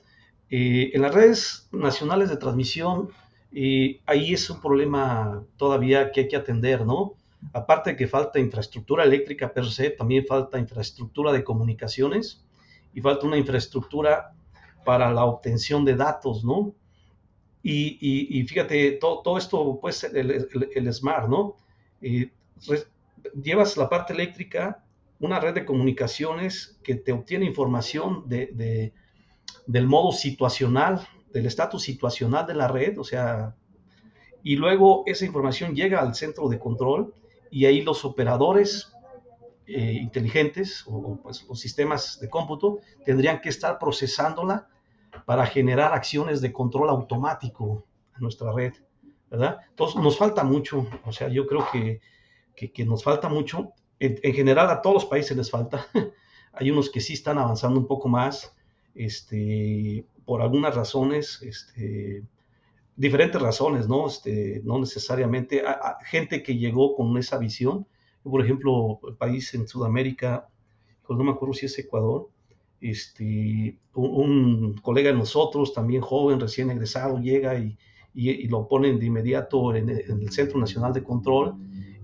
Eh, 0.49 0.91
en 0.93 1.01
las 1.01 1.13
redes 1.13 1.67
nacionales 1.71 2.29
de 2.29 2.37
transmisión, 2.37 3.09
eh, 3.51 4.01
ahí 4.05 4.33
es 4.33 4.49
un 4.49 4.61
problema 4.61 5.43
todavía 5.57 6.11
que 6.11 6.21
hay 6.21 6.27
que 6.27 6.35
atender, 6.35 6.85
¿no? 6.85 7.13
Aparte 7.53 7.91
de 7.91 7.95
que 7.97 8.07
falta 8.07 8.39
infraestructura 8.39 9.03
eléctrica 9.03 9.53
per 9.53 9.65
se, 9.65 9.89
también 9.89 10.25
falta 10.25 10.59
infraestructura 10.59 11.31
de 11.31 11.43
comunicaciones 11.43 12.43
y 12.93 13.01
falta 13.01 13.27
una 13.27 13.37
infraestructura 13.37 14.33
para 14.85 15.11
la 15.11 15.25
obtención 15.25 15.85
de 15.85 15.95
datos, 15.95 16.43
¿no? 16.43 16.73
Y, 17.65 18.43
fíjate, 18.47 18.93
todo, 18.93 19.21
todo, 19.21 19.37
esto, 19.37 19.79
pues, 19.81 20.03
el, 20.03 20.49
el, 20.75 20.93
Smart, 20.93 21.29
¿no? 21.29 21.55
llevas 23.41 23.77
la 23.77 23.89
parte 23.89 24.13
eléctrica, 24.13 24.83
una 25.19 25.39
red 25.39 25.53
de 25.53 25.65
comunicaciones 25.65 26.77
que 26.83 26.95
te 26.95 27.13
obtiene 27.13 27.45
información 27.45 28.27
de, 28.27 28.93
del 29.65 29.87
modo 29.87 30.11
situacional, 30.11 31.07
del 31.31 31.45
estatus 31.45 31.83
situacional 31.83 32.45
de 32.45 32.53
la 32.53 32.67
red, 32.67 32.99
o 32.99 33.03
sea, 33.03 33.55
y 34.43 34.57
luego 34.57 35.03
esa 35.05 35.25
información 35.25 35.73
llega 35.73 36.01
al 36.01 36.15
centro 36.15 36.49
de 36.49 36.59
control 36.59 37.13
y 37.49 37.65
ahí 37.65 37.81
los 37.81 38.03
operadores 38.03 38.93
eh, 39.65 39.93
inteligentes 39.93 40.83
o 40.85 41.17
pues, 41.23 41.45
los 41.47 41.59
sistemas 41.59 42.19
de 42.19 42.29
cómputo 42.29 42.79
tendrían 43.05 43.39
que 43.39 43.47
estar 43.47 43.79
procesándola 43.79 44.67
para 45.25 45.45
generar 45.45 45.93
acciones 45.93 46.41
de 46.41 46.51
control 46.51 46.89
automático 46.89 47.85
en 48.15 48.21
nuestra 48.21 48.51
red, 48.51 48.73
¿verdad? 49.29 49.57
Entonces 49.69 50.01
nos 50.01 50.17
falta 50.17 50.43
mucho, 50.43 50.87
o 51.05 51.11
sea, 51.11 51.27
yo 51.29 51.47
creo 51.47 51.65
que, 51.71 52.01
que, 52.55 52.85
nos 52.85 53.03
falta 53.03 53.29
mucho. 53.29 53.73
En, 53.99 54.33
general 54.33 54.69
a 54.69 54.81
todos 54.81 54.95
los 54.95 55.05
países 55.05 55.35
les 55.35 55.49
falta. 55.49 55.87
Hay 56.53 56.69
unos 56.69 56.89
que 56.89 57.01
sí 57.01 57.13
están 57.13 57.37
avanzando 57.37 57.79
un 57.79 57.87
poco 57.87 58.07
más, 58.07 58.55
este, 58.93 60.05
por 60.25 60.41
algunas 60.41 60.75
razones, 60.75 61.41
este, 61.41 62.23
diferentes 62.95 63.41
razones, 63.41 63.87
¿no? 63.87 64.07
Este, 64.07 64.61
no 64.63 64.79
necesariamente. 64.79 65.63
gente 66.05 66.43
que 66.43 66.57
llegó 66.57 66.95
con 66.95 67.17
esa 67.17 67.37
visión, 67.37 67.87
por 68.23 68.41
ejemplo, 68.43 68.99
el 69.07 69.15
país 69.15 69.53
en 69.53 69.67
Sudamérica, 69.67 70.47
no 71.09 71.23
me 71.23 71.31
acuerdo 71.31 71.53
si 71.53 71.65
es 71.65 71.77
Ecuador, 71.77 72.29
este, 72.83 73.77
un, 73.93 74.75
colega 74.81 75.09
de 75.09 75.17
nosotros, 75.17 75.73
también 75.73 76.01
joven, 76.01 76.39
recién 76.39 76.69
egresado, 76.69 77.19
llega 77.19 77.57
y, 77.57 77.77
y, 78.13 78.47
lo 78.47 78.67
ponen 78.67 78.99
de 78.99 79.05
inmediato 79.05 79.73
en, 79.73 79.89
el 79.89 80.31
Centro 80.31 80.59
Nacional 80.59 80.91
de 80.91 81.03
Control 81.03 81.55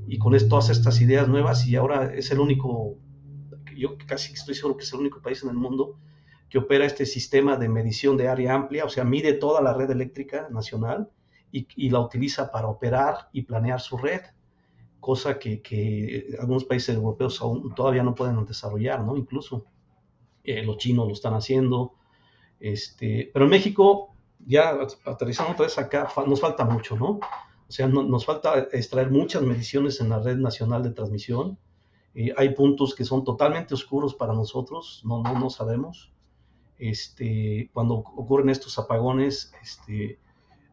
y 0.07 0.17
con 0.17 0.35
esto 0.35 0.49
todas 0.49 0.69
estas 0.69 1.01
ideas 1.01 1.27
nuevas 1.27 1.67
y 1.67 1.75
ahora 1.75 2.13
es 2.13 2.31
el 2.31 2.39
único, 2.39 2.95
yo 3.75 3.97
casi 4.07 4.33
estoy 4.33 4.55
seguro 4.55 4.77
que 4.77 4.83
es 4.83 4.93
el 4.93 5.01
único 5.01 5.21
país 5.21 5.43
en 5.43 5.49
el 5.49 5.57
mundo 5.57 5.99
que 6.49 6.57
opera 6.57 6.85
este 6.85 7.05
sistema 7.05 7.57
de 7.57 7.67
medición 7.67 8.15
de 8.15 8.29
área 8.29 8.55
amplia, 8.55 8.85
o 8.85 8.89
sea, 8.89 9.03
mide 9.03 9.33
toda 9.33 9.61
la 9.61 9.73
red 9.73 9.91
eléctrica 9.91 10.47
nacional 10.49 11.09
y, 11.51 11.67
y 11.75 11.89
la 11.89 11.99
utiliza 11.99 12.51
para 12.51 12.67
operar 12.67 13.29
y 13.33 13.41
planear 13.43 13.81
su 13.81 13.97
red, 13.97 14.21
cosa 15.01 15.37
que, 15.37 15.61
que 15.61 16.35
algunos 16.39 16.63
países 16.63 16.95
europeos 16.95 17.41
aún 17.41 17.75
todavía 17.75 18.01
no 18.01 18.15
pueden 18.15 18.45
desarrollar, 18.45 19.03
¿no? 19.03 19.17
Incluso. 19.17 19.65
Eh, 20.43 20.63
los 20.63 20.77
chinos 20.77 21.07
lo 21.07 21.13
están 21.13 21.33
haciendo, 21.33 21.93
este, 22.59 23.29
pero 23.33 23.45
en 23.45 23.51
México, 23.51 24.15
ya 24.45 24.77
aterrizando 25.05 25.53
otra 25.53 25.65
vez 25.65 25.77
acá, 25.77 26.07
nos 26.27 26.41
falta 26.41 26.65
mucho, 26.65 26.95
¿no? 26.95 27.19
O 27.67 27.71
sea, 27.71 27.87
nos 27.87 28.25
falta 28.25 28.67
extraer 28.71 29.11
muchas 29.11 29.43
mediciones 29.43 30.01
en 30.01 30.09
la 30.09 30.19
red 30.19 30.37
nacional 30.37 30.81
de 30.81 30.89
transmisión. 30.89 31.59
Eh, 32.15 32.33
hay 32.35 32.55
puntos 32.55 32.95
que 32.95 33.05
son 33.05 33.23
totalmente 33.23 33.75
oscuros 33.75 34.15
para 34.15 34.33
nosotros, 34.33 35.01
no, 35.05 35.21
no, 35.21 35.39
no 35.39 35.49
sabemos. 35.51 36.11
Este, 36.79 37.69
cuando 37.73 37.95
ocurren 37.95 38.49
estos 38.49 38.79
apagones, 38.79 39.53
este, 39.61 40.17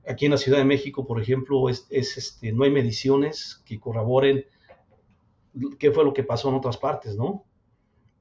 aquí 0.09 0.25
en 0.25 0.31
la 0.31 0.39
Ciudad 0.39 0.59
de 0.59 0.65
México, 0.65 1.07
por 1.07 1.21
ejemplo, 1.21 1.69
es, 1.69 1.87
este, 1.91 2.53
no 2.53 2.65
hay 2.65 2.71
mediciones 2.71 3.63
que 3.67 3.79
corroboren 3.79 4.47
qué 5.79 5.91
fue 5.91 6.05
lo 6.05 6.13
que 6.13 6.23
pasó 6.23 6.49
en 6.49 6.55
otras 6.55 6.77
partes, 6.77 7.17
¿no? 7.17 7.45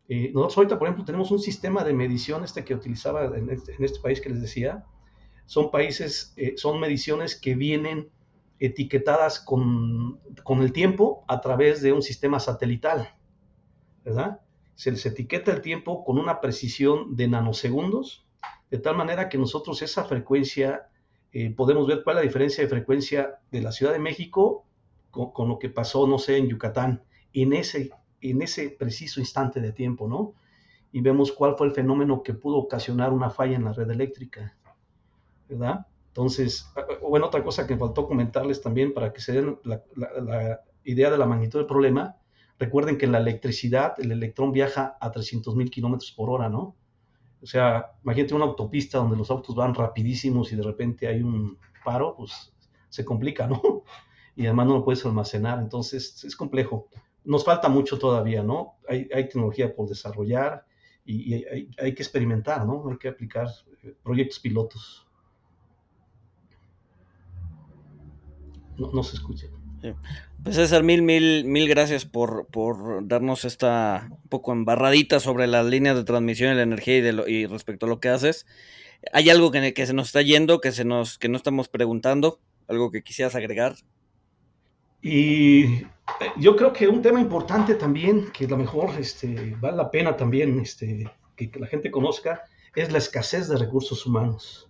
Eh, 0.08 0.32
nosotros 0.34 0.58
ahorita, 0.58 0.80
por 0.80 0.88
ejemplo, 0.88 1.06
tenemos 1.06 1.32
un 1.32 1.39
sistema 1.39 1.84
de 1.84 1.93
medición 1.93 2.43
este 2.43 2.64
que 2.64 2.76
utilizaba 2.76 3.26
en 3.38 3.49
este, 3.49 3.76
este 3.80 3.99
país 3.99 4.22
que 4.22 4.30
les 4.30 4.41
decía. 4.41 4.86
Son 5.45 5.72
países, 5.72 6.34
eh, 6.38 6.53
son 6.58 6.80
mediciones 6.80 7.39
que 7.39 7.56
vienen 7.56 8.10
etiquetadas 8.60 9.39
con, 9.39 10.20
con, 10.43 10.62
el 10.62 10.72
tiempo 10.72 11.26
a 11.28 11.41
través 11.41 11.82
de 11.82 11.91
un 11.91 12.01
sistema 12.01 12.39
satelital, 12.39 13.16
¿verdad? 14.03 14.41
Se 14.76 14.91
les 14.91 15.06
etiqueta 15.06 15.51
el 15.51 15.62
tiempo 15.62 16.03
con 16.03 16.18
una 16.18 16.39
precisión 16.39 17.16
de 17.16 17.28
nanosegundos, 17.28 18.26
de 18.70 18.78
tal 18.78 18.95
manera 18.95 19.30
que 19.30 19.38
nosotros 19.38 19.82
esa 19.82 20.06
frecuencia 20.06 20.88
eh, 21.32 21.49
podemos 21.51 21.86
ver 21.88 22.03
cuál 22.03 22.18
es 22.18 22.22
la 22.22 22.28
diferencia 22.28 22.64
de 22.64 22.70
frecuencia 22.70 23.39
de 23.51 23.62
la 23.62 23.72
Ciudad 23.72 23.91
de 23.91 23.99
México 23.99 24.66
con, 25.12 25.32
con, 25.32 25.49
lo 25.49 25.60
que 25.60 25.70
pasó, 25.70 26.08
no 26.08 26.18
sé, 26.18 26.38
en 26.38 26.47
Yucatán, 26.47 27.03
en 27.34 27.53
ese, 27.53 27.91
en 28.32 28.41
ese 28.41 28.69
preciso 28.69 29.19
instante 29.19 29.59
de 29.59 29.71
tiempo, 29.71 30.07
¿no? 30.07 30.34
Y 30.91 31.01
vemos 31.01 31.32
cuál 31.32 31.55
fue 31.57 31.67
el 31.67 31.73
fenómeno 31.73 32.23
que 32.23 32.34
pudo 32.34 32.57
ocasionar 32.57 33.11
una 33.11 33.30
falla 33.30 33.55
en 33.55 33.65
la 33.65 33.73
red 33.73 33.89
eléctrica, 33.89 34.57
¿verdad? 35.49 35.86
Entonces, 36.07 36.71
ah, 36.78 36.86
ah, 36.89 36.93
bueno, 37.01 37.28
otra 37.28 37.43
cosa 37.43 37.67
que 37.67 37.76
faltó 37.76 38.07
comentarles 38.07 38.61
también 38.61 38.93
para 38.93 39.11
que 39.11 39.19
se 39.19 39.34
den 39.34 39.59
la, 39.63 39.84
idea 40.86 41.09
de 41.09 41.17
la 41.17 41.26
magnitud 41.26 41.59
del 41.59 41.67
problema, 41.67 42.15
recuerden 42.57 42.97
que 42.97 43.05
en 43.05 43.11
la 43.11 43.17
electricidad 43.17 43.99
el 43.99 44.11
electrón 44.11 44.51
viaja 44.51 44.97
a 45.01 45.11
300.000 45.11 45.69
kilómetros 45.69 46.11
por 46.11 46.30
hora, 46.30 46.47
¿no? 46.47 46.76
O 47.41 47.45
sea, 47.45 47.91
imagínate 48.03 48.34
una 48.34 48.45
autopista 48.45 48.99
donde 48.99 49.17
los 49.17 49.30
autos 49.30 49.55
van 49.55 49.76
rapidísimos 49.76 50.53
y 50.53 50.55
de 50.55 50.63
repente 50.63 51.07
hay 51.07 51.21
un 51.21 51.57
paro, 51.84 52.15
pues 52.15 52.53
se 52.89 53.03
complica, 53.03 53.47
¿no? 53.47 53.61
Y 54.38 54.45
además 54.47 54.67
no 54.67 54.73
lo 54.73 54.84
puedes 54.84 55.05
almacenar, 55.05 55.59
entonces 55.59 56.21
es 56.26 56.36
complejo. 56.36 56.89
Nos 57.26 57.43
falta 57.43 57.69
mucho 57.69 57.97
todavía, 57.97 58.43
¿no? 58.43 58.76
Hay, 58.88 59.09
hay 59.13 59.28
tecnología 59.28 59.76
por 59.76 59.89
desarrollar 59.89 60.65
y, 61.05 61.36
y 61.36 61.45
hay, 61.45 61.69
hay, 61.78 61.93
que 61.93 62.03
experimentar, 62.03 62.65
¿no? 62.65 62.88
Hay 62.89 62.97
que 62.97 63.09
aplicar 63.09 63.47
eh, 63.84 63.93
proyectos 64.03 64.39
pilotos. 64.39 65.07
No, 68.78 68.91
no 68.91 69.03
se 69.03 69.15
escucha. 69.15 69.47
Sí. 69.82 69.93
Pues 70.43 70.55
César, 70.57 70.84
mil, 70.84 71.01
mil, 71.01 71.45
mil 71.45 71.67
gracias 71.67 72.05
por, 72.05 72.47
por, 72.47 73.07
darnos 73.07 73.45
esta 73.45 74.07
un 74.11 74.30
poco 74.30 74.51
embarradita 74.51 75.19
sobre 75.19 75.47
las 75.47 75.65
líneas 75.65 75.95
de 75.95 76.03
transmisión 76.03 76.49
de 76.49 76.55
la 76.55 76.61
energía 76.63 76.97
y, 76.97 77.01
de 77.01 77.13
lo, 77.13 77.28
y 77.28 77.45
respecto 77.47 77.86
a 77.86 77.89
lo 77.89 77.99
que 77.99 78.09
haces. 78.09 78.45
¿Hay 79.11 79.30
algo 79.30 79.51
que, 79.51 79.73
que, 79.73 79.86
se 79.86 79.93
nos 79.93 80.07
está 80.07 80.21
yendo, 80.21 80.61
que, 80.61 80.71
se 80.71 80.86
nos, 80.86 81.17
que 81.17 81.30
no 81.30 81.38
estamos 81.38 81.67
preguntando? 81.67 82.39
¿Algo 82.67 82.91
que 82.91 83.03
quisieras 83.03 83.36
agregar? 83.36 83.76
Y 85.01 85.86
yo 86.38 86.56
creo 86.56 86.72
que 86.72 86.88
un 86.88 87.01
tema 87.01 87.20
importante 87.20 87.76
también, 87.76 88.32
que 88.32 88.45
a 88.45 88.49
lo 88.49 88.58
mejor 88.58 88.91
este, 88.99 89.56
vale 89.60 89.78
la 89.78 89.91
pena 89.91 90.16
también 90.16 90.60
este, 90.60 91.10
que, 91.36 91.49
que 91.49 91.60
la 91.60 91.68
gente 91.68 91.91
conozca, 91.91 92.43
es 92.76 92.91
la 92.91 92.97
escasez 92.97 93.47
de 93.47 93.58
recursos 93.58 94.06
humanos. 94.06 94.70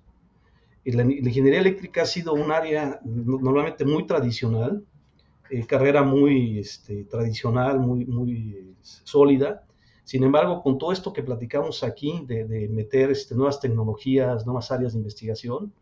Y 0.84 0.92
la, 0.92 1.04
la, 1.04 1.12
ingeniería 1.12 1.60
eléctrica 1.60 2.04
ha 2.04 2.06
sido 2.06 2.34
un 2.34 2.52
área 2.52 3.00
normalmente 3.04 3.86
muy 3.86 4.06
tradicional, 4.06 4.84
eh, 5.50 5.66
carrera 5.66 6.04
muy 6.04 6.60
este, 6.60 7.04
tradicional, 7.06 7.80
muy, 7.80 8.06
muy 8.06 8.76
sólida. 8.82 9.64
Sin 10.04 10.24
embargo, 10.24 10.62
con 10.62 10.78
todo 10.78 10.92
esto 10.92 11.12
que 11.12 11.24
platicamos 11.24 11.84
aquí 11.84 12.24
de, 12.28 12.46
de 12.46 12.68
meter 12.70 13.12
este, 13.12 13.36
nuevas 13.36 13.60
tecnologías, 13.60 14.46
nuevas 14.46 14.72
áreas 14.72 14.94
de 14.94 15.00
investigación, 15.00 15.74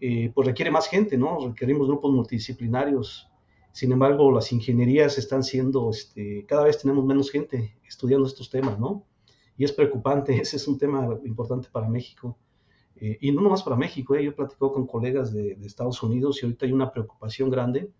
eh, 0.00 0.32
pues 0.34 0.48
requiere 0.48 0.70
más 0.70 0.88
gente, 0.88 1.16
¿no? 1.16 1.48
Requerimos 1.48 1.86
grupos 1.86 2.12
multidisciplinarios. 2.12 3.28
Sin 3.72 3.90
embargo, 3.90 4.30
las 4.30 4.52
ingenierías 4.52 5.16
están 5.18 5.42
siendo, 5.42 5.90
este, 5.90 6.44
cada 6.46 6.64
vez 6.64 6.78
tenemos 6.78 7.04
menos 7.04 7.30
gente 7.30 7.78
estudiando 7.86 8.26
estos 8.26 8.50
temas, 8.50 8.78
¿no? 8.78 9.06
Y 9.56 9.64
es 9.64 9.72
preocupante, 9.72 10.36
ese 10.40 10.56
es 10.56 10.68
un 10.68 10.78
tema 10.78 11.18
importante 11.24 11.68
para 11.72 11.88
México. 11.88 12.38
Eh, 12.96 13.18
y 13.20 13.32
no 13.32 13.40
nomás 13.40 13.62
para 13.62 13.76
México, 13.76 14.14
eh, 14.14 14.24
yo 14.24 14.30
he 14.30 14.34
platicado 14.34 14.72
con 14.72 14.86
colegas 14.86 15.32
de, 15.32 15.52
Estados 15.64 16.02
Unidos 16.02 16.42
y 16.42 16.46
ahorita 16.46 16.66
hay 16.66 16.72
una 16.72 16.92
preocupación 16.92 17.50
grande 17.50 17.90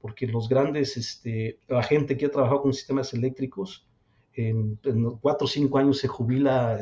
porque 0.00 0.26
los 0.26 0.48
grandes, 0.48 0.96
este, 0.96 1.58
la 1.66 1.82
gente 1.82 2.16
que 2.16 2.26
ha 2.26 2.30
trabajado 2.30 2.62
con 2.62 2.72
sistemas 2.72 3.12
eléctricos, 3.14 3.86
en, 4.32 4.78
en 4.84 5.10
cuatro 5.16 5.46
o 5.46 5.48
cinco 5.48 5.78
años 5.78 5.98
se 5.98 6.06
jubila 6.06 6.78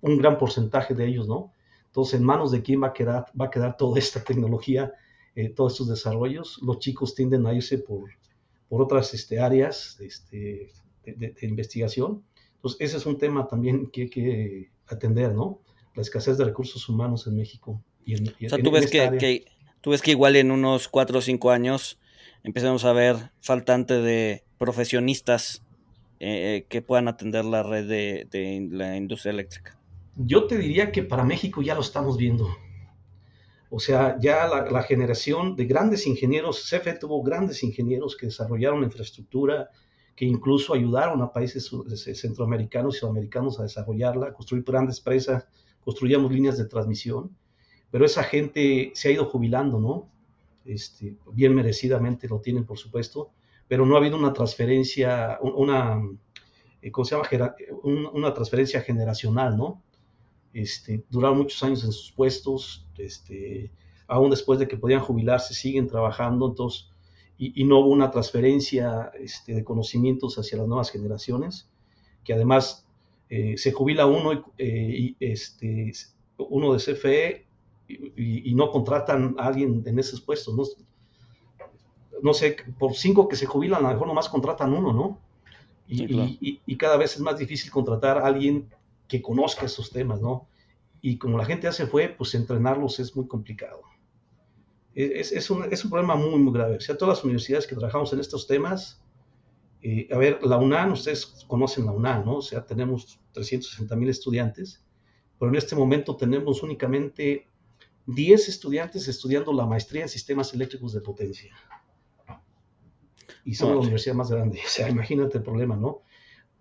un 0.00 0.18
gran 0.18 0.36
porcentaje 0.36 0.94
de 0.94 1.06
ellos, 1.06 1.28
¿no? 1.28 1.52
Entonces, 1.86 2.18
¿en 2.18 2.26
manos 2.26 2.50
de 2.50 2.62
quién 2.62 2.82
va 2.82 2.88
a 2.88 2.92
quedar, 2.92 3.26
va 3.40 3.46
a 3.46 3.50
quedar 3.50 3.76
toda 3.76 3.98
esta 3.98 4.22
tecnología, 4.24 4.92
eh, 5.34 5.48
todos 5.50 5.72
estos 5.72 5.88
desarrollos? 5.88 6.58
Los 6.62 6.78
chicos 6.78 7.14
tienden 7.14 7.46
a 7.46 7.54
irse 7.54 7.78
por, 7.78 8.10
por 8.68 8.82
otras 8.82 9.14
este, 9.14 9.40
áreas 9.40 9.98
este, 10.00 10.72
de, 11.04 11.12
de, 11.12 11.30
de 11.32 11.46
investigación. 11.46 12.22
Entonces, 12.56 12.80
ese 12.80 12.96
es 12.98 13.06
un 13.06 13.18
tema 13.18 13.48
también 13.48 13.90
que 13.90 14.02
hay 14.02 14.10
que 14.10 14.70
atender, 14.86 15.32
¿no? 15.32 15.60
la 15.94 16.02
escasez 16.02 16.38
de 16.38 16.44
recursos 16.44 16.88
humanos 16.88 17.26
en 17.26 17.36
México. 17.36 17.82
Y 18.04 18.14
en, 18.14 18.32
y 18.38 18.46
o 18.46 18.48
sea, 18.48 18.58
tú 18.58 18.70
ves 18.70 18.90
que, 18.90 19.10
que, 19.18 19.44
tú 19.80 19.90
ves 19.90 20.02
que 20.02 20.12
igual 20.12 20.36
en 20.36 20.50
unos 20.50 20.88
cuatro 20.88 21.18
o 21.18 21.22
cinco 21.22 21.50
años 21.50 21.98
empezamos 22.42 22.84
a 22.84 22.92
ver 22.92 23.16
faltante 23.40 23.94
de 23.94 24.44
profesionistas 24.58 25.62
eh, 26.20 26.66
que 26.68 26.82
puedan 26.82 27.08
atender 27.08 27.44
la 27.44 27.62
red 27.62 27.86
de, 27.86 28.26
de, 28.30 28.68
la 28.70 28.96
industria 28.96 29.32
eléctrica. 29.32 29.78
Yo 30.16 30.46
te 30.46 30.58
diría 30.58 30.92
que 30.92 31.02
para 31.02 31.24
México 31.24 31.62
ya 31.62 31.74
lo 31.74 31.80
estamos 31.80 32.16
viendo. 32.16 32.48
O 33.72 33.78
sea, 33.78 34.16
ya 34.20 34.48
la, 34.48 34.82
generación 34.82 35.54
de 35.54 35.64
grandes 35.64 36.04
ingenieros, 36.08 36.68
CFE 36.68 36.94
tuvo 36.94 37.22
grandes 37.22 37.62
ingenieros 37.62 38.16
que 38.16 38.26
desarrollaron 38.26 38.82
infraestructura, 38.82 39.70
que 40.16 40.24
incluso 40.24 40.74
ayudaron 40.74 41.22
a 41.22 41.32
países 41.32 41.70
centroamericanos 42.14 42.96
y 42.96 42.98
sudamericanos 42.98 43.60
a 43.60 43.62
desarrollarla, 43.62 44.32
construir 44.32 44.64
grandes 44.64 45.00
presas, 45.00 45.46
construíamos 45.84 46.32
líneas 46.32 46.58
de 46.58 46.64
transmisión, 46.64 47.36
pero 47.92 48.04
esa 48.04 48.24
gente 48.24 48.90
se 48.94 49.08
ha 49.08 49.12
ido 49.12 49.26
jubilando, 49.26 49.78
¿no? 49.78 50.10
Este, 50.64 51.16
bien 51.32 51.54
merecidamente 51.54 52.26
lo 52.28 52.40
tienen, 52.40 52.64
por 52.64 52.76
supuesto, 52.76 53.30
pero 53.68 53.86
no 53.86 53.94
ha 53.94 53.98
habido 53.98 54.18
una 54.18 54.32
transferencia, 54.32 55.38
una, 55.42 56.02
eh, 56.82 56.90
¿cómo 56.90 57.04
se 57.04 57.14
llama? 57.14 57.54
Una 57.84 58.34
transferencia 58.34 58.80
generacional, 58.80 59.56
¿no? 59.56 59.80
Este, 60.52 61.04
duraron 61.08 61.38
muchos 61.38 61.62
años 61.62 61.84
en 61.84 61.92
sus 61.92 62.10
puestos, 62.12 62.86
este, 62.98 63.70
aún 64.08 64.30
después 64.30 64.58
de 64.58 64.66
que 64.66 64.76
podían 64.76 65.00
jubilarse, 65.00 65.54
siguen 65.54 65.86
trabajando, 65.86 66.48
entonces, 66.48 66.90
y, 67.38 67.62
y 67.62 67.64
no 67.64 67.78
hubo 67.78 67.90
una 67.90 68.10
transferencia 68.10 69.12
este, 69.18 69.54
de 69.54 69.64
conocimientos 69.64 70.36
hacia 70.38 70.58
las 70.58 70.66
nuevas 70.66 70.90
generaciones, 70.90 71.70
que 72.24 72.34
además 72.34 72.86
eh, 73.30 73.56
se 73.56 73.70
jubila 73.70 74.06
uno, 74.06 74.52
eh, 74.58 74.94
y, 74.98 75.16
este, 75.20 75.92
uno 76.36 76.72
de 76.72 76.78
CFE 76.78 77.46
y, 77.86 78.50
y, 78.50 78.54
no 78.54 78.70
contratan 78.70 79.36
a 79.38 79.46
alguien 79.46 79.84
en 79.86 79.98
esos 80.00 80.20
puestos. 80.20 80.54
No, 80.56 80.64
no, 82.22 82.34
sé, 82.34 82.56
por 82.76 82.94
cinco 82.94 83.28
que 83.28 83.36
se 83.36 83.46
jubilan, 83.46 83.84
a 83.84 83.88
lo 83.88 83.94
mejor 83.94 84.08
nomás 84.08 84.28
contratan 84.28 84.72
uno, 84.72 84.92
¿no? 84.92 85.18
Y, 85.86 85.98
sí, 85.98 86.06
claro. 86.08 86.30
y, 86.40 86.76
cada 86.76 86.96
vez 86.96 87.14
es 87.14 87.20
más 87.20 87.38
difícil 87.38 87.70
contratar 87.70 88.18
a 88.18 88.26
alguien 88.26 88.68
que 89.10 89.20
conozca 89.20 89.66
esos 89.66 89.90
temas, 89.90 90.20
¿no? 90.20 90.48
Y 91.02 91.18
como 91.18 91.36
la 91.36 91.44
gente 91.44 91.64
ya 91.64 91.72
se 91.72 91.86
fue, 91.86 92.08
pues 92.08 92.34
entrenarlos 92.34 93.00
es 93.00 93.16
muy 93.16 93.26
complicado. 93.26 93.82
Es, 94.94 95.32
es, 95.32 95.50
un, 95.50 95.64
es 95.72 95.84
un 95.84 95.90
problema 95.90 96.14
muy, 96.14 96.38
muy 96.38 96.52
grave. 96.52 96.76
O 96.76 96.80
sea, 96.80 96.96
todas 96.96 97.18
las 97.18 97.24
universidades 97.24 97.66
que 97.66 97.74
trabajamos 97.74 98.12
en 98.12 98.20
estos 98.20 98.46
temas, 98.46 99.02
eh, 99.82 100.08
a 100.12 100.18
ver, 100.18 100.38
la 100.42 100.58
UNAM, 100.58 100.92
ustedes 100.92 101.26
conocen 101.48 101.86
la 101.86 101.92
UNAM, 101.92 102.24
¿no? 102.24 102.36
O 102.36 102.42
sea, 102.42 102.64
tenemos 102.64 103.20
360 103.32 103.96
mil 103.96 104.08
estudiantes, 104.08 104.84
pero 105.38 105.50
en 105.50 105.56
este 105.56 105.74
momento 105.74 106.16
tenemos 106.16 106.62
únicamente 106.62 107.48
10 108.06 108.48
estudiantes 108.48 109.08
estudiando 109.08 109.52
la 109.52 109.66
maestría 109.66 110.02
en 110.02 110.08
sistemas 110.08 110.54
eléctricos 110.54 110.92
de 110.92 111.00
potencia. 111.00 111.52
Y 113.44 113.54
son 113.54 113.70
okay. 113.70 113.74
la 113.76 113.82
universidad 113.82 114.14
más 114.14 114.30
grande. 114.30 114.60
O 114.64 114.68
sea, 114.68 114.88
imagínate 114.88 115.38
el 115.38 115.44
problema, 115.44 115.76
¿no? 115.76 116.02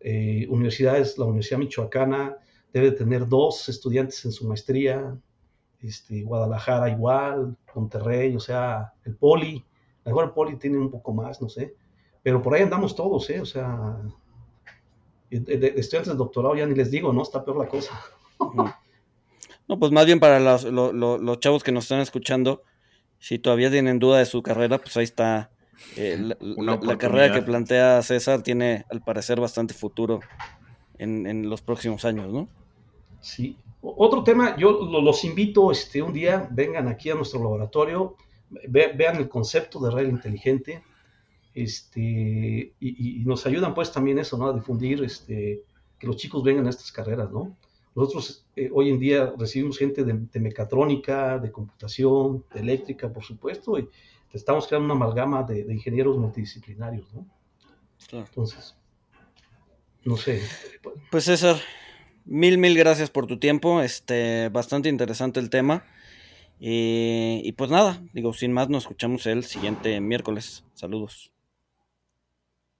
Eh, 0.01 0.47
universidades, 0.49 1.17
la 1.17 1.25
Universidad 1.25 1.59
Michoacana 1.59 2.37
debe 2.71 2.91
tener 2.91 3.27
dos 3.27 3.67
estudiantes 3.69 4.23
en 4.25 4.31
su 4.31 4.47
maestría, 4.47 5.17
este, 5.81 6.23
Guadalajara 6.23 6.89
igual, 6.89 7.57
Monterrey, 7.73 8.35
o 8.35 8.39
sea, 8.39 8.93
el 9.05 9.15
Poli, 9.15 9.65
mejor 10.05 10.25
el 10.25 10.31
Poli 10.31 10.55
tiene 10.57 10.77
un 10.77 10.91
poco 10.91 11.13
más, 11.13 11.41
no 11.41 11.49
sé, 11.49 11.75
pero 12.21 12.41
por 12.41 12.53
ahí 12.53 12.61
andamos 12.61 12.95
todos, 12.95 13.29
¿eh? 13.29 13.41
O 13.41 13.45
sea, 13.45 13.97
estudiantes 15.29 16.07
de 16.07 16.15
doctorado 16.15 16.55
ya 16.55 16.65
ni 16.65 16.75
les 16.75 16.91
digo, 16.91 17.13
¿no? 17.13 17.21
Está 17.21 17.43
peor 17.43 17.57
la 17.57 17.67
cosa. 17.67 17.99
No, 19.67 19.77
pues 19.77 19.91
más 19.91 20.07
bien 20.07 20.19
para 20.19 20.39
los, 20.39 20.63
los, 20.63 21.39
chavos 21.41 21.63
que 21.63 21.71
nos 21.71 21.83
están 21.83 21.99
escuchando, 21.99 22.63
si 23.19 23.37
todavía 23.37 23.69
tienen 23.69 23.99
duda 23.99 24.17
de 24.17 24.25
su 24.25 24.41
carrera, 24.41 24.79
pues 24.79 24.97
ahí 24.97 25.03
está. 25.03 25.51
Eh, 25.95 26.17
la, 26.19 26.37
la, 26.39 26.79
la, 26.81 26.97
carrera 26.97 27.33
que 27.33 27.41
plantea 27.41 28.01
César 28.03 28.41
tiene, 28.41 28.85
al 28.89 29.01
parecer, 29.01 29.39
bastante 29.39 29.73
futuro 29.73 30.19
en, 30.97 31.25
en 31.25 31.49
los 31.49 31.61
próximos 31.61 32.05
años, 32.05 32.31
¿no? 32.31 32.47
Sí. 33.21 33.57
Otro 33.81 34.23
tema, 34.23 34.57
yo 34.57 34.71
los 34.71 35.23
invito 35.23 35.71
este, 35.71 36.01
un 36.01 36.13
día, 36.13 36.47
vengan 36.51 36.87
aquí 36.87 37.09
a 37.09 37.15
nuestro 37.15 37.41
laboratorio, 37.41 38.15
ve, 38.67 38.91
vean 38.95 39.15
el 39.15 39.29
concepto 39.29 39.79
de 39.79 39.91
red 39.91 40.09
inteligente 40.09 40.83
este, 41.53 42.73
y, 42.79 43.23
nos 43.25 43.45
ayudan 43.45 43.73
pues 43.73 43.91
también 43.91 44.19
eso, 44.19 44.37
¿no? 44.37 44.47
A 44.47 44.53
difundir, 44.53 45.03
este, 45.03 45.63
que 45.97 46.07
los 46.07 46.17
chicos 46.17 46.43
vengan 46.43 46.67
a 46.67 46.69
estas 46.69 46.91
carreras, 46.91 47.31
¿no? 47.31 47.55
Nosotros 47.95 48.45
eh, 48.55 48.69
hoy 48.73 48.89
en 48.89 48.99
día 48.99 49.33
recibimos 49.37 49.77
gente 49.77 50.03
de, 50.03 50.39
mecatrónica, 50.39 51.39
de 51.39 51.51
computación, 51.51 52.43
de 52.53 52.59
eléctrica, 52.59 53.11
por 53.11 53.23
supuesto, 53.23 53.77
y 53.79 53.89
estamos 54.37 54.67
creando 54.67 54.93
una 54.93 55.05
amalgama 55.05 55.43
de, 55.43 55.61
ingenieros 55.71 56.17
multidisciplinarios, 56.17 57.11
¿no? 57.13 57.25
Entonces, 58.11 58.75
no 60.03 60.17
sé. 60.17 60.41
Pues 61.11 61.25
César, 61.25 61.57
mil, 62.25 62.57
mil 62.57 62.77
gracias 62.77 63.09
por 63.09 63.27
tu 63.27 63.39
tiempo, 63.39 63.81
este, 63.81 64.49
bastante 64.49 64.89
interesante 64.89 65.39
el 65.39 65.49
tema. 65.49 65.85
y 66.59 67.51
pues 67.53 67.71
nada, 67.71 68.01
digo, 68.13 68.33
sin 68.33 68.53
más, 68.53 68.69
nos 68.69 68.83
escuchamos 68.83 69.25
el 69.25 69.43
siguiente 69.43 69.99
miércoles. 69.99 70.63
Saludos. 70.73 71.31